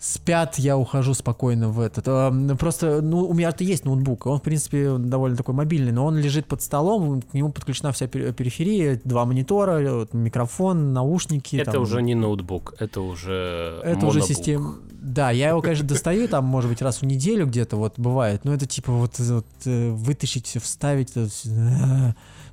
спят, 0.00 0.58
я 0.58 0.76
ухожу 0.76 1.12
спокойно 1.14 1.70
в 1.70 1.80
этот. 1.80 2.06
А, 2.06 2.28
м, 2.28 2.56
Просто, 2.56 3.00
ну, 3.02 3.26
у 3.28 3.34
меня-то 3.34 3.64
есть 3.64 3.84
ноутбук, 3.84 4.26
он, 4.26 4.38
в 4.38 4.42
принципе, 4.42 4.96
довольно 4.96 5.36
такой 5.36 5.54
мобильный, 5.54 5.90
но 5.92 6.04
он 6.06 6.16
лежит 6.18 6.46
под 6.46 6.62
столом, 6.62 7.20
к 7.22 7.34
нему 7.34 7.50
подключена 7.50 7.90
вся 7.92 8.06
пер- 8.06 8.32
периферия, 8.32 9.00
два 9.04 9.24
монитора, 9.24 10.06
микрофон, 10.12 10.92
наушники. 10.92 11.56
это 11.56 11.72
там, 11.72 11.82
уже 11.82 12.00
не 12.02 12.14
ноутбук, 12.14 12.74
это 12.78 13.00
уже 13.00 13.80
это 13.84 14.06
уже 14.06 14.18
монобук. 14.20 14.28
система. 14.28 14.74
Да, 15.00 15.30
я 15.30 15.50
его, 15.50 15.62
конечно, 15.62 15.86
достаю 15.86 16.28
там, 16.28 16.44
может 16.44 16.70
быть, 16.70 16.82
раз 16.82 17.00
в 17.02 17.06
неделю 17.06 17.46
где-то 17.46 17.76
вот 17.76 17.94
бывает. 17.96 18.44
Но 18.44 18.52
это 18.52 18.66
типа 18.66 18.92
вот, 18.92 19.18
вот, 19.18 19.46
э, 19.64 19.90
вытащить, 19.90 20.46
вставить, 20.62 21.12
э, 21.16 21.26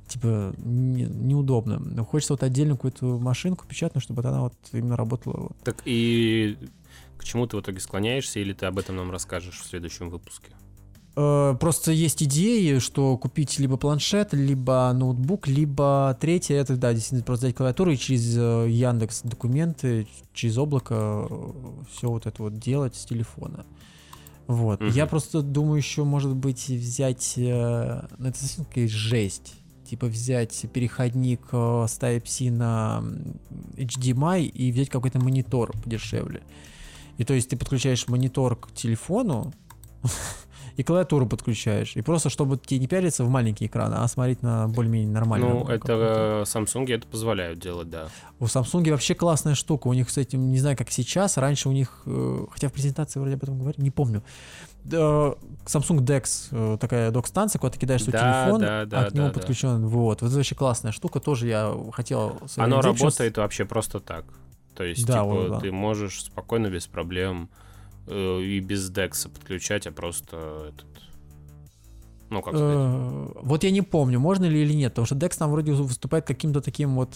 типа 0.08 0.54
не- 0.58 1.04
неудобно. 1.06 1.78
Но 1.78 2.04
Хочется 2.04 2.32
вот 2.34 2.42
отдельно 2.42 2.74
какую-то 2.74 3.18
машинку 3.18 3.64
печатную, 3.68 4.00
чтобы 4.02 4.22
она 4.26 4.42
вот 4.42 4.54
именно 4.72 4.96
работала. 4.96 5.50
Так 5.64 5.82
и 5.84 6.56
чему 7.26 7.46
ты 7.46 7.56
в 7.56 7.60
итоге 7.60 7.80
склоняешься, 7.80 8.40
или 8.40 8.52
ты 8.52 8.66
об 8.66 8.78
этом 8.78 8.96
нам 8.96 9.10
расскажешь 9.10 9.60
в 9.60 9.66
следующем 9.66 10.10
выпуске? 10.10 10.52
Э, 11.16 11.56
Просто 11.58 11.92
есть 11.92 12.22
идеи, 12.22 12.78
что 12.78 13.16
купить 13.16 13.58
либо 13.58 13.76
планшет, 13.76 14.32
либо 14.34 14.92
ноутбук, 14.94 15.48
либо 15.48 16.16
третье, 16.20 16.56
это, 16.56 16.76
да, 16.76 16.92
действительно, 16.92 17.24
просто 17.24 17.46
взять 17.46 17.56
клавиатуру 17.56 17.92
и 17.92 17.96
через 17.96 18.36
э, 18.36 18.66
Яндекс 18.68 19.22
документы, 19.22 20.06
через 20.34 20.58
облако 20.58 21.28
все 21.90 22.08
вот 22.10 22.26
это 22.26 22.42
вот 22.42 22.58
делать 22.58 22.94
с 22.94 23.04
телефона. 23.04 23.64
Вот. 24.46 24.80
Мгм. 24.80 24.90
Я 24.90 25.06
просто 25.06 25.42
думаю 25.42 25.78
еще, 25.78 26.04
может 26.04 26.34
быть, 26.34 26.68
взять... 26.68 27.34
э, 27.36 28.06
ну, 28.18 28.28
это 28.28 28.38
совсем 28.38 28.64
какая 28.64 28.86
жесть. 28.88 29.54
Типа 29.88 30.06
взять 30.06 30.66
переходник 30.72 31.42
э, 31.52 31.86
с 31.88 31.98
Type-C 31.98 32.50
на 32.50 33.02
HDMI 33.76 34.44
и 34.44 34.72
взять 34.72 34.88
какой-то 34.88 35.18
монитор 35.18 35.72
подешевле. 35.82 36.42
И 37.18 37.24
то 37.24 37.34
есть 37.34 37.50
ты 37.50 37.56
подключаешь 37.56 38.08
монитор 38.08 38.56
к 38.56 38.72
телефону, 38.72 39.52
и 40.76 40.82
клавиатуру 40.82 41.26
подключаешь. 41.26 41.96
И 41.96 42.02
просто, 42.02 42.28
чтобы 42.28 42.58
тебе 42.58 42.78
не 42.80 42.86
пялиться 42.86 43.24
в 43.24 43.30
маленький 43.30 43.66
экран, 43.66 43.92
а 43.94 44.06
смотреть 44.08 44.42
на 44.42 44.68
более-менее 44.68 45.10
нормальный. 45.10 45.48
ну, 45.48 45.66
это 45.68 46.44
Samsung 46.44 46.86
это 46.92 47.06
позволяют 47.06 47.58
делать, 47.58 47.88
да. 47.88 48.08
У 48.38 48.44
Samsung 48.44 48.90
вообще 48.90 49.14
классная 49.14 49.54
штука. 49.54 49.88
У 49.88 49.94
них 49.94 50.10
с 50.10 50.18
этим, 50.18 50.50
не 50.50 50.58
знаю, 50.58 50.76
как 50.76 50.90
сейчас. 50.90 51.38
Раньше 51.38 51.70
у 51.70 51.72
них, 51.72 52.02
э, 52.04 52.46
хотя 52.50 52.68
в 52.68 52.72
презентации 52.72 53.18
вроде 53.18 53.36
об 53.36 53.42
этом 53.42 53.58
говорили, 53.58 53.82
не 53.82 53.90
помню. 53.90 54.22
Да, 54.84 55.34
Samsung 55.64 56.00
DeX, 56.00 56.48
э, 56.50 56.78
такая 56.78 57.10
док-станция, 57.10 57.58
куда 57.58 57.72
ты 57.72 57.78
кидаешь 57.78 58.02
свой 58.02 58.12
Да, 58.12 58.44
телефон, 58.44 58.60
да, 58.60 58.84
да, 58.84 59.00
а 59.00 59.10
к 59.10 59.14
нему 59.14 59.28
да, 59.28 59.32
да. 59.32 59.40
подключен. 59.40 59.86
Вот. 59.86 60.20
Вот 60.20 60.28
это 60.28 60.36
вообще 60.36 60.54
классная 60.54 60.92
штука. 60.92 61.20
Тоже 61.20 61.48
я 61.48 61.74
хотел... 61.92 62.38
Оно 62.56 62.82
работает 62.82 63.38
вообще 63.38 63.64
просто 63.64 63.98
так. 63.98 64.26
То 64.76 64.84
есть, 64.84 65.06
Да, 65.06 65.14
типа, 65.14 65.24
вот, 65.24 65.50
да. 65.50 65.60
ты 65.60 65.72
можешь 65.72 66.24
спокойно, 66.24 66.68
без 66.68 66.86
проблем 66.86 67.48
э, 68.06 68.40
и 68.40 68.60
без 68.60 68.90
декса 68.90 69.28
подключать, 69.28 69.86
а 69.86 69.92
просто 69.92 70.68
этот... 70.68 70.86
Ну, 72.28 72.42
как 72.42 72.54
сказать? 72.54 72.76
Э, 72.76 73.26
Вот 73.42 73.64
я 73.64 73.70
не 73.70 73.82
помню, 73.82 74.20
можно 74.20 74.44
ли 74.44 74.60
или 74.62 74.74
нет, 74.74 74.92
потому 74.92 75.06
что 75.06 75.14
DeX 75.14 75.38
там 75.38 75.50
вроде 75.50 75.72
выступает 75.72 76.26
каким-то 76.26 76.60
таким 76.60 76.94
вот... 76.94 77.14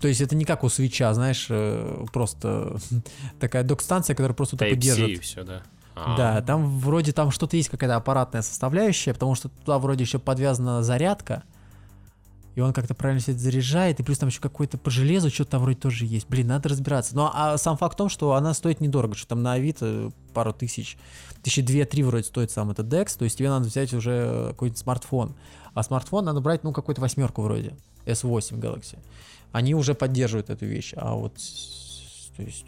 То 0.00 0.06
есть 0.06 0.20
это 0.20 0.36
не 0.36 0.44
как 0.44 0.62
у 0.64 0.68
свеча, 0.68 1.12
знаешь, 1.14 1.46
э, 1.50 2.06
просто 2.12 2.76
такая 3.40 3.62
док-станция, 3.64 4.14
которая 4.14 4.34
просто 4.34 4.56
тупо 4.56 4.70
Type-C 4.70 4.74
и 4.74 4.76
держит. 4.76 5.22
все, 5.22 5.44
да. 5.44 5.62
А, 5.94 6.16
Да, 6.16 6.42
там 6.42 6.78
вроде 6.78 7.12
там 7.12 7.30
что-то 7.30 7.56
есть 7.56 7.68
какая-то 7.68 7.96
аппаратная 7.96 8.42
составляющая, 8.42 9.12
потому 9.12 9.34
что 9.34 9.48
туда 9.48 9.78
вроде 9.78 10.04
еще 10.04 10.18
подвязана 10.18 10.82
зарядка. 10.82 11.44
И 12.58 12.60
он 12.60 12.72
как-то 12.72 12.92
правильно 12.92 13.22
все 13.22 13.30
это 13.30 13.40
заряжает, 13.40 14.00
и 14.00 14.02
плюс 14.02 14.18
там 14.18 14.30
еще 14.30 14.40
какой-то 14.40 14.78
по 14.78 14.90
железу 14.90 15.30
что-то 15.30 15.52
там 15.52 15.62
вроде 15.62 15.78
тоже 15.78 16.06
есть. 16.06 16.28
Блин, 16.28 16.48
надо 16.48 16.68
разбираться. 16.68 17.14
Ну, 17.14 17.30
а 17.32 17.56
сам 17.56 17.76
факт 17.76 17.94
в 17.94 17.96
том, 17.96 18.08
что 18.08 18.32
она 18.32 18.52
стоит 18.52 18.80
недорого, 18.80 19.14
что 19.14 19.28
там 19.28 19.44
на 19.44 19.52
Авито 19.52 20.10
пару 20.34 20.52
тысяч, 20.52 20.98
тысячи 21.44 21.62
две-три 21.62 22.02
вроде 22.02 22.24
стоит 22.24 22.50
сам 22.50 22.72
этот 22.72 22.92
DeX, 22.92 23.16
то 23.16 23.24
есть 23.24 23.38
тебе 23.38 23.48
надо 23.48 23.68
взять 23.68 23.94
уже 23.94 24.48
какой-нибудь 24.48 24.76
смартфон. 24.76 25.36
А 25.72 25.84
смартфон 25.84 26.24
надо 26.24 26.40
брать, 26.40 26.64
ну, 26.64 26.72
какую-то 26.72 27.00
восьмерку 27.00 27.42
вроде, 27.42 27.76
S8 28.06 28.58
Galaxy. 28.58 28.98
Они 29.52 29.76
уже 29.76 29.94
поддерживают 29.94 30.50
эту 30.50 30.66
вещь, 30.66 30.94
а 30.96 31.14
вот, 31.14 31.34
то 32.36 32.42
есть, 32.42 32.66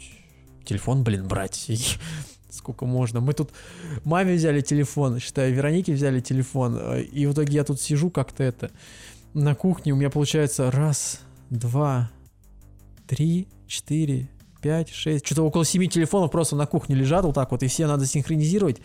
телефон, 0.63 1.03
блин, 1.03 1.27
брать 1.27 1.69
сколько 2.49 2.85
можно. 2.85 3.19
Мы 3.19 3.33
тут 3.33 3.49
маме 4.05 4.35
взяли 4.35 4.61
телефон, 4.61 5.19
считаю, 5.19 5.53
Веронике 5.53 5.91
взяли 5.91 6.21
телефон, 6.21 6.79
и 6.97 7.25
в 7.25 7.33
итоге 7.33 7.55
я 7.55 7.65
тут 7.65 7.81
сижу 7.81 8.09
как-то 8.09 8.41
это 8.41 8.71
на 9.33 9.55
кухне 9.55 9.93
у 9.93 9.95
меня 9.95 10.09
получается 10.09 10.71
раз, 10.71 11.21
два, 11.49 12.11
три, 13.07 13.47
четыре, 13.67 14.29
пять, 14.61 14.89
шесть, 14.89 15.25
что-то 15.25 15.43
около 15.43 15.65
семи 15.65 15.87
телефонов 15.87 16.31
просто 16.31 16.55
на 16.55 16.65
кухне 16.65 16.95
лежат 16.95 17.25
вот 17.25 17.35
так 17.35 17.51
вот, 17.51 17.63
и 17.63 17.67
все 17.67 17.87
надо 17.87 18.05
синхронизировать. 18.05 18.81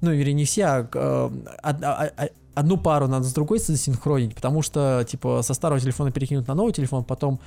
Ну, 0.00 0.12
или 0.12 0.32
не 0.32 0.44
все, 0.44 0.64
а, 0.66 0.88
э, 0.92 1.30
а, 1.62 2.10
а, 2.16 2.28
одну 2.54 2.76
пару 2.76 3.08
надо 3.08 3.24
с 3.24 3.32
другой 3.32 3.58
синхронить, 3.58 4.34
потому 4.34 4.60
что, 4.60 5.04
типа, 5.08 5.40
со 5.42 5.54
старого 5.54 5.80
телефона 5.80 6.10
перекинуть 6.10 6.46
на 6.46 6.54
новый 6.54 6.72
телефон, 6.72 7.04
потом 7.04 7.40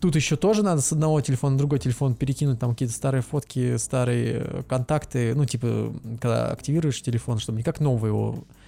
тут 0.00 0.16
еще 0.16 0.36
тоже 0.36 0.62
надо 0.62 0.80
с 0.80 0.92
одного 0.92 1.20
телефона 1.20 1.52
на 1.52 1.58
другой 1.58 1.78
телефон 1.78 2.14
перекинуть 2.14 2.58
там 2.58 2.70
какие-то 2.70 2.94
старые 2.94 3.22
фотки, 3.22 3.76
старые 3.76 4.42
э, 4.44 4.62
контакты, 4.68 5.34
ну, 5.34 5.44
типа, 5.44 5.92
когда 6.20 6.50
активируешь 6.50 7.00
телефон, 7.00 7.38
чтобы 7.38 7.58
не 7.58 7.64
как 7.64 7.80
новый 7.80 8.08
его 8.08 8.38
а, 8.40 8.63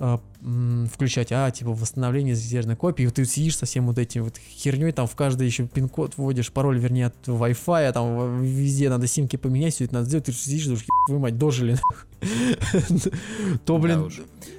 включать, 0.00 1.30
а, 1.30 1.50
типа, 1.50 1.72
восстановление 1.72 2.34
зарезервной 2.34 2.74
копии, 2.74 3.04
и 3.04 3.10
ты 3.10 3.26
сидишь 3.26 3.58
со 3.58 3.66
всем 3.66 3.86
вот 3.86 3.98
этим 3.98 4.24
вот 4.24 4.38
херней, 4.38 4.92
там 4.92 5.06
в 5.06 5.14
каждый 5.14 5.46
еще 5.46 5.66
пин-код 5.66 6.14
вводишь, 6.16 6.50
пароль, 6.50 6.78
вернее, 6.78 7.06
от 7.06 7.28
Wi-Fi, 7.28 7.84
а 7.84 7.92
там 7.92 8.42
везде 8.42 8.88
надо 8.88 9.06
симки 9.06 9.36
поменять, 9.36 9.74
все 9.74 9.84
это 9.84 9.94
надо 9.94 10.06
сделать, 10.06 10.24
ты 10.24 10.32
сидишь, 10.32 10.64
думаешь, 10.64 10.86
вы 11.08 11.18
мать, 11.18 11.36
дожили. 11.36 11.76
То, 13.66 13.76
блин, 13.76 14.10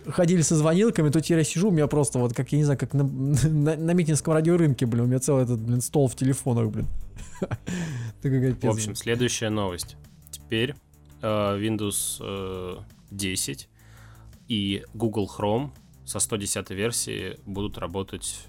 ходили 0.08 0.44
со 0.44 0.56
звонилками, 0.56 1.10
то 1.10 1.20
теперь 1.20 1.40
я 1.40 1.44
сижу, 1.44 1.70
у 1.70 1.72
меня 1.72 1.88
просто 1.88 2.20
вот, 2.20 2.34
как, 2.36 2.52
я 2.52 2.60
не 2.60 2.64
знаю, 2.64 2.80
как 2.80 2.94
на, 2.94 3.04
на, 3.04 3.76
на 3.76 3.92
митинском 3.94 4.36
радиорынке, 4.36 4.86
блин, 4.86 5.06
у 5.06 5.08
меня 5.08 5.20
целый 5.20 5.44
этот, 5.44 5.60
блин, 5.60 5.82
стол 5.82 6.08
в 6.08 6.16
телефонах, 6.16 6.70
блин. 6.70 6.88
В 8.22 8.70
общем, 8.70 8.96
следующая 8.96 9.50
новость. 9.50 9.98
Теперь 10.30 10.76
э, 11.24 11.28
Windows 11.28 12.84
10 13.10 13.62
э, 13.64 13.71
и 14.52 14.84
Google 14.94 15.32
Chrome 15.34 15.72
со 16.06 16.20
110 16.20 16.72
версии 16.72 17.40
будут 17.46 17.78
работать 17.78 18.48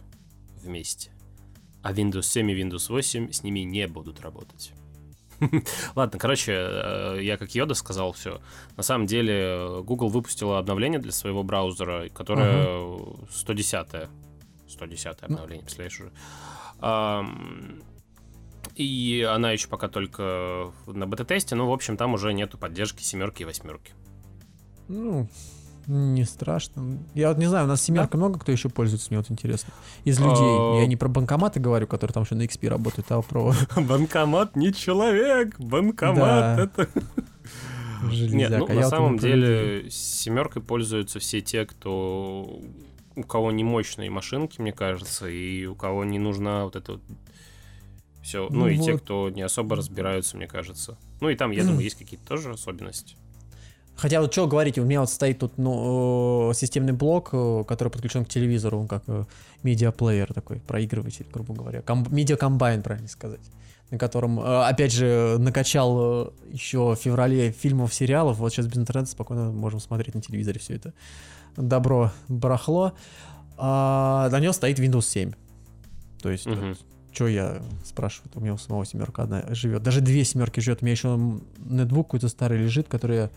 вместе. 0.61 1.13
А 1.81 1.93
Windows 1.93 2.23
7 2.23 2.51
и 2.51 2.61
Windows 2.61 2.89
8 2.89 3.31
с 3.31 3.45
ними 3.45 3.61
не 3.61 3.87
будут 3.87 4.21
работать. 4.21 4.73
Ладно, 5.95 6.19
короче, 6.19 6.55
э, 6.55 7.19
я 7.23 7.37
как 7.37 7.55
Йода 7.55 7.75
сказал 7.75 8.13
все. 8.15 8.41
На 8.77 8.83
самом 8.83 9.07
деле, 9.07 9.81
Google 9.85 10.09
выпустила 10.09 10.59
обновление 10.59 10.99
для 10.99 11.13
своего 11.13 11.45
браузера, 11.45 12.09
которое 12.09 12.67
uh-huh. 12.67 13.29
110 13.31 14.09
110 14.67 15.23
обновление, 15.23 15.63
представляешь 15.63 16.01
уже. 16.01 16.13
И 18.75 19.29
она 19.31 19.53
еще 19.53 19.69
пока 19.69 19.87
только 19.87 20.73
на 20.87 21.07
бета-тесте, 21.07 21.55
но, 21.55 21.69
в 21.69 21.73
общем, 21.73 21.97
там 21.97 22.15
уже 22.15 22.33
нету 22.33 22.59
поддержки 22.59 23.05
семерки 23.05 23.43
и 23.43 23.45
восьмерки. 23.45 23.93
Ну, 24.89 25.29
не 25.87 26.25
страшно. 26.25 26.99
Я 27.15 27.29
вот 27.29 27.39
не 27.39 27.47
знаю, 27.47 27.65
у 27.65 27.69
нас 27.69 27.83
семерка 27.83 28.13
да? 28.13 28.19
много 28.19 28.39
кто 28.39 28.53
еще 28.53 28.69
пользуется, 28.69 29.09
мне 29.11 29.19
вот 29.19 29.31
интересно. 29.31 29.73
Из 30.05 30.19
людей. 30.19 30.81
Я 30.81 30.87
не 30.87 30.97
про 30.97 31.09
банкоматы 31.09 31.61
говорю, 31.61 31.87
которые 31.87 32.15
там 32.15 32.25
еще 32.25 32.35
на 32.35 32.43
XP 32.43 32.69
работают, 32.69 33.11
а 33.11 33.23
про... 33.23 33.55
Банкомат 33.77 34.57
не 34.57 34.73
человек, 34.73 35.59
банкомат 35.59 36.59
это... 36.59 36.89
Нет, 38.11 38.51
ну, 38.51 38.67
на 38.67 38.89
самом 38.89 39.19
деле 39.19 39.89
семеркой 39.91 40.63
пользуются 40.63 41.21
все 41.21 41.41
те, 41.41 41.65
кто 41.67 42.61
у 43.15 43.23
кого 43.23 43.53
не 43.53 43.63
мощные 43.63 44.11
машинки, 44.11 44.61
мне 44.61 44.73
кажется, 44.73 45.29
и 45.29 45.67
у 45.67 45.75
кого 45.75 46.05
не 46.05 46.19
нужна 46.19 46.65
вот 46.65 46.77
эта 46.77 46.93
вот 46.93 47.03
все, 48.23 48.49
ну, 48.51 48.61
ну 48.61 48.69
и 48.69 48.77
вот. 48.77 48.85
те, 48.85 48.99
кто 48.99 49.31
не 49.31 49.43
особо 49.43 49.77
разбираются, 49.77 50.37
мне 50.37 50.47
кажется. 50.47 50.97
Ну 51.21 51.29
и 51.29 51.35
там, 51.35 51.51
я 51.51 51.65
думаю, 51.65 51.83
есть 51.83 51.99
какие-то 51.99 52.25
тоже 52.27 52.51
особенности. 52.51 53.17
Хотя 54.03 54.21
вот 54.21 54.33
что 54.33 54.49
говорить, 54.49 54.79
у 54.79 54.85
меня 54.85 54.99
вот 54.99 55.11
стоит 55.11 55.39
тут 55.39 55.59
ну, 55.59 56.51
э, 56.51 56.55
системный 56.55 56.93
блок, 56.93 57.29
э, 57.33 57.63
который 57.69 57.89
подключен 57.89 58.25
к 58.25 58.29
телевизору, 58.29 58.85
как 58.89 59.05
э, 59.07 59.27
медиаплеер 59.63 60.35
такой, 60.35 60.59
проигрыватель, 60.59 61.25
грубо 61.33 61.55
говоря. 61.55 61.83
Ком- 61.83 62.09
медиакомбайн, 62.11 62.83
правильно 62.83 63.07
сказать. 63.07 63.39
На 63.93 63.99
котором, 63.99 64.41
опять 64.41 64.93
же, 64.93 65.37
накачал 65.39 66.33
еще 66.51 66.95
в 66.95 66.97
феврале 66.97 67.53
фильмов, 67.53 67.95
сериалов. 67.95 68.39
Вот 68.39 68.53
сейчас 68.53 68.67
без 68.67 68.79
интернета 68.79 69.09
спокойно 69.09 69.53
можем 69.53 69.79
смотреть 69.79 70.17
на 70.17 70.21
телевизоре 70.21 70.59
все 70.59 70.75
это 70.75 70.95
добро, 71.57 72.11
барахло. 72.27 72.95
А 73.57 74.29
на 74.31 74.41
нем 74.41 74.53
стоит 74.53 74.81
Windows 74.81 75.03
7. 75.03 75.33
То 76.23 76.31
есть, 76.31 76.49
угу. 76.49 76.57
uh 76.57 76.77
что 77.13 77.29
я 77.29 77.61
спрашиваю, 77.85 78.31
у 78.35 78.41
меня 78.41 78.55
у 78.55 78.57
самого 78.57 78.87
семерка 78.87 79.25
одна 79.25 79.45
живет. 79.51 79.83
Даже 79.83 80.01
две 80.01 80.25
семерки 80.25 80.61
живет. 80.61 80.79
У 80.81 80.87
меня 80.87 80.93
еще 80.93 81.41
нетбук 81.59 82.07
какой-то 82.07 82.29
старый 82.29 82.59
лежит, 82.59 82.89
который 82.89 83.17
я 83.17 83.31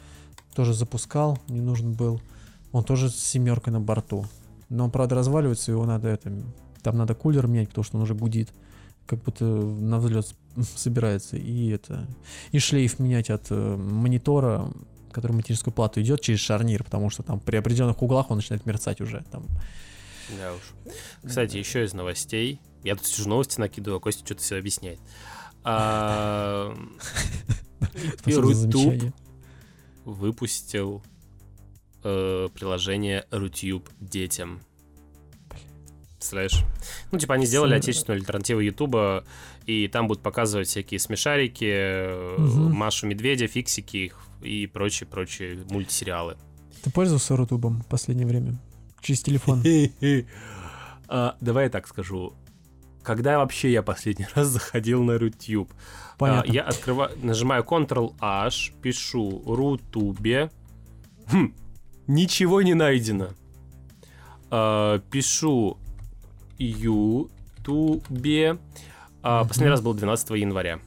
тоже 0.55 0.73
запускал, 0.73 1.37
не 1.47 1.61
нужен 1.61 1.93
был. 1.93 2.21
Он 2.71 2.83
тоже 2.83 3.09
с 3.09 3.15
семеркой 3.15 3.73
на 3.73 3.81
борту. 3.81 4.25
Но 4.69 4.85
он, 4.85 4.91
правда, 4.91 5.15
разваливается, 5.15 5.71
его 5.71 5.85
надо 5.85 6.07
это... 6.07 6.31
Там 6.81 6.97
надо 6.97 7.15
кулер 7.15 7.47
менять, 7.47 7.69
потому 7.69 7.83
что 7.83 7.97
он 7.97 8.03
уже 8.03 8.15
гудит. 8.15 8.51
Как 9.05 9.21
будто 9.23 9.45
на 9.45 9.99
взлет 9.99 10.27
собирается. 10.75 11.37
И 11.37 11.69
это... 11.69 12.07
И 12.51 12.59
шлейф 12.59 12.99
менять 12.99 13.29
от 13.29 13.47
э, 13.51 13.75
монитора, 13.75 14.71
который 15.11 15.33
материнскую 15.33 15.73
плату 15.73 16.01
идет 16.01 16.21
через 16.21 16.39
шарнир, 16.39 16.83
потому 16.83 17.09
что 17.09 17.21
там 17.21 17.39
при 17.39 17.57
определенных 17.57 18.01
углах 18.01 18.31
он 18.31 18.37
начинает 18.37 18.65
мерцать 18.65 19.01
уже. 19.01 19.23
Там. 19.31 19.45
Да 20.39 20.53
уж. 20.53 20.93
Кстати, 21.23 21.57
еще 21.57 21.83
из 21.83 21.93
новостей. 21.93 22.59
Я 22.83 22.95
тут 22.95 23.05
сижу 23.05 23.29
новости 23.29 23.59
накидываю, 23.59 23.97
а 23.97 23.99
Костя 23.99 24.25
что-то 24.25 24.41
все 24.41 24.57
объясняет. 24.57 24.99
А, 25.63 26.75
Рутуб 28.25 29.13
выпустил 30.05 31.03
э, 32.03 32.47
приложение 32.53 33.25
Рутюб 33.31 33.89
детям. 33.99 34.61
Представляешь? 36.13 36.63
Ну, 37.11 37.19
типа, 37.19 37.35
они 37.35 37.45
сделали 37.45 37.75
отечественную 37.75 38.19
альтернативу 38.19 38.59
Ютуба, 38.59 39.25
и 39.65 39.87
там 39.87 40.07
будут 40.07 40.23
показывать 40.23 40.67
всякие 40.67 40.99
смешарики, 40.99 42.35
угу. 42.35 42.69
Машу 42.73 43.07
Медведя, 43.07 43.47
фиксики 43.47 44.13
и 44.41 44.67
прочие-прочие 44.67 45.63
мультсериалы. 45.69 46.37
Ты 46.83 46.91
пользовался 46.91 47.35
Рутубом 47.35 47.81
в 47.81 47.87
последнее 47.87 48.27
время? 48.27 48.55
Через 49.01 49.21
телефон? 49.21 49.63
а, 51.07 51.35
давай 51.41 51.65
я 51.65 51.69
так 51.69 51.87
скажу. 51.87 52.33
Когда 53.05 53.37
вообще 53.37 53.71
я 53.71 53.83
последний 53.83 54.27
раз 54.35 54.47
заходил 54.47 55.03
на 55.03 55.17
Рутюб? 55.17 55.71
Понятно. 56.17 56.51
А, 56.51 56.53
я 56.53 56.63
открываю, 56.63 57.11
нажимаю 57.21 57.63
Ctrl-H, 57.63 58.73
пишу 58.81 59.43
Рутубе. 59.45 60.49
Хм, 61.31 61.53
ничего 62.07 62.61
не 62.61 62.73
найдено. 62.73 63.29
А, 64.49 64.99
пишу 65.11 65.77
Ютубе. 66.57 68.57
А, 69.21 69.45
последний 69.45 69.69
раз 69.69 69.81
был 69.81 69.93
12 69.93 70.31
января. 70.31 70.79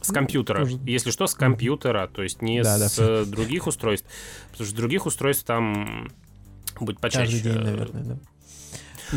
С 0.00 0.12
компьютера. 0.12 0.60
Тоже... 0.60 0.78
Если 0.86 1.10
что, 1.10 1.26
с 1.26 1.34
компьютера, 1.34 2.06
то 2.06 2.22
есть 2.22 2.40
не 2.40 2.62
да, 2.62 2.78
с 2.78 2.96
да. 2.96 3.24
других 3.24 3.66
устройств. 3.66 4.08
Потому 4.52 4.66
что 4.66 4.76
других 4.76 5.06
устройств 5.06 5.44
там 5.44 6.08
будет 6.80 7.00
почаще. 7.00 7.32
Каждый 7.32 7.52
день, 7.52 7.62
наверное, 7.62 8.04
да. 8.04 8.18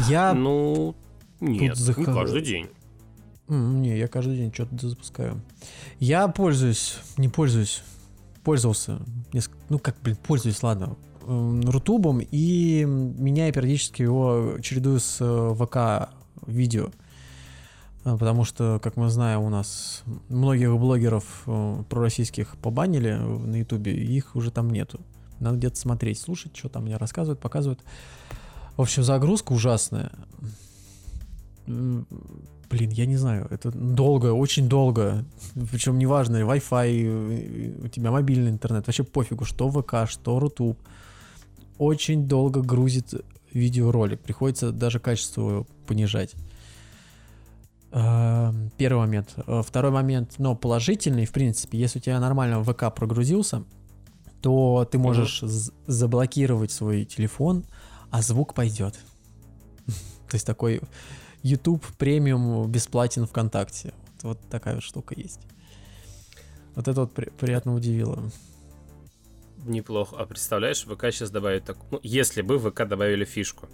Я... 0.07 0.33
Ну, 0.33 0.95
нет, 1.39 1.77
зах... 1.77 1.97
не 1.97 2.05
каждый 2.05 2.41
день. 2.41 2.67
Не, 3.47 3.97
я 3.97 4.07
каждый 4.07 4.37
день 4.37 4.53
что-то 4.53 4.87
запускаю. 4.87 5.41
Я 5.99 6.27
пользуюсь, 6.27 6.97
не 7.17 7.29
пользуюсь, 7.29 7.81
пользовался, 8.43 8.99
ну 9.69 9.79
как, 9.79 9.95
блин, 10.03 10.17
пользуюсь, 10.23 10.61
ладно, 10.61 10.95
Рутубом 11.25 12.21
и 12.21 12.85
меняю 12.85 13.53
периодически 13.53 14.01
его, 14.01 14.57
чередую 14.61 14.99
с 14.99 15.17
э, 15.19 15.55
ВК 15.55 16.11
видео. 16.47 16.89
А, 18.03 18.17
потому 18.17 18.45
что, 18.45 18.79
как 18.81 18.97
мы 18.97 19.09
знаем, 19.09 19.41
у 19.41 19.49
нас 19.49 20.03
многих 20.29 20.75
блогеров 20.75 21.43
э, 21.45 21.83
пророссийских 21.87 22.57
побанили 22.57 23.13
на 23.13 23.57
Ютубе, 23.57 23.93
их 23.93 24.35
уже 24.35 24.49
там 24.49 24.71
нету. 24.71 25.01
Надо 25.39 25.57
где-то 25.57 25.75
смотреть, 25.75 26.19
слушать, 26.19 26.55
что 26.57 26.69
там 26.69 26.85
мне 26.85 26.97
рассказывают, 26.97 27.39
показывают. 27.39 27.83
В 28.75 28.81
общем, 28.81 29.03
загрузка 29.03 29.51
ужасная 29.53 30.11
блин, 31.69 32.89
я 32.91 33.05
не 33.05 33.17
знаю, 33.17 33.47
это 33.49 33.71
долго, 33.71 34.33
очень 34.33 34.67
долго. 34.67 35.25
Причем 35.71 35.97
неважно, 35.97 36.37
Wi-Fi, 36.37 37.85
у 37.85 37.87
тебя 37.87 38.11
мобильный 38.11 38.51
интернет, 38.51 38.87
вообще 38.87 39.03
пофигу, 39.03 39.45
что 39.45 39.69
ВК, 39.69 40.09
что 40.09 40.39
Рутуб. 40.39 40.77
Очень 41.77 42.27
долго 42.27 42.61
грузит 42.61 43.13
видеоролик. 43.53 44.19
Приходится 44.19 44.71
даже 44.71 44.99
качество 44.99 45.65
понижать. 45.87 46.33
Э, 47.91 48.51
Первый 48.77 48.99
момент. 48.99 49.33
Э, 49.47 49.61
Второй 49.65 49.91
момент, 49.91 50.35
но 50.37 50.55
положительный, 50.55 51.25
в 51.25 51.31
принципе, 51.31 51.77
если 51.79 51.99
у 51.99 52.01
тебя 52.01 52.19
нормально 52.19 52.63
ВК 52.63 52.93
прогрузился, 52.93 53.63
то 54.41 54.87
ты 54.91 54.97
можешь 54.97 55.41
з- 55.41 55.71
заблокировать 55.87 56.71
свой 56.71 57.05
телефон, 57.05 57.65
а 58.11 58.21
звук 58.21 58.53
пойдет. 58.53 58.99
То 60.29 60.35
есть 60.35 60.45
такой 60.45 60.81
YouTube 61.43 61.85
премиум 61.97 62.69
бесплатен 62.69 63.25
ВКонтакте. 63.25 63.93
Вот, 64.21 64.37
вот 64.37 64.49
такая 64.49 64.75
вот 64.75 64.83
штука 64.83 65.13
есть. 65.17 65.39
Вот 66.75 66.87
это 66.87 67.01
вот 67.01 67.13
при- 67.13 67.29
приятно 67.31 67.73
удивило. 67.73 68.23
Неплохо. 69.65 70.15
А 70.17 70.25
представляешь, 70.25 70.83
ВК 70.85 71.05
сейчас 71.11 71.31
добавит 71.31 71.65
так. 71.65 71.77
Ну, 71.91 71.99
если 72.03 72.41
бы 72.41 72.57
ВК 72.59 72.85
добавили 72.87 73.25
фишку. 73.25 73.67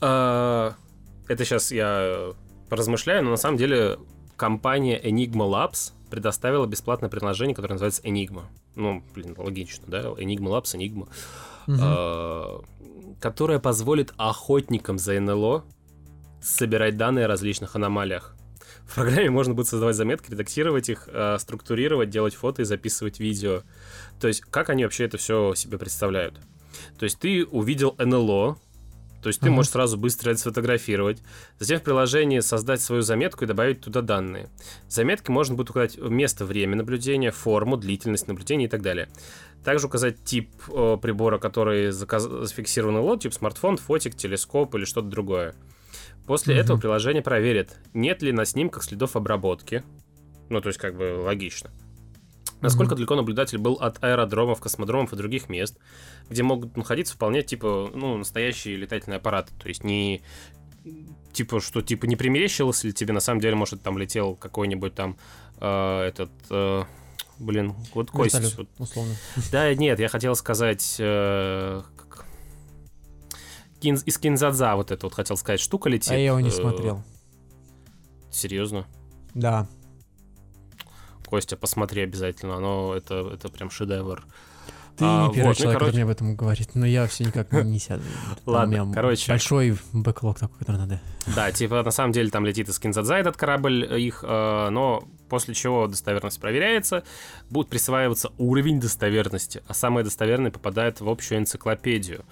А, 0.00 0.74
Это 1.28 1.44
сейчас 1.44 1.70
я 1.70 2.32
поразмышляю, 2.68 3.22
но 3.24 3.30
на 3.30 3.36
самом 3.36 3.56
деле 3.58 3.98
компания 4.36 4.98
Enigma 5.00 5.48
Labs 5.48 5.92
предоставила 6.10 6.66
бесплатное 6.66 7.08
приложение, 7.10 7.54
которое 7.54 7.74
называется 7.74 8.02
Enigma. 8.02 8.42
Ну, 8.74 9.02
блин, 9.14 9.34
логично, 9.36 9.84
да? 9.86 10.00
Enigma 10.02 10.48
Labs, 10.60 10.74
Enigma. 10.76 11.08
Мгм. 11.66 11.78
а, 11.82 12.62
которая 13.20 13.58
позволит 13.58 14.12
охотникам 14.16 14.98
за 14.98 15.20
НЛО 15.20 15.64
собирать 16.42 16.96
данные 16.96 17.26
о 17.26 17.28
различных 17.28 17.76
аномалиях. 17.76 18.34
В 18.86 18.94
программе 18.94 19.30
можно 19.30 19.54
будет 19.54 19.68
создавать 19.68 19.94
заметки, 19.96 20.30
редактировать 20.30 20.88
их, 20.88 21.08
а, 21.08 21.38
структурировать, 21.38 22.10
делать 22.10 22.34
фото 22.34 22.62
и 22.62 22.64
записывать 22.64 23.20
видео. 23.20 23.62
То 24.20 24.26
есть, 24.28 24.40
как 24.42 24.68
они 24.70 24.84
вообще 24.84 25.04
это 25.04 25.16
все 25.16 25.54
себе 25.54 25.78
представляют? 25.78 26.40
То 26.98 27.04
есть, 27.04 27.18
ты 27.18 27.44
увидел 27.44 27.94
НЛО, 27.98 28.58
то 29.22 29.28
есть 29.28 29.40
ты 29.40 29.46
Мгм. 29.46 29.56
можешь 29.56 29.72
сразу 29.72 29.98
быстро 29.98 30.30
это 30.30 30.40
сфотографировать, 30.40 31.22
затем 31.58 31.78
в 31.78 31.82
приложении 31.82 32.40
создать 32.40 32.80
свою 32.80 33.02
заметку 33.02 33.44
и 33.44 33.46
добавить 33.46 33.82
туда 33.82 34.00
данные. 34.00 34.48
В 34.88 34.92
заметке 34.92 35.30
можно 35.30 35.54
будет 35.54 35.70
указать 35.70 35.98
место, 35.98 36.44
время 36.46 36.76
наблюдения, 36.76 37.30
форму, 37.30 37.76
длительность 37.76 38.28
наблюдения 38.28 38.64
и 38.64 38.68
так 38.68 38.82
далее. 38.82 39.08
Также 39.62 39.88
указать 39.88 40.24
тип 40.24 40.50
э, 40.68 40.96
прибора, 41.00 41.38
который 41.38 41.90
заказ- 41.90 42.46
зафиксирован 42.46 42.94
на 42.94 43.02
лот, 43.02 43.22
тип 43.22 43.34
смартфон, 43.34 43.76
фотик, 43.76 44.16
телескоп 44.16 44.74
или 44.74 44.84
что-то 44.86 45.08
другое. 45.08 45.54
После 46.30 46.54
Мгм. 46.54 46.62
этого 46.62 46.78
приложение 46.78 47.24
проверит, 47.24 47.76
нет 47.92 48.22
ли 48.22 48.30
на 48.30 48.44
снимках 48.44 48.84
следов 48.84 49.16
обработки. 49.16 49.82
Ну, 50.48 50.60
то 50.60 50.68
есть, 50.68 50.78
как 50.78 50.96
бы 50.96 51.20
логично. 51.24 51.72
Насколько 52.60 52.92
Мгм. 52.92 52.98
далеко 52.98 53.16
наблюдатель 53.16 53.58
был 53.58 53.72
от 53.74 54.00
аэродромов, 54.00 54.60
космодромов 54.60 55.12
и 55.12 55.16
других 55.16 55.48
мест, 55.48 55.76
где 56.28 56.44
могут 56.44 56.76
находиться 56.76 57.14
вполне 57.14 57.42
типа, 57.42 57.90
ну, 57.92 58.16
настоящие 58.16 58.76
летательные 58.76 59.16
аппараты. 59.16 59.52
То 59.60 59.66
есть 59.66 59.82
не 59.82 60.22
типа, 61.32 61.60
что 61.60 61.82
типа 61.82 62.06
не 62.06 62.14
примерещилось 62.14 62.84
ли 62.84 62.92
тебе 62.92 63.12
на 63.12 63.18
самом 63.18 63.40
деле, 63.40 63.56
может, 63.56 63.82
там 63.82 63.98
летел 63.98 64.36
какой-нибудь 64.36 64.94
там 64.94 65.16
э, 65.60 66.02
этот 66.02 66.30
э, 66.48 66.84
блин, 67.40 67.74
вот 67.92 68.12
кость. 68.12 68.34
Вертолет, 68.34 68.56
вот. 68.56 68.68
условно. 68.78 69.16
Да, 69.50 69.74
нет, 69.74 69.98
я 69.98 70.06
хотел 70.06 70.36
сказать 70.36 70.94
э, 71.00 71.82
как- 73.80 73.82
Кин- 73.82 74.02
из 74.06 74.18
Кинзадза 74.18 74.76
вот 74.76 74.90
это 74.90 75.06
вот 75.06 75.14
хотел 75.14 75.36
сказать, 75.36 75.60
штука 75.60 75.88
летит. 75.88 76.10
А 76.10 76.14
я 76.16 76.26
его 76.26 76.40
не 76.40 76.48
э, 76.48 76.52
смотрел. 76.52 77.02
Серьезно? 78.30 78.86
Да. 79.34 79.66
Костя, 81.26 81.56
посмотри 81.56 82.02
обязательно, 82.02 82.56
оно 82.56 82.94
это, 82.94 83.30
это 83.34 83.48
прям 83.48 83.70
шедевр. 83.70 84.24
Ты 84.96 85.04
А, 85.06 85.28
не 85.28 85.34
первый 85.34 85.48
вот, 85.48 85.48
ну, 85.50 85.54
человек, 85.54 85.58
короче- 85.58 85.72
который 85.78 85.92
мне 85.94 86.02
об 86.02 86.08
этом 86.10 86.36
говорит, 86.36 86.74
но 86.74 86.84
я 86.86 87.06
все 87.06 87.24
никак 87.24 87.52
не, 87.52 87.78
сяду. 87.78 88.02
Ладно, 88.46 88.84
у 88.90 88.92
короче. 88.92 89.30
Большой 89.30 89.78
бэклог 89.92 90.38
такой, 90.38 90.58
который 90.58 90.76
надо. 90.78 91.00
Да, 91.34 91.50
типа 91.52 91.82
на 91.82 91.90
самом 91.92 92.12
деле 92.12 92.30
там 92.30 92.44
летит 92.44 92.68
из 92.68 92.78
Кинзадза 92.78 93.14
этот 93.14 93.36
корабль 93.36 93.86
э, 93.88 94.00
их, 94.00 94.24
э, 94.26 94.68
но 94.70 95.04
после 95.28 95.54
чего 95.54 95.86
достоверность 95.86 96.40
проверяется, 96.40 97.04
будет 97.48 97.68
присваиваться 97.68 98.32
уровень 98.36 98.80
достоверности, 98.80 99.62
а 99.68 99.74
самые 99.74 100.02
достоверные 100.04 100.50
попадают 100.50 101.00
в 101.00 101.08
общую 101.08 101.38
энциклопедию. 101.38 102.24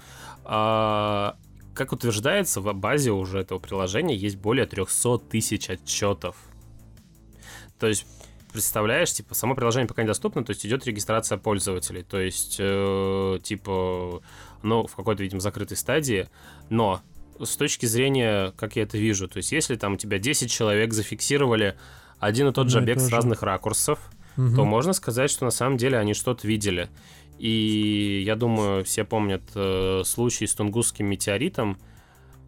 А, 0.50 1.36
как 1.74 1.92
утверждается, 1.92 2.60
в 2.62 2.72
базе 2.72 3.12
уже 3.12 3.38
этого 3.40 3.58
приложения 3.58 4.16
есть 4.16 4.36
более 4.36 4.64
300 4.66 5.18
тысяч 5.18 5.68
отчетов. 5.68 6.36
То 7.78 7.86
есть 7.86 8.06
представляешь, 8.52 9.12
типа, 9.12 9.34
само 9.34 9.54
приложение 9.54 9.86
пока 9.86 10.02
недоступно, 10.02 10.42
то 10.42 10.50
есть 10.50 10.64
идет 10.64 10.86
регистрация 10.86 11.36
пользователей, 11.36 12.02
то 12.02 12.18
есть, 12.18 12.56
э, 12.58 13.38
типа, 13.42 14.22
оно 14.62 14.86
в 14.86 14.96
какой-то, 14.96 15.22
видимо, 15.22 15.40
закрытой 15.40 15.76
стадии, 15.76 16.28
но 16.70 17.02
с 17.38 17.56
точки 17.56 17.84
зрения, 17.84 18.52
как 18.56 18.76
я 18.76 18.84
это 18.84 18.96
вижу, 18.96 19.28
то 19.28 19.36
есть, 19.36 19.52
если 19.52 19.76
там 19.76 19.92
у 19.92 19.96
тебя 19.98 20.18
10 20.18 20.50
человек 20.50 20.94
зафиксировали 20.94 21.76
один 22.18 22.48
и 22.48 22.52
тот 22.52 22.70
же 22.70 22.78
Ну, 22.78 22.84
объект 22.84 23.00
это 23.02 23.10
с 23.10 23.12
разных 23.12 23.42
ракурсов, 23.42 23.98
Мгм. 24.36 24.56
то 24.56 24.64
можно 24.64 24.92
сказать, 24.92 25.30
что 25.30 25.44
на 25.44 25.50
самом 25.50 25.76
деле 25.76 25.98
они 25.98 26.14
что-то 26.14 26.46
видели. 26.48 26.88
И 27.38 28.22
я 28.26 28.36
думаю, 28.36 28.84
все 28.84 29.04
помнят 29.04 29.42
э, 29.54 30.02
случай 30.04 30.46
с 30.46 30.54
тунгусским 30.54 31.06
метеоритом. 31.06 31.78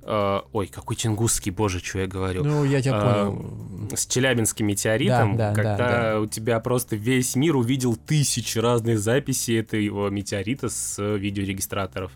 Э, 0.03 0.41
ой, 0.53 0.67
какой 0.67 0.97
тунгусский, 0.97 1.53
боже, 1.53 1.79
что 1.81 2.01
я 2.01 2.07
говорю. 2.07 2.43
Ну, 2.45 2.65
я 2.65 2.81
тебя 2.83 2.99
А, 3.01 3.27
понял. 3.31 3.89
с 3.97 4.07
челябинским 4.07 4.67
метеоритом, 4.67 5.37
Да, 5.37 5.51
да, 5.51 5.55
когда 5.55 5.77
да, 5.77 6.13
да. 6.15 6.21
у 6.21 6.27
тебя 6.27 6.59
просто 6.61 6.97
весь 6.97 7.37
мир 7.37 7.55
увидел 7.57 7.97
тысячи 7.97 8.59
разных 8.59 8.99
записей 8.99 9.61
этого 9.61 10.09
метеорита 10.11 10.69
с 10.69 10.99
э, 10.99 11.19
видеорегистраторов. 11.19 12.13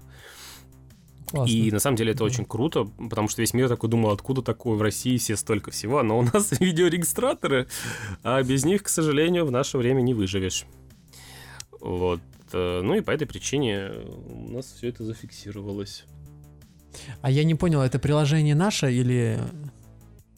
Классно. 1.30 1.52
И 1.52 1.70
на 1.72 1.78
самом 1.80 1.96
деле 1.96 2.10
это 2.12 2.20
Да. 2.20 2.24
очень 2.26 2.44
круто, 2.44 2.84
потому 3.10 3.28
что 3.28 3.40
весь 3.42 3.54
мир 3.54 3.68
такой 3.68 3.88
думал, 3.90 4.10
откуда 4.10 4.40
такое 4.42 4.76
в 4.76 4.82
России 4.82 5.16
все 5.18 5.36
столько 5.36 5.70
всего, 5.70 6.02
но 6.02 6.18
у 6.18 6.22
нас 6.22 6.52
видеорегистраторы, 6.60 7.66
а 8.22 8.42
без 8.42 8.64
них, 8.64 8.82
к 8.84 8.88
сожалению, 8.88 9.44
в 9.46 9.50
наше 9.50 9.78
время 9.78 10.00
не 10.02 10.14
выживешь. 10.14 10.64
Вот. 11.80 12.20
Э, 12.54 12.80
Ну 12.82 12.94
и 12.94 13.00
по 13.00 13.10
этой 13.10 13.26
причине 13.26 13.90
у 14.26 14.52
нас 14.52 14.72
все 14.72 14.88
это 14.88 15.04
зафиксировалось. 15.04 16.04
А 17.20 17.30
я 17.30 17.44
не 17.44 17.54
понял, 17.54 17.82
это 17.82 17.98
приложение 17.98 18.54
наше 18.54 18.92
или 18.92 19.38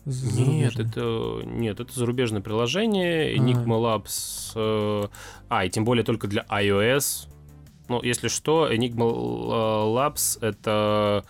Нет, 0.04 0.78
это 0.78 1.42
нет, 1.44 1.80
это 1.80 1.92
зарубежное 1.92 2.40
приложение 2.40 3.34
А. 3.34 3.36
Enigma 3.36 3.78
Labs. 3.78 4.52
э, 4.54 5.08
а, 5.48 5.64
и 5.64 5.70
тем 5.70 5.84
более 5.84 6.04
только 6.04 6.28
для 6.28 6.44
iOS. 6.48 7.28
Ну, 7.88 8.02
если 8.02 8.28
что, 8.28 8.72
Enigma 8.72 9.10
Labs 9.94 10.38
это 10.40 11.24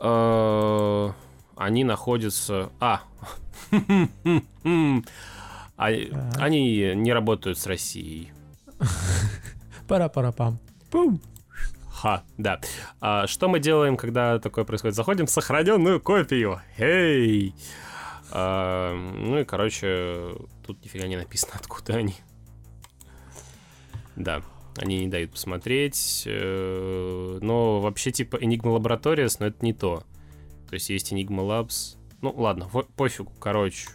э, 0.00 1.12
они 1.56 1.84
находятся. 1.84 2.70
А, 2.80 3.02
они 5.76 6.92
не 6.94 7.12
работают 7.12 7.58
с 7.58 7.66
Россией. 7.66 8.32
Пара-пара-пам. 9.88 10.58
Пум. 10.90 11.20
Ха, 11.90 12.22
да. 12.36 12.60
А, 13.00 13.26
что 13.26 13.48
мы 13.48 13.58
делаем, 13.58 13.96
когда 13.96 14.38
такое 14.38 14.64
происходит? 14.64 14.94
Заходим 14.96 15.26
в 15.26 15.30
сохраненную 15.30 16.00
копию. 16.00 16.60
Эй! 16.76 17.54
А, 18.30 18.94
ну 18.94 19.38
и, 19.38 19.44
короче, 19.44 20.34
тут 20.66 20.82
нифига 20.84 21.06
не 21.06 21.16
написано, 21.16 21.52
откуда 21.58 21.94
они. 21.96 22.14
Да, 24.14 24.42
они 24.76 24.98
не 25.00 25.08
дают 25.08 25.32
посмотреть. 25.32 26.24
э, 26.26 27.38
Но 27.40 27.80
вообще, 27.80 28.10
типа, 28.12 28.36
Enigma 28.36 28.76
Laboratories, 28.78 29.36
но 29.40 29.46
это 29.46 29.64
не 29.64 29.72
то. 29.72 30.04
То 30.68 30.74
есть 30.74 30.90
есть 30.90 31.12
Enigma 31.12 31.46
Labs. 31.46 31.96
Ну, 32.22 32.32
ладно, 32.36 32.68
пофигу, 32.96 33.32
короче. 33.38 33.88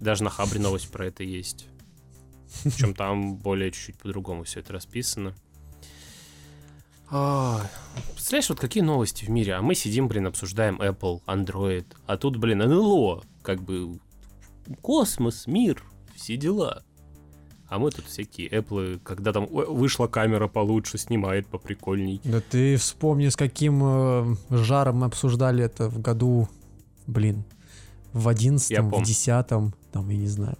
Даже 0.00 0.24
на 0.24 0.30
Хабре 0.30 0.60
новость 0.60 0.90
про 0.90 1.06
это 1.06 1.22
есть. 1.22 1.66
Причем 2.64 2.94
там 2.94 3.36
более 3.36 3.70
чуть-чуть 3.70 3.98
по-другому 3.98 4.44
все 4.44 4.60
это 4.60 4.72
расписано. 4.72 5.34
А, 7.08 7.64
Представляешь, 8.12 8.48
вот 8.48 8.58
какие 8.58 8.82
новости 8.82 9.24
в 9.24 9.28
мире? 9.28 9.54
А 9.54 9.62
мы 9.62 9.74
сидим, 9.74 10.08
блин, 10.08 10.26
обсуждаем 10.26 10.80
Apple, 10.80 11.22
Android. 11.26 11.86
А 12.06 12.16
тут, 12.16 12.36
блин, 12.36 12.58
НЛО. 12.58 13.22
Как 13.42 13.62
бы 13.62 14.00
космос, 14.82 15.46
мир, 15.46 15.82
все 16.16 16.36
дела. 16.36 16.82
А 17.68 17.78
мы 17.78 17.90
тут 17.90 18.06
всякие 18.06 18.48
Apple, 18.48 19.00
когда 19.00 19.32
там 19.32 19.46
«Ой, 19.50 19.66
вышла 19.66 20.06
камера 20.06 20.46
получше, 20.46 20.98
снимает 20.98 21.48
поприкольней. 21.48 22.20
Да 22.24 22.40
ты 22.40 22.76
вспомни, 22.76 23.28
с 23.28 23.36
каким 23.36 23.82
э, 23.82 24.36
жаром 24.50 24.98
мы 24.98 25.06
обсуждали 25.06 25.64
это 25.64 25.88
в 25.88 26.00
году, 26.00 26.48
блин, 27.08 27.44
в 28.12 28.28
одиннадцатом, 28.28 28.90
в 28.90 29.02
десятом, 29.04 29.74
там, 29.92 30.08
я 30.10 30.16
не 30.16 30.28
знаю. 30.28 30.56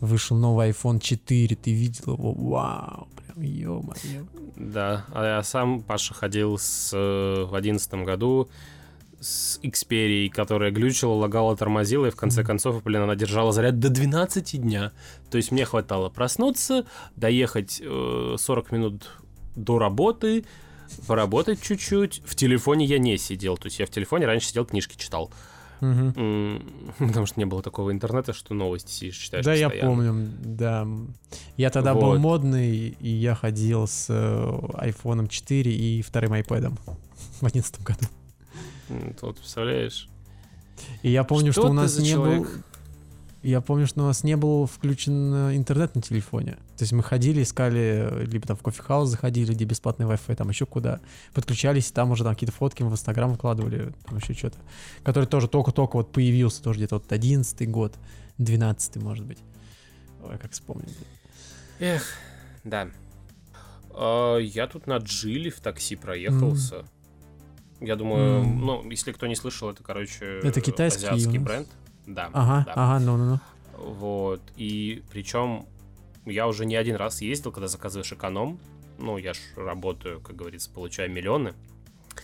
Вышел 0.00 0.36
новый 0.36 0.70
iPhone 0.70 1.00
4, 1.00 1.56
ты 1.56 1.72
видел 1.72 2.14
его? 2.14 2.32
Вау, 2.32 3.08
прям 3.16 3.42
ё-моё. 3.42 4.26
Да, 4.56 5.04
а 5.12 5.36
я 5.36 5.42
сам, 5.42 5.82
Паша, 5.82 6.14
ходил 6.14 6.58
с, 6.58 6.90
э, 6.94 7.44
в 7.44 7.54
одиннадцатом 7.54 8.04
году 8.04 8.48
с 9.20 9.60
Xperia, 9.62 10.30
которая 10.30 10.70
глючила, 10.70 11.12
лагала, 11.12 11.56
тормозила, 11.56 12.06
и 12.06 12.10
в 12.10 12.16
конце 12.16 12.42
концов, 12.42 12.82
блин, 12.82 13.02
она 13.02 13.14
держала 13.14 13.52
заряд 13.52 13.78
до 13.78 13.90
12 13.90 14.58
дня. 14.58 14.92
То 15.30 15.36
есть 15.36 15.52
мне 15.52 15.64
хватало 15.66 16.08
проснуться, 16.08 16.86
доехать 17.16 17.80
э, 17.84 18.36
40 18.38 18.72
минут 18.72 19.10
до 19.54 19.78
работы, 19.78 20.46
поработать 21.06 21.62
чуть-чуть. 21.62 22.22
В 22.24 22.34
телефоне 22.34 22.86
я 22.86 22.98
не 22.98 23.18
сидел. 23.18 23.56
То 23.56 23.66
есть 23.66 23.78
я 23.78 23.86
в 23.86 23.90
телефоне 23.90 24.26
раньше 24.26 24.48
сидел, 24.48 24.64
книжки 24.64 24.96
читал. 24.96 25.30
М, 25.80 26.62
Потому 26.98 27.26
что 27.26 27.38
не 27.40 27.46
было 27.46 27.62
такого 27.62 27.90
интернета, 27.92 28.32
что 28.32 28.54
новости 28.54 28.90
сидишь, 28.90 29.16
читаешь 29.16 29.44
Да, 29.44 29.54
я 29.54 29.68
постоянно. 29.68 29.90
помню, 29.96 30.30
да. 30.44 30.86
Я 31.56 31.70
тогда 31.70 31.94
был 31.94 32.02
Вот. 32.10 32.18
модный, 32.18 32.96
и 33.00 33.08
я 33.08 33.34
ходил 33.34 33.86
с 33.86 34.06
э, 34.08 34.58
айфоном 34.74 35.28
4 35.28 35.72
и 35.72 36.02
вторым 36.02 36.32
айпэдом 36.34 36.78
в 37.40 37.40
2011 37.40 37.82
году. 37.82 38.06
Вот, 39.22 39.36
представляешь? 39.36 40.08
И 41.02 41.10
я 41.10 41.24
помню, 41.24 41.52
что, 41.52 41.62
Что 41.62 41.70
у 41.70 41.74
нас 41.74 41.98
не 41.98 42.16
был... 42.16 42.46
Я 43.42 43.62
помню, 43.62 43.86
что 43.86 44.02
у 44.02 44.04
нас 44.04 44.22
не 44.22 44.36
был 44.36 44.66
включен 44.66 45.32
э, 45.34 45.56
интернет 45.56 45.94
на 45.94 46.02
телефоне. 46.02 46.52
То 46.76 46.82
есть 46.82 46.92
мы 46.92 47.02
ходили, 47.02 47.42
искали, 47.42 48.08
э, 48.10 48.24
либо 48.26 48.46
там 48.46 48.54
в 48.56 48.62
кофехаус 48.62 49.08
заходили, 49.08 49.54
где 49.54 49.64
бесплатный 49.64 50.04
Wi-Fi, 50.04 50.36
там 50.36 50.50
еще 50.50 50.66
куда. 50.66 51.00
Подключались, 51.32 51.90
и 51.90 51.94
там 51.94 52.10
уже 52.10 52.22
там 52.22 52.34
какие-то 52.34 52.54
фотки 52.54 52.82
мы 52.82 52.90
в 52.90 52.92
Инстаграм 52.92 53.32
выкладывали, 53.32 53.94
там 54.04 54.18
еще 54.18 54.34
что-то. 54.34 54.58
Который 55.02 55.24
тоже 55.24 55.48
только-только 55.48 55.96
вот 55.96 56.12
появился, 56.12 56.62
тоже 56.62 56.80
где-то 56.80 56.96
вот 56.96 57.10
11 57.10 57.70
год, 57.70 57.94
12 58.36 58.96
может 58.96 59.24
быть. 59.24 59.38
Ой, 60.22 60.36
как 60.36 60.52
вспомнить. 60.52 60.94
Эх, 61.78 62.04
да. 62.64 62.90
А, 63.94 64.36
я 64.36 64.66
тут 64.66 64.86
на 64.86 64.98
Джиле 64.98 65.50
в 65.50 65.60
такси 65.60 65.96
проехался. 65.96 66.84
Я 67.80 67.96
думаю, 67.96 68.42
М. 68.42 68.66
ну, 68.66 68.90
если 68.90 69.12
кто 69.12 69.26
не 69.26 69.34
слышал, 69.34 69.70
это, 69.70 69.82
короче, 69.82 70.40
Это 70.42 70.60
китайский 70.60 71.06
азиатский 71.06 71.38
бренд. 71.38 71.66
Да. 72.06 72.30
Ага, 72.32 72.62
да. 72.66 72.72
ага, 72.74 73.04
ну-ну-ну. 73.04 73.38
Вот. 73.78 74.42
И 74.56 75.02
причем 75.10 75.66
я 76.26 76.46
уже 76.48 76.66
не 76.66 76.76
один 76.76 76.96
раз 76.96 77.20
ездил, 77.22 77.52
когда 77.52 77.68
заказываешь 77.68 78.12
эконом. 78.12 78.58
Ну, 78.98 79.16
я 79.16 79.32
ж 79.34 79.38
работаю, 79.56 80.20
как 80.20 80.36
говорится, 80.36 80.70
получаю 80.70 81.10
миллионы. 81.10 81.54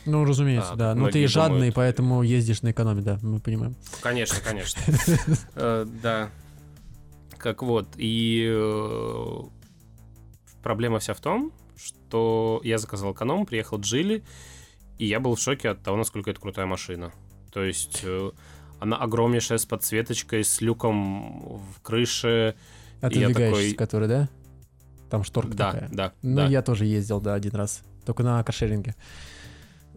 Ну, 0.05 0.25
разумеется, 0.25 0.73
А, 0.73 0.77
да. 0.77 0.93
как 0.93 1.03
Ну, 1.03 1.11
ты 1.11 1.27
жадный, 1.27 1.57
думают. 1.59 1.75
поэтому 1.75 2.23
ездишь 2.23 2.63
на 2.63 2.73
экономе, 2.73 3.01
да, 3.03 3.19
мы 3.23 3.41
понимаем. 3.41 3.75
Конечно, 4.03 4.39
конечно. 4.45 4.81
Э, 5.55 5.87
Да. 6.03 6.31
Как 7.39 7.63
вот. 7.63 7.89
И 7.97 8.47
э, 8.51 9.39
проблема 10.63 10.99
вся 10.99 11.15
в 11.15 11.21
том, 11.21 11.53
что 11.77 12.61
я 12.65 12.79
заказал 12.79 13.13
эконом, 13.13 13.47
приехал 13.47 13.79
Джили, 13.79 14.25
и 14.99 15.07
я 15.07 15.21
был 15.21 15.35
в 15.37 15.41
шоке 15.41 15.69
от 15.71 15.83
того, 15.83 15.97
насколько 15.97 16.31
это 16.31 16.41
крутая 16.41 16.67
машина. 16.67 17.13
То 17.53 17.63
есть 17.63 18.01
э, 18.03 18.31
она 18.81 18.97
огромнейшая 18.97 19.59
с 19.59 19.67
подсветочкой, 19.67 20.45
с 20.45 20.61
люком 20.61 21.59
в 21.59 21.81
крыше. 21.83 22.55
Отодвигающийся, 23.01 23.71
такой- 23.71 23.75
который, 23.75 24.09
да? 24.09 24.29
Там 25.11 25.23
шторка 25.25 25.55
Да, 25.55 25.73
такая. 25.73 25.89
да, 25.93 26.13
Ну, 26.23 26.37
да. 26.37 26.47
я 26.49 26.63
тоже 26.63 26.85
ездил, 26.87 27.21
да, 27.21 27.35
один 27.35 27.53
раз. 27.55 27.83
Только 28.05 28.23
на 28.23 28.43
каршеринге. 28.43 28.95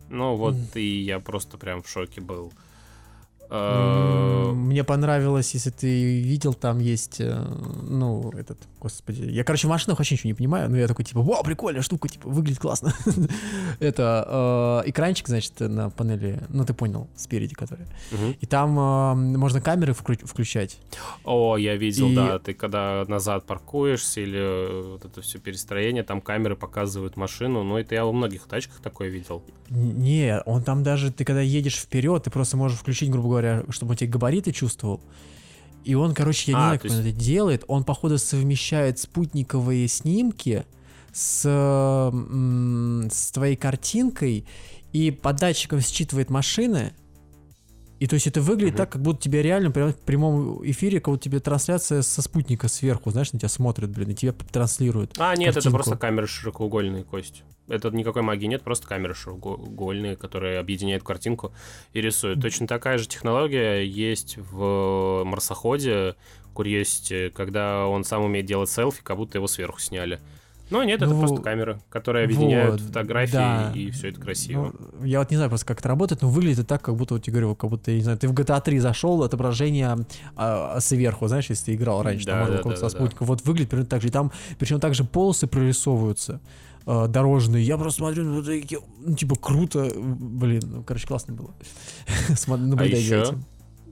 Ну 0.09 0.35
вот, 0.35 0.55
и 0.75 1.01
я 1.01 1.19
просто 1.19 1.57
прям 1.57 1.81
в 1.83 1.89
шоке 1.89 2.21
был. 2.21 2.51
Э, 3.49 4.51
Мне 4.53 4.83
понравилось, 4.83 5.53
если 5.53 5.71
ты 5.71 6.21
видел, 6.21 6.53
там 6.53 6.79
есть, 6.79 7.19
э, 7.19 7.35
ну, 7.83 8.31
этот, 8.31 8.59
господи, 8.79 9.23
я, 9.23 9.43
короче, 9.43 9.67
в 9.67 9.69
машинах 9.69 9.99
вообще 9.99 10.15
ничего 10.15 10.29
не 10.29 10.33
понимаю, 10.33 10.69
но 10.69 10.77
я 10.77 10.87
такой, 10.87 11.05
типа, 11.05 11.21
вау, 11.21 11.43
прикольная 11.43 11.81
штука, 11.81 12.07
типа, 12.07 12.29
выглядит 12.29 12.59
классно. 12.59 12.93
Это 13.79 14.81
э, 14.85 14.89
экранчик, 14.89 15.27
значит, 15.27 15.59
на 15.59 15.89
панели, 15.89 16.41
ну, 16.49 16.65
ты 16.65 16.73
понял, 16.73 17.07
спереди, 17.15 17.55
который. 17.55 17.85
И 18.39 18.45
там 18.45 18.77
э, 18.79 19.37
можно 19.37 19.61
камеры 19.61 19.93
вклю- 19.93 20.25
включать. 20.25 20.79
О, 21.23 21.57
я 21.57 21.75
видел, 21.75 22.09
И- 22.09 22.15
да. 22.15 22.39
Ты 22.39 22.53
когда 22.53 23.03
назад 23.07 23.45
паркуешься 23.45 24.21
или 24.21 24.39
э, 24.39 24.91
вот 24.93 25.05
это 25.05 25.21
все 25.21 25.39
перестроение, 25.39 26.03
там 26.03 26.21
камеры 26.21 26.55
показывают 26.55 27.17
машину. 27.17 27.63
Ну, 27.63 27.77
это 27.77 27.95
я 27.95 28.05
у 28.05 28.13
многих 28.13 28.43
тачках 28.43 28.79
такое 28.81 29.09
видел. 29.09 29.43
Не, 29.69 30.41
он 30.45 30.63
там 30.63 30.83
даже, 30.83 31.11
ты 31.11 31.25
когда 31.25 31.41
едешь 31.41 31.77
вперед, 31.77 32.23
ты 32.23 32.29
просто 32.31 32.57
можешь 32.57 32.79
включить, 32.79 33.11
грубо 33.11 33.29
говоря, 33.29 33.63
чтобы 33.69 33.91
он 33.91 33.97
тебе 33.97 34.09
габариты 34.09 34.51
чувствовал. 34.51 35.01
И 35.85 35.95
он, 35.95 36.13
короче, 36.13 36.51
я 36.51 36.57
не 36.57 36.63
А, 36.63 36.65
знаю, 36.67 36.79
то 36.79 36.87
как 36.87 36.91
он 36.97 36.99
это 37.05 37.11
делает. 37.11 37.63
Он, 37.67 37.83
походу, 37.83 38.17
совмещает 38.17 38.99
спутниковые 38.99 39.87
снимки 39.87 40.65
с, 41.13 41.41
с 43.11 43.31
твоей 43.31 43.55
картинкой 43.55 44.45
и 44.91 45.11
по 45.11 45.33
датчикам 45.33 45.79
считывает 45.81 46.29
машины. 46.29 46.93
И 47.99 48.07
то 48.07 48.13
есть 48.13 48.27
это 48.27 48.39
выглядит 48.41 48.73
Мгм. 48.75 48.77
так, 48.77 48.91
как 48.93 49.01
будто 49.01 49.21
тебе 49.21 49.41
реально 49.41 49.71
прям 49.71 49.91
в 49.91 49.97
прямом 49.97 50.61
эфире, 50.69 51.01
как 51.01 51.13
будто 51.13 51.23
тебе 51.25 51.39
трансляция 51.41 52.01
со 52.01 52.21
спутника 52.21 52.69
сверху, 52.69 53.11
знаешь, 53.11 53.33
на 53.33 53.39
тебя 53.39 53.49
смотрят, 53.49 53.89
блин, 53.89 54.11
и 54.11 54.15
тебя 54.15 54.31
транслируют. 54.31 55.15
А, 55.17 55.35
нет, 55.35 55.49
это 55.49 55.55
Картинку. 55.55 55.77
просто 55.77 55.97
камеры 55.97 56.27
широкоугольные, 56.27 57.03
Кость. 57.03 57.43
Это 57.69 57.89
никакой 57.91 58.21
магии 58.21 58.47
нет, 58.47 58.63
просто 58.63 58.87
камеры 58.87 59.13
широкоугольные, 59.13 60.15
которые 60.15 60.59
объединяют 60.59 61.03
картинку 61.03 61.53
и 61.93 62.01
рисуют. 62.01 62.41
Точно 62.41 62.67
такая 62.67 62.97
же 62.97 63.07
технология 63.07 63.81
есть 63.81 64.37
в 64.37 65.23
марсоходе 65.25 66.15
Курьезте, 66.53 67.29
когда 67.29 67.87
он 67.87 68.03
сам 68.03 68.23
умеет 68.23 68.45
делать 68.45 68.69
селфи, 68.69 69.01
как 69.01 69.17
будто 69.17 69.37
его 69.37 69.47
сверху 69.47 69.79
сняли. 69.79 70.19
Но 70.69 70.83
нет, 70.83 71.01
это 71.01 71.11
Ну, 71.11 71.19
просто 71.19 71.41
камеры, 71.41 71.79
которые 71.89 72.25
объединяют 72.25 72.73
вот, 72.73 72.81
фотографии, 72.81 73.33
да. 73.33 73.71
и 73.73 73.89
все 73.89 74.09
это 74.09 74.21
красиво. 74.21 74.73
Ну, 74.99 75.05
я 75.05 75.19
вот 75.19 75.31
не 75.31 75.37
знаю 75.37 75.49
просто, 75.49 75.65
как 75.65 75.79
это 75.79 75.87
работает, 75.87 76.21
но 76.21 76.29
выглядит 76.29 76.59
это 76.59 76.67
так, 76.67 76.81
как 76.83 76.95
будто, 76.95 77.15
вот 77.15 77.25
я 77.25 77.31
говорю, 77.31 77.55
как 77.55 77.69
будто, 77.69 77.91
я 77.91 77.97
не 77.97 78.03
знаю, 78.03 78.17
ты 78.19 78.27
в 78.27 78.33
GTA 78.33 78.61
3 78.61 78.79
зашел, 78.79 79.23
отображение 79.23 79.97
а, 80.35 80.79
сверху, 80.79 81.27
знаешь, 81.27 81.49
если 81.49 81.65
ты 81.65 81.75
играл 81.75 82.03
раньше, 82.03 82.25
там 82.25 82.35
Да, 82.35 82.39
можно 82.41 82.57
да, 82.57 82.63
было 82.63 82.73
да, 82.73 82.77
со 82.77 82.83
да, 82.83 82.89
спутника, 82.89 83.23
вот 83.25 83.43
выглядит 83.45 83.69
примерно 83.69 83.89
так 83.89 84.01
же, 84.01 84.09
и 84.09 84.11
там, 84.11 84.31
причем 84.59 84.79
также 84.79 85.03
полосы 85.03 85.47
прорисовываются, 85.47 86.39
а, 86.85 87.07
дорожные, 87.07 87.63
я 87.63 87.77
просто 87.77 87.99
смотрю, 87.99 88.23
ну, 88.25 88.41
ну, 89.05 89.15
типа, 89.15 89.35
круто, 89.35 89.91
блин, 89.95 90.61
ну, 90.65 90.83
короче, 90.83 91.07
классно 91.07 91.33
было. 91.33 91.55
Наблюдай 92.47 92.91
за 92.91 92.97
еще 92.97 93.21
этим. 93.23 93.45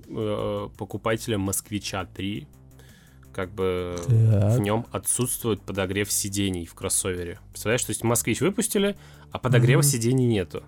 э, 0.09 0.69
покупателям 0.77 1.41
Москвича 1.41 2.05
3 2.05 2.47
как 3.33 3.53
бы 3.53 3.95
Так. 4.07 4.57
в 4.57 4.59
нем 4.61 4.87
отсутствует 4.91 5.61
подогрев 5.61 6.11
сидений 6.11 6.65
в 6.65 6.73
кроссовере. 6.73 7.39
Представляешь, 7.51 7.83
то 7.83 7.91
есть 7.91 8.03
Москвич 8.03 8.41
выпустили, 8.41 8.97
а 9.31 9.37
подогрева 9.37 9.81
Мгм. 9.81 9.87
сидений 9.87 10.25
нету. 10.25 10.63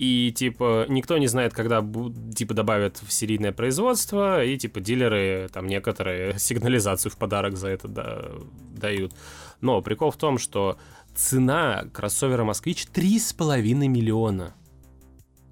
И, 0.00 0.32
типа, 0.34 0.86
никто 0.88 1.18
не 1.18 1.26
знает, 1.28 1.52
когда, 1.52 1.86
типа, 2.34 2.54
добавят 2.54 3.00
в 3.06 3.12
серийное 3.12 3.52
производство, 3.52 4.42
и, 4.42 4.56
типа, 4.56 4.80
дилеры, 4.80 5.48
там, 5.52 5.66
некоторые 5.68 6.34
сигнализацию 6.38 7.12
в 7.12 7.16
подарок 7.16 7.56
за 7.56 7.68
это 7.68 7.86
да- 7.86 8.30
дают. 8.74 9.14
Но 9.60 9.80
прикол 9.82 10.10
в 10.10 10.16
том, 10.16 10.38
что 10.38 10.78
цена 11.20 11.84
кроссовера 11.92 12.44
«Москвич» 12.44 12.86
3,5 12.92 13.62
миллиона. 13.88 14.54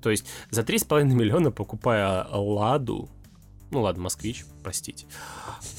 То 0.02 0.10
есть 0.10 0.24
за 0.50 0.62
3,5 0.62 1.04
миллиона, 1.04 1.50
покупая 1.50 2.26
«Ладу», 2.32 3.08
ну 3.70 3.82
ладно, 3.82 4.04
«Москвич», 4.04 4.44
простите, 4.62 5.06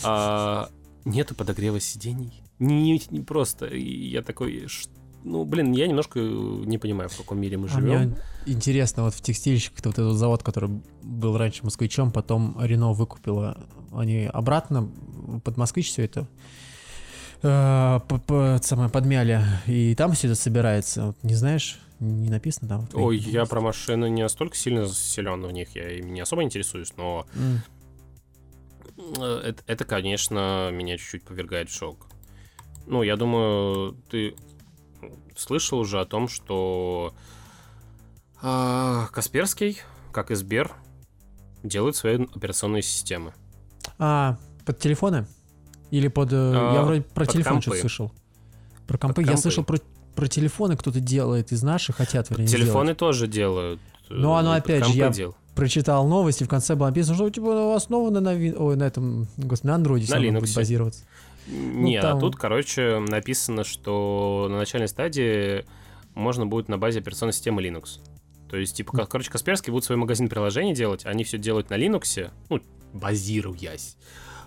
а, 0.04 0.70
нету 1.06 1.34
подогрева 1.34 1.80
сидений. 1.80 2.44
Не, 2.60 3.02
не 3.10 3.22
просто. 3.22 3.74
Я 3.74 4.22
такой, 4.22 4.68
ну, 5.24 5.46
блин, 5.46 5.72
я 5.72 5.88
немножко 5.88 6.20
не 6.20 6.78
понимаю, 6.78 7.10
в 7.10 7.18
каком 7.18 7.40
мире 7.40 7.58
мы 7.58 7.68
А 7.68 7.70
живем. 7.72 8.00
мне 8.02 8.18
интересно, 8.46 9.04
вот 9.04 9.16
в 9.16 9.22
текстильщиках 9.22 9.86
вот 9.86 9.94
этот 9.94 10.18
завод, 10.18 10.44
который 10.44 10.82
был 11.02 11.38
раньше 11.38 11.64
москвичом, 11.64 12.12
потом 12.12 12.58
Рено 12.60 12.92
выкупила, 12.92 13.58
они 13.92 14.26
обратно 14.26 14.92
под 15.44 15.58
москвич 15.58 15.90
все 15.90 16.04
это 16.04 16.28
э, 17.42 18.00
по- 18.08 18.20
по- 18.20 18.60
самое 18.62 18.90
подмяли, 18.90 19.42
и 19.68 19.96
там 19.96 20.14
все 20.14 20.28
это 20.28 20.36
собирается. 20.36 21.08
Вот 21.08 21.24
не 21.24 21.36
знаешь, 21.36 21.80
не 22.00 22.30
написано 22.30 22.68
там? 22.68 22.88
твоих 22.88 23.08
Ой, 23.08 23.18
я 23.18 23.46
про 23.46 23.62
машины 23.62 24.10
не 24.10 24.24
настолько 24.24 24.56
сильно 24.56 24.88
силен 24.88 25.46
в 25.46 25.52
них, 25.52 25.76
я 25.76 25.90
ими 25.98 26.12
не 26.12 26.22
особо 26.22 26.44
интересуюсь, 26.44 26.94
но 26.98 27.26
М. 27.36 27.62
э, 29.18 29.42
это, 29.46 29.64
это, 29.68 29.86
конечно, 29.86 30.70
меня 30.72 30.98
чуть-чуть 30.98 31.24
повергает 31.24 31.70
в 31.70 31.76
шок. 31.76 32.08
Ну, 32.88 33.04
я 33.04 33.16
думаю, 33.18 33.94
ты 34.10 34.36
слышал 35.36 35.80
уже 35.80 36.00
о 36.00 36.06
том, 36.06 36.28
что 36.28 37.14
а, 38.42 39.08
Касперский, 39.12 39.80
как 40.12 40.32
и 40.32 40.36
Сбер, 40.36 40.74
делают 41.64 41.96
свои 41.96 42.16
операционные 42.16 42.82
системы. 42.82 43.34
А, 43.98 44.38
под 44.66 44.80
телефоны? 44.80 45.28
Или 45.92 46.08
под... 46.08 46.32
э, 46.34 46.36
А, 46.36 46.74
я 46.76 46.82
вроде 46.84 47.02
про 47.02 47.26
под 47.26 47.34
телефон 47.34 47.54
компы. 47.54 47.62
что-то 47.64 47.80
слышал. 47.82 48.12
Про 48.88 48.98
компы. 48.98 49.22
Я 49.22 49.28
компы. 49.28 49.42
слышал 49.42 49.64
про, 49.64 49.78
про 50.16 50.28
телефоны 50.28 50.76
кто-то 50.78 51.00
делает 51.00 51.52
из 51.52 51.64
наших, 51.64 51.98
хотят, 51.98 52.30
вернее, 52.30 52.48
Телефоны 52.48 52.86
сделать. 52.86 52.98
тоже 52.98 53.28
делают. 53.28 53.80
э, 54.10 54.14
Ну, 54.14 54.34
оно 54.34 54.54
под 54.56 54.64
опять 54.66 54.86
же, 54.86 54.94
я 54.94 55.10
дел- 55.10 55.36
Прочитал 55.56 56.08
новости, 56.08 56.44
в 56.46 56.48
конце 56.48 56.76
было 56.76 56.88
написано, 56.88 57.16
что 57.16 57.30
типа 57.30 57.76
основано 57.76 58.22
на, 58.22 58.34
вин- 58.34 58.56
ой, 58.58 58.78
на 58.78 58.84
этом, 58.84 59.28
господи, 59.38 59.68
на 59.68 59.76
андроиде 59.76 60.06
На 60.06 60.12
самое 60.16 60.32
будет 60.32 60.50
Linux. 60.50 60.56
базироваться. 60.56 61.04
Не, 61.48 62.02
там- 62.02 62.18
а 62.18 62.20
тут, 62.22 62.36
короче, 62.38 63.00
написано, 63.00 63.64
что 63.64 64.48
на 64.50 64.58
начальной 64.58 64.88
стадии 64.88 65.66
можно 66.14 66.46
будет 66.46 66.70
на 66.70 66.78
базе 66.78 67.00
операционной 67.00 67.34
системы 67.34 67.62
Linux. 67.62 68.00
То 68.50 68.56
есть, 68.58 68.76
типа, 68.78 68.92
кор- 68.94 69.08
короче, 69.08 69.30
Касперский 69.32 69.72
будут 69.72 69.84
свой 69.86 69.98
магазин 69.98 70.30
приложений 70.30 70.76
делать, 70.76 71.06
они 71.06 71.24
все 71.24 71.38
делают 71.38 71.70
на 71.70 71.76
Linux, 71.76 72.30
ну, 72.50 72.62
базируясь. 72.94 73.98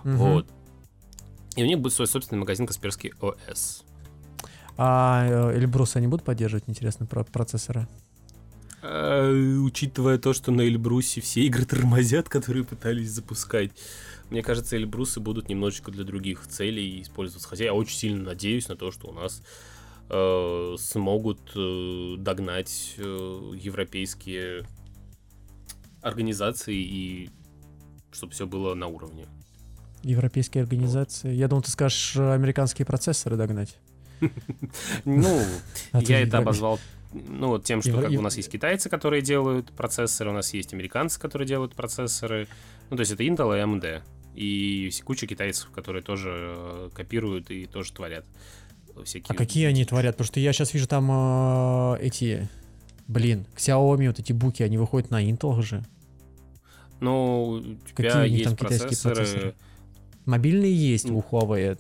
Мгм. 0.05 0.17
Вот. 0.17 0.47
И 1.57 1.63
у 1.63 1.67
них 1.67 1.79
будет 1.79 1.93
свой 1.93 2.07
собственный 2.07 2.41
магазин 2.41 2.67
Касперский 2.67 3.13
ОС. 3.21 3.85
А 4.77 5.51
э, 5.53 5.59
Эльбрус 5.59 5.97
они 5.97 6.07
будут 6.07 6.25
поддерживать, 6.25 6.65
интересно, 6.67 7.07
про 7.07 7.25
процессоры? 7.25 7.87
А, 8.83 9.31
учитывая 9.31 10.19
то, 10.19 10.33
что 10.33 10.51
на 10.51 10.63
Эльбрусе 10.63 11.21
все 11.21 11.43
игры 11.43 11.65
тормозят, 11.65 12.29
которые 12.29 12.65
пытались 12.65 13.11
запускать, 13.11 13.71
мне 14.31 14.43
кажется, 14.43 14.77
Эльбрусы 14.77 15.21
будут 15.21 15.49
немножечко 15.49 15.91
для 15.91 16.05
других 16.05 16.47
целей 16.47 17.03
использоваться. 17.03 17.49
Хотя 17.49 17.65
я 17.65 17.75
очень 17.75 17.97
сильно 17.97 18.23
надеюсь 18.23 18.69
на 18.69 18.77
то, 18.77 18.91
что 18.91 19.09
у 19.09 19.13
нас 19.13 19.43
э, 20.09 20.77
смогут 20.79 21.53
э, 21.55 22.15
догнать 22.19 22.95
э, 22.97 23.03
европейские 23.55 24.67
организации 26.01 26.77
и 26.77 27.31
чтобы 28.11 28.33
все 28.33 28.47
было 28.47 28.75
на 28.75 28.87
уровне. 28.87 29.27
Европейские 30.03 30.63
организации. 30.63 31.33
Я 31.33 31.49
думал, 31.49 31.63
ты 31.63 31.71
скажешь 31.71 32.17
американские 32.17 32.87
процессоры 32.87 33.37
догнать. 33.37 33.77
Ну, 35.05 35.43
А 35.91 36.01
я 36.01 36.21
это 36.21 36.39
обозвал 36.39 36.79
ну, 37.13 37.49
вот 37.49 37.65
тем, 37.65 37.83
что 37.83 38.01
как 38.01 38.11
бы 38.11 38.17
у 38.17 38.23
нас 38.23 38.37
есть 38.37 38.51
китайцы, 38.51 38.89
которые 38.89 39.23
делают 39.23 39.71
процессоры, 39.73 40.31
у 40.31 40.33
нас 40.33 40.55
есть 40.55 40.73
американцы, 40.73 41.21
которые 41.21 41.47
делают 41.47 41.75
процессоры. 41.75 42.49
Ну, 42.91 42.97
то 42.97 43.01
есть 43.01 43.13
это 43.13 43.23
Intel 43.23 43.57
и 43.57 43.61
AMD. 43.61 44.03
И 44.35 44.91
куча 45.05 45.27
китайцев, 45.27 45.71
которые 45.71 46.03
тоже 46.03 46.31
э, 46.57 46.91
копируют 46.95 47.51
и 47.51 47.67
тоже 47.67 47.93
творят 47.93 48.25
всякие... 49.05 49.35
А 49.35 49.35
какие 49.35 49.67
они 49.67 49.85
творят? 49.85 50.15
Потому 50.15 50.27
что 50.27 50.41
я 50.41 50.53
сейчас 50.53 50.73
вижу 50.73 50.87
там 50.87 51.11
э, 51.11 51.99
эти... 52.01 52.49
Блин, 53.09 53.47
Xiaomi, 53.57 54.07
вот 54.07 54.19
эти 54.19 54.33
буки, 54.33 54.63
они 54.63 54.79
выходят 54.79 55.11
на 55.11 55.23
Intel 55.23 55.61
же. 55.61 55.85
Ну, 57.01 57.63
у 57.63 57.95
Какие 57.95 58.11
тебя 58.11 58.23
них 58.23 58.33
есть 58.33 58.45
там 58.45 58.57
китайские 58.57 58.89
процессоры... 58.89 59.15
процессоры? 59.17 59.55
Мобильные 60.25 60.73
есть 60.73 61.09
Ну. 61.09 61.19
у 61.19 61.21
Huawei, 61.21 61.79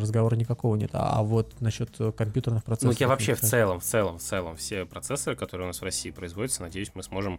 разговора 0.00 0.34
никакого 0.36 0.76
нет. 0.76 0.90
А 0.94 1.22
вот 1.22 1.60
насчет 1.60 1.90
э, 2.00 2.12
компьютерных 2.12 2.62
Ну, 2.62 2.66
процессоров... 2.66 3.00
я 3.00 3.08
вообще 3.08 3.34
в 3.34 3.40
целом, 3.40 3.80
в 3.80 3.84
целом, 3.84 4.18
в 4.18 4.22
целом, 4.22 4.56
все 4.56 4.86
процессоры, 4.86 5.36
которые 5.36 5.66
у 5.66 5.68
нас 5.68 5.80
в 5.80 5.84
России 5.84 6.10
производятся, 6.10 6.62
надеюсь, 6.62 6.90
мы 6.94 7.02
сможем 7.02 7.38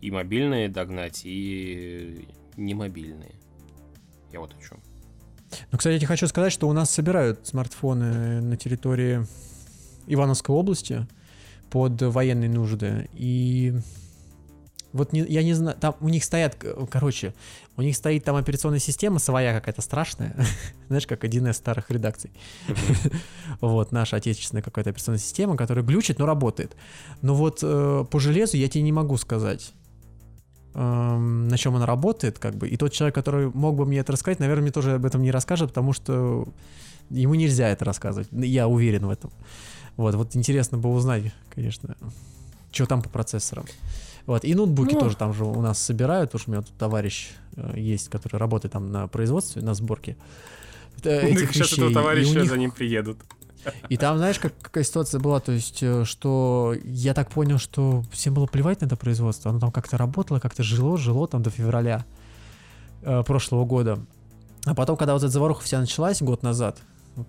и 0.00 0.10
мобильные 0.10 0.68
догнать, 0.68 1.22
и 1.24 2.28
не 2.56 2.74
мобильные. 2.74 3.34
Я 4.32 4.40
вот 4.40 4.54
о 4.54 4.62
чем. 4.62 4.80
Ну, 5.70 5.78
кстати, 5.78 6.00
я 6.00 6.06
хочу 6.06 6.26
сказать, 6.26 6.52
что 6.52 6.68
у 6.68 6.72
нас 6.72 6.90
собирают 6.90 7.46
смартфоны 7.46 8.40
на 8.40 8.56
территории 8.56 9.26
Ивановской 10.06 10.54
области 10.54 11.06
под 11.70 12.00
военные 12.02 12.50
нужды. 12.50 13.08
И 13.12 13.74
вот 14.96 15.12
не- 15.12 15.26
я 15.26 15.42
не 15.42 15.54
знаю, 15.54 15.76
там 15.78 15.94
у 16.00 16.08
них 16.08 16.24
стоят, 16.24 16.56
короче, 16.90 17.34
у 17.76 17.82
них 17.82 17.94
стоит 17.96 18.24
там 18.24 18.36
операционная 18.36 18.78
система 18.80 19.18
своя 19.18 19.54
какая-то 19.54 19.82
страшная, 19.82 20.34
знаешь, 20.88 21.06
как 21.06 21.24
1С 21.24 21.54
старых 21.54 21.90
редакций. 21.90 22.30
Вот, 23.60 23.92
наша 23.92 24.16
отечественная 24.16 24.62
какая-то 24.62 24.90
операционная 24.90 25.20
система, 25.20 25.56
которая 25.56 25.84
глючит, 25.84 26.18
но 26.18 26.26
работает. 26.26 26.76
Но 27.22 27.34
вот 27.34 27.60
э, 27.62 28.04
по 28.10 28.18
железу 28.18 28.56
я 28.56 28.68
тебе 28.68 28.82
не 28.82 28.92
могу 28.92 29.16
сказать, 29.16 29.72
эм, 30.74 31.48
на 31.48 31.56
чем 31.56 31.76
она 31.76 31.86
работает, 31.86 32.38
как 32.38 32.54
бы. 32.56 32.68
И 32.68 32.76
тот 32.76 32.92
человек, 32.92 33.14
который 33.14 33.50
мог 33.52 33.76
бы 33.76 33.86
мне 33.86 33.98
это 33.98 34.12
рассказать, 34.12 34.40
наверное, 34.40 34.62
мне 34.62 34.72
тоже 34.72 34.94
об 34.94 35.06
этом 35.06 35.22
не 35.22 35.30
расскажет, 35.30 35.68
потому 35.68 35.92
что 35.92 36.46
ему 37.10 37.34
нельзя 37.34 37.68
это 37.68 37.84
рассказывать. 37.84 38.28
Я 38.32 38.68
уверен 38.68 39.06
в 39.06 39.10
этом. 39.10 39.30
Вот, 39.96 40.14
вот 40.14 40.36
интересно 40.36 40.76
бы 40.76 40.90
узнать, 40.90 41.32
конечно, 41.54 41.96
что 42.70 42.86
там 42.86 43.02
по 43.02 43.08
процессорам. 43.08 43.64
Вот, 44.26 44.44
и 44.44 44.54
ноутбуки 44.54 44.94
Ну. 44.94 45.00
тоже 45.00 45.16
там 45.16 45.32
же 45.32 45.44
у 45.44 45.60
нас 45.60 45.78
собирают, 45.78 46.30
потому 46.30 46.40
что 46.42 46.50
у 46.50 46.54
меня 46.54 46.62
тут 46.62 46.76
товарищ 46.76 47.30
э, 47.56 47.74
есть, 47.78 48.08
который 48.08 48.36
работает 48.38 48.72
там 48.72 48.90
на 48.90 49.06
производстве, 49.08 49.62
на 49.62 49.74
сборке. 49.74 50.16
э, 51.04 51.28
этих 51.28 51.52
Сейчас 51.52 51.70
вещей. 51.72 51.76
этого 51.84 51.92
товарища 51.92 52.40
них- 52.40 52.48
за 52.50 52.56
ним 52.58 52.70
приедут. 52.72 53.18
и 53.88 53.96
там, 53.96 54.16
знаешь, 54.18 54.38
как, 54.38 54.52
какая 54.60 54.82
ситуация 54.84 55.20
была, 55.20 55.40
то 55.40 55.52
есть, 55.52 55.82
э, 55.82 56.04
что 56.04 56.74
я 56.84 57.14
так 57.14 57.30
понял, 57.30 57.58
что 57.58 58.02
всем 58.12 58.34
было 58.34 58.46
плевать 58.46 58.80
на 58.80 58.86
это 58.86 58.96
производство, 58.96 59.50
оно 59.50 59.60
там 59.60 59.70
как-то 59.70 59.96
работало, 59.96 60.40
как-то 60.40 60.62
жило, 60.62 60.96
жило 60.98 61.28
там 61.28 61.42
до 61.42 61.50
февраля 61.50 62.04
э, 63.02 63.22
прошлого 63.24 63.64
года. 63.64 63.98
А 64.64 64.74
потом, 64.74 64.96
когда 64.96 65.12
вот 65.12 65.22
эта 65.22 65.30
заваруха 65.30 65.62
вся 65.62 65.78
началась 65.78 66.20
год 66.22 66.42
назад, 66.42 66.78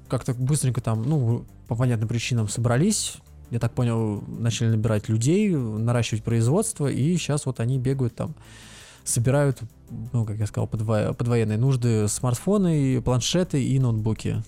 как-то 0.07 0.33
быстренько 0.33 0.81
там, 0.81 1.03
ну, 1.03 1.45
по 1.67 1.75
понятным 1.75 2.07
причинам 2.09 2.47
собрались, 2.49 3.17
я 3.51 3.59
так 3.59 3.73
понял, 3.73 4.23
начали 4.27 4.69
набирать 4.69 5.09
людей, 5.09 5.49
наращивать 5.55 6.23
производство, 6.23 6.87
и 6.87 7.15
сейчас 7.17 7.45
вот 7.45 7.59
они 7.59 7.77
бегают 7.79 8.15
там, 8.15 8.33
собирают, 9.03 9.59
ну, 10.11 10.25
как 10.25 10.37
я 10.37 10.47
сказал, 10.47 10.67
под, 10.67 10.81
во- 10.81 11.13
под 11.13 11.27
военные 11.27 11.57
нужды 11.57 12.07
смартфоны, 12.07 13.01
планшеты 13.01 13.63
и 13.63 13.79
ноутбуки 13.79 14.43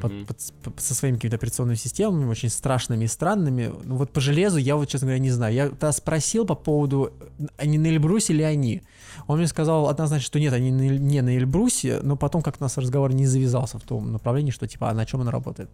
под- 0.00 0.26
под- 0.26 0.52
под- 0.62 0.80
со 0.80 0.94
своими 0.94 1.16
какими-то 1.16 1.36
операционными 1.36 1.76
системами, 1.76 2.26
очень 2.26 2.50
страшными 2.50 3.04
и 3.04 3.08
странными. 3.08 3.72
Ну 3.84 3.96
вот 3.96 4.10
по 4.10 4.20
железу 4.20 4.58
я 4.58 4.76
вот, 4.76 4.86
честно 4.88 5.06
говоря, 5.06 5.18
не 5.18 5.30
знаю. 5.30 5.54
Я 5.54 5.68
тогда 5.70 5.92
спросил 5.92 6.44
по 6.44 6.54
поводу, 6.54 7.10
они 7.56 7.78
на 7.78 7.86
Эльбрусе 7.86 8.34
или 8.34 8.42
они. 8.42 8.82
Он 9.28 9.38
мне 9.38 9.46
сказал 9.46 9.88
однозначно, 9.88 10.26
что 10.26 10.38
нет, 10.40 10.52
они 10.52 10.72
на 10.72 10.98
не 10.98 11.22
на 11.22 11.34
Эльбрусе, 11.36 12.00
но 12.02 12.16
потом 12.16 12.42
как-то 12.42 12.64
у 12.64 12.66
нас 12.66 12.76
разговор 12.76 13.14
не 13.14 13.26
завязался 13.26 13.78
в 13.78 13.82
том 13.82 14.12
направлении, 14.12 14.50
что 14.50 14.66
типа, 14.66 14.90
а 14.90 14.94
на 14.94 15.06
чем 15.06 15.20
он 15.20 15.28
работает. 15.28 15.70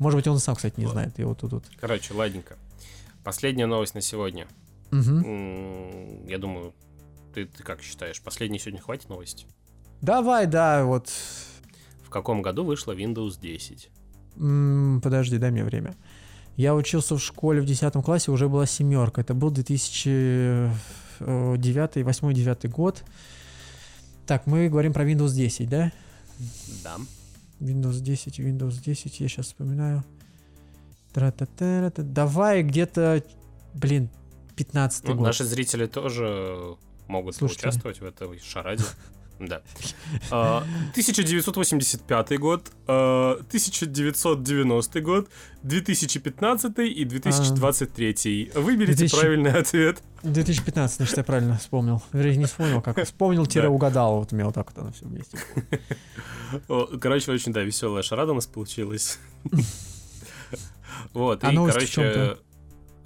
Может 0.00 0.16
быть, 0.18 0.26
он 0.26 0.38
сам, 0.40 0.56
кстати, 0.56 0.74
не 0.80 0.86
Ладно. 0.86 1.02
знает. 1.02 1.20
И 1.20 1.24
вот 1.24 1.38
тут. 1.38 1.52
вот. 1.52 1.64
Короче, 1.80 2.12
ладненько. 2.14 2.56
Последняя 3.22 3.66
новость 3.66 3.94
на 3.94 4.00
сегодня. 4.00 4.48
М, 4.90 6.26
Я 6.26 6.38
думаю, 6.38 6.72
ты, 7.34 7.44
ты 7.46 7.62
как 7.62 7.80
считаешь, 7.82 8.20
последней 8.20 8.58
сегодня 8.58 8.80
хватит 8.80 9.08
новости? 9.08 9.46
Давай, 10.00 10.46
да, 10.46 10.84
вот. 10.84 11.10
В 12.02 12.10
каком 12.10 12.42
году 12.42 12.64
вышла 12.64 12.92
Windows 12.96 13.38
10? 13.40 13.88
М, 14.36 15.00
Подожди, 15.02 15.38
дай 15.38 15.50
мне 15.52 15.62
время. 15.64 15.94
Я 16.56 16.74
учился 16.74 17.14
в 17.16 17.20
школе 17.22 17.60
в 17.60 17.66
10 17.66 18.02
классе, 18.02 18.30
уже 18.32 18.48
была 18.48 18.66
семерка. 18.66 19.20
Это 19.20 19.34
был 19.34 19.50
2009, 19.50 20.70
8-9 22.02 22.68
год. 22.68 23.04
Так, 24.26 24.46
мы 24.46 24.68
говорим 24.68 24.92
про 24.92 25.04
Windows 25.08 25.32
10, 25.34 25.68
да? 25.68 25.92
Да. 26.82 26.96
Windows 27.60 28.00
10, 28.00 28.40
Windows 28.40 28.82
10, 28.82 29.20
я 29.20 29.28
сейчас 29.28 29.46
вспоминаю. 29.46 30.02
Давай 31.14 32.62
где-то, 32.62 33.22
блин, 33.74 34.08
15 34.56 35.04
Ну, 35.04 35.14
год. 35.14 35.26
наши 35.26 35.44
зрители 35.44 35.86
тоже 35.86 36.76
могут 37.08 37.34
Слушатели. 37.34 37.62
поучаствовать 37.64 38.00
в 38.00 38.04
этой 38.04 38.38
шараде. 38.40 38.84
Да. 39.40 39.62
А, 40.30 40.58
1985 40.92 42.38
год, 42.38 42.70
а, 42.86 43.32
1990 43.48 45.00
год, 45.00 45.28
2015 45.62 46.78
и 46.78 47.04
2023. 47.04 48.52
Выберите 48.54 48.98
2000. 48.98 49.20
правильный 49.20 49.52
ответ. 49.52 50.02
2015, 50.22 50.96
значит, 50.98 51.16
я 51.16 51.24
правильно 51.24 51.56
вспомнил. 51.58 52.02
Вернее, 52.12 52.36
не 52.36 52.44
вспомнил, 52.44 52.82
как 52.82 53.02
вспомнил-угадал. 53.02 54.18
Вот 54.18 54.32
у 54.32 54.36
меня 54.36 54.46
вот 54.46 54.54
так 54.54 54.70
вот 54.70 54.78
оно 54.78 54.92
все 54.92 55.06
вместе. 55.06 55.38
Короче, 57.00 57.32
очень, 57.32 57.52
да, 57.52 57.62
веселая 57.62 58.02
шарада 58.02 58.32
у 58.32 58.34
нас 58.34 58.46
получилась. 58.46 59.18
Вот, 61.12 61.44
А 61.44 61.50
и, 61.50 61.54
новость 61.54 61.76
в 61.76 61.78
короче, 61.78 61.92
чём-то? 61.92 62.38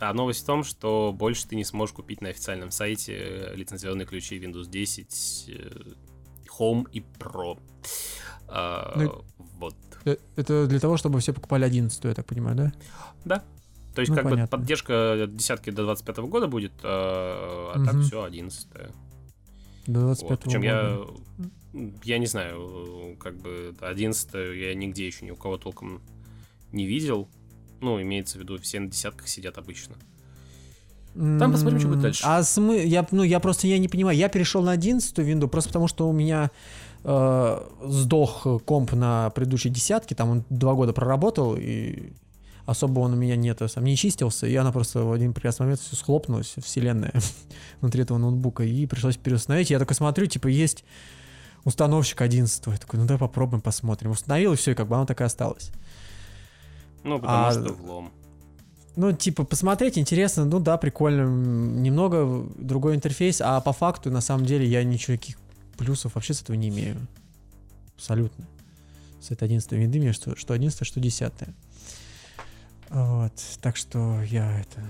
а 0.01 0.13
новость 0.13 0.43
в 0.43 0.47
том, 0.47 0.65
что 0.65 1.13
больше 1.15 1.47
ты 1.47 1.57
не 1.57 1.65
сможешь 1.65 1.95
купить 1.95 2.21
на 2.21 2.31
официальном 2.31 2.71
сайте 2.71 3.15
э, 3.17 3.55
лицензионные 3.55 4.07
ключи 4.07 4.39
Windows 4.39 4.69
10 4.69 5.45
э, 5.49 5.71
Home 6.59 6.87
и 6.93 7.01
Pro. 7.19 7.59
А, 8.49 8.93
Ну, 8.97 9.25
Вот. 9.59 9.75
Э, 10.05 10.17
Это 10.37 10.67
для 10.67 10.81
того, 10.81 10.97
чтобы 10.97 11.19
все 11.21 11.33
покупали 11.33 11.65
11, 11.65 12.05
я 12.05 12.15
так 12.15 12.27
понимаю, 12.27 12.73
да? 13.25 13.43
То 13.95 14.01
есть, 14.01 14.11
Ну, 14.11 14.17
как 14.17 14.25
бы 14.25 14.31
понятно. 14.31 14.59
поддержка 14.59 15.23
от 15.25 15.37
десятки 15.37 15.71
до 15.71 15.85
25 15.85 16.27
года 16.29 16.49
будет, 16.49 16.73
а, 16.83 17.73
а 17.77 17.85
так 17.85 17.95
Мгм. 17.95 18.03
все 18.03 18.23
11 18.25 18.69
До 19.87 20.01
25 20.01 20.31
Вот. 20.31 20.41
Причем 20.41 20.61
года. 20.63 21.91
я, 22.05 22.15
я 22.15 22.19
не 22.19 22.27
знаю, 22.27 23.17
как 23.21 23.37
бы 23.37 23.75
11 23.81 24.35
я 24.35 24.75
нигде 24.75 25.07
еще 25.07 25.25
ни 25.25 25.31
у 25.31 25.37
кого 25.37 25.59
толком 25.59 26.03
не 26.73 26.87
видел. 26.87 27.29
Ну, 27.81 28.01
имеется 28.03 28.39
в 28.39 28.41
виду, 28.41 28.59
все 28.59 28.81
на 28.81 28.89
десятках 28.91 29.29
сидят 29.29 29.59
обычно. 29.59 29.95
Там 31.15 31.53
посмотрим, 31.53 31.79
что 31.79 31.89
будет 31.89 32.01
дальше. 32.01 32.23
А 32.27 32.43
смы... 32.43 32.79
я, 32.85 33.07
ну, 33.13 33.23
я 33.23 33.39
просто 33.39 33.69
я 33.69 33.79
не 33.79 33.89
понимаю. 33.89 34.19
Я 34.19 34.29
перешел 34.29 34.63
на 34.63 34.73
11 34.73 35.17
винду 35.19 35.47
просто 35.47 35.71
потому, 35.71 35.87
что 35.87 36.09
у 36.09 36.13
меня 36.13 36.51
э, 37.05 37.61
сдох 37.85 38.47
комп 38.65 38.93
на 38.93 39.31
предыдущей 39.31 39.69
десятке. 39.69 40.17
Там 40.17 40.31
он 40.31 40.45
два 40.51 40.75
года 40.75 40.93
проработал, 40.93 41.55
и 41.57 42.13
особо 42.67 43.01
он 43.01 43.13
у 43.13 43.17
меня 43.17 43.37
нет, 43.37 43.61
сам 43.69 43.85
не 43.85 43.97
чистился, 43.97 44.47
и 44.47 44.55
она 44.57 44.73
просто 44.73 45.05
в 45.05 45.13
один 45.13 45.35
прекрасный 45.35 45.65
момент 45.65 45.81
все 45.81 45.97
схлопнулась, 45.97 46.55
вселенная 46.63 47.13
внутри 47.81 48.03
этого 48.03 48.19
ноутбука, 48.19 48.65
и 48.65 48.87
пришлось 48.87 49.17
переустановить. 49.17 49.71
Я 49.71 49.79
такой 49.79 49.95
смотрю, 49.95 50.27
типа, 50.27 50.49
есть 50.49 50.85
установщик 51.65 52.21
11 52.23 52.67
Я 52.67 52.77
такой, 52.77 52.99
ну 52.99 53.07
давай 53.07 53.21
попробуем, 53.21 53.61
посмотрим. 53.61 54.11
Установил, 54.11 54.53
и 54.53 54.57
все, 54.57 54.73
и 54.73 54.75
как 54.75 54.89
бы 54.89 54.97
оно 54.97 55.07
так 55.07 55.21
и 55.21 55.25
осталось. 55.25 55.71
Ну, 57.05 57.21
потому 57.21 57.47
А- 57.47 57.53
что 57.53 57.73
влом. 57.75 58.13
Ну, 58.97 59.13
типа, 59.13 59.45
посмотреть 59.45 59.99
интересно, 59.99 60.45
ну 60.45 60.61
да, 60.61 60.77
прикольно. 60.77 61.23
Немного 61.23 62.47
другой 62.57 62.95
интерфейс, 62.95 63.41
а 63.41 63.61
по 63.61 63.73
факту, 63.73 64.11
на 64.11 64.21
самом 64.21 64.47
деле, 64.47 64.67
я 64.67 64.85
ничего, 64.85 65.15
никаких 65.15 65.37
плюсов 65.77 66.15
вообще 66.15 66.35
с 66.35 66.43
этого 66.43 66.57
не 66.57 66.69
имею. 66.69 66.97
Абсолютно. 67.97 68.47
С 69.21 69.31
этой 69.31 69.45
11 69.45 69.73
винды, 69.73 70.13
что, 70.13 70.37
что 70.37 70.55
11, 70.55 70.87
что 70.87 71.01
10. 71.01 71.33
Вот, 72.91 73.33
так 73.61 73.77
что 73.77 74.23
я 74.23 74.61
это... 74.61 74.83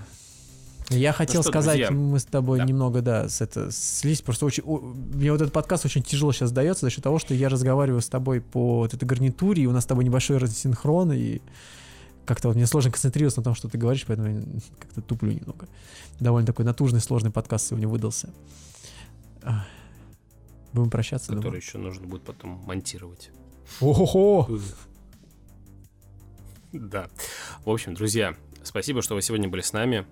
Я 0.89 1.13
хотел 1.13 1.41
что, 1.41 1.49
сказать, 1.49 1.77
друзья, 1.77 1.95
мы 1.95 2.19
с 2.19 2.25
тобой 2.25 2.59
да. 2.59 2.65
немного, 2.65 3.01
да, 3.01 3.27
с 3.27 3.41
это 3.41 3.71
слизь, 3.71 4.21
просто 4.21 4.45
очень, 4.45 4.61
о, 4.67 4.77
мне 4.77 5.31
вот 5.31 5.41
этот 5.41 5.51
подкаст 5.51 5.83
очень 5.85 6.03
тяжело 6.03 6.31
сейчас 6.31 6.51
дается 6.51 6.85
за 6.85 6.91
счет 6.91 7.03
того, 7.03 7.17
что 7.17 7.33
я 7.33 7.49
разговариваю 7.49 8.01
с 8.01 8.07
тобой 8.07 8.39
по 8.39 8.77
вот 8.77 8.93
этой 8.93 9.05
гарнитуре, 9.05 9.63
и 9.63 9.65
у 9.65 9.71
нас 9.71 9.85
с 9.85 9.87
тобой 9.87 10.03
небольшой 10.05 10.37
рассинхрон, 10.37 11.11
и 11.11 11.41
как-то 12.25 12.47
вот 12.49 12.57
мне 12.57 12.65
сложно 12.67 12.91
концентрироваться 12.91 13.39
на 13.39 13.43
том, 13.45 13.55
что 13.55 13.69
ты 13.69 13.77
говоришь, 13.77 14.05
поэтому 14.05 14.29
я 14.29 14.41
как-то 14.79 15.01
туплю 15.01 15.31
немного. 15.31 15.67
Довольно 16.19 16.45
такой 16.47 16.65
натужный, 16.65 16.99
сложный 17.01 17.31
подкаст 17.31 17.67
сегодня 17.67 17.87
выдался. 17.87 18.29
А, 19.43 19.65
Будем 20.73 20.89
прощаться, 20.89 21.27
Который 21.27 21.43
думаю. 21.43 21.61
еще 21.61 21.77
нужно 21.77 22.05
будет 22.07 22.23
потом 22.23 22.51
монтировать. 22.65 23.29
Ого! 23.79 24.49
Да. 26.73 27.07
В 27.63 27.69
общем, 27.69 27.93
друзья, 27.93 28.35
спасибо, 28.63 29.01
что 29.01 29.15
вы 29.15 29.21
сегодня 29.21 29.47
были 29.47 29.61
с 29.61 29.71
нами. 29.71 30.05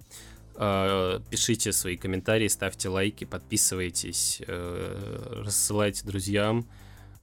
Э, 0.55 1.20
Пишите 1.30 1.74
свои 1.74 1.97
комментарии, 1.97 2.47
ставьте 2.47 2.88
лайки, 2.88 3.26
подписывайтесь, 3.26 4.41
э, 4.47 5.41
рассылайте 5.43 6.05
друзьям. 6.05 6.66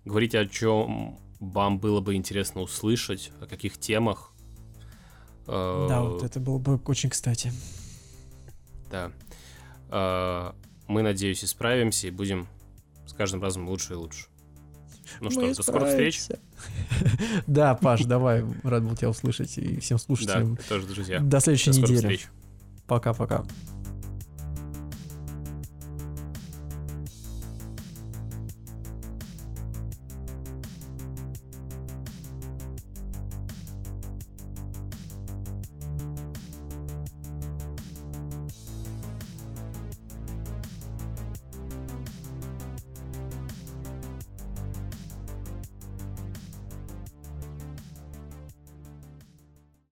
Говорите, 0.05 0.39
о 0.41 0.47
чем 0.47 1.19
вам 1.39 1.79
было 1.79 2.01
бы 2.03 2.17
интересно 2.17 2.61
услышать, 2.61 3.33
о 3.41 3.47
каких 3.47 3.79
темах. 3.79 4.30
Э, 5.51 5.87
Да, 5.89 6.03
вот 6.03 6.23
это 6.23 6.39
было 6.41 6.59
бы 6.59 6.81
очень 6.87 7.11
кстати. 7.11 7.53
Да. 8.91 9.11
Э, 9.91 10.53
Мы, 10.89 11.03
надеюсь, 11.03 11.45
исправимся 11.45 12.09
и 12.09 12.11
будем 12.11 12.49
с 13.07 13.13
каждым 13.13 13.43
разом 13.43 13.69
лучше 13.69 13.93
и 13.93 13.97
лучше. 13.97 14.27
Ну 15.21 15.31
что, 15.31 15.55
до 15.55 15.63
скорых 15.63 15.89
встреч. 15.89 16.21
Да, 17.47 17.75
Паш, 17.75 18.05
давай, 18.05 18.45
рад 18.63 18.85
был 18.85 18.95
тебя 18.97 19.11
услышать 19.11 19.57
и 19.59 19.81
всем 19.81 19.99
Да, 19.99 20.03
слушателям. 20.05 20.57
тоже, 20.69 20.87
друзья. 20.87 21.21
До 21.21 21.41
следующей 21.41 21.71
недели. 21.71 21.97
встреч. 21.97 22.29
Пока-пока. 22.87 23.45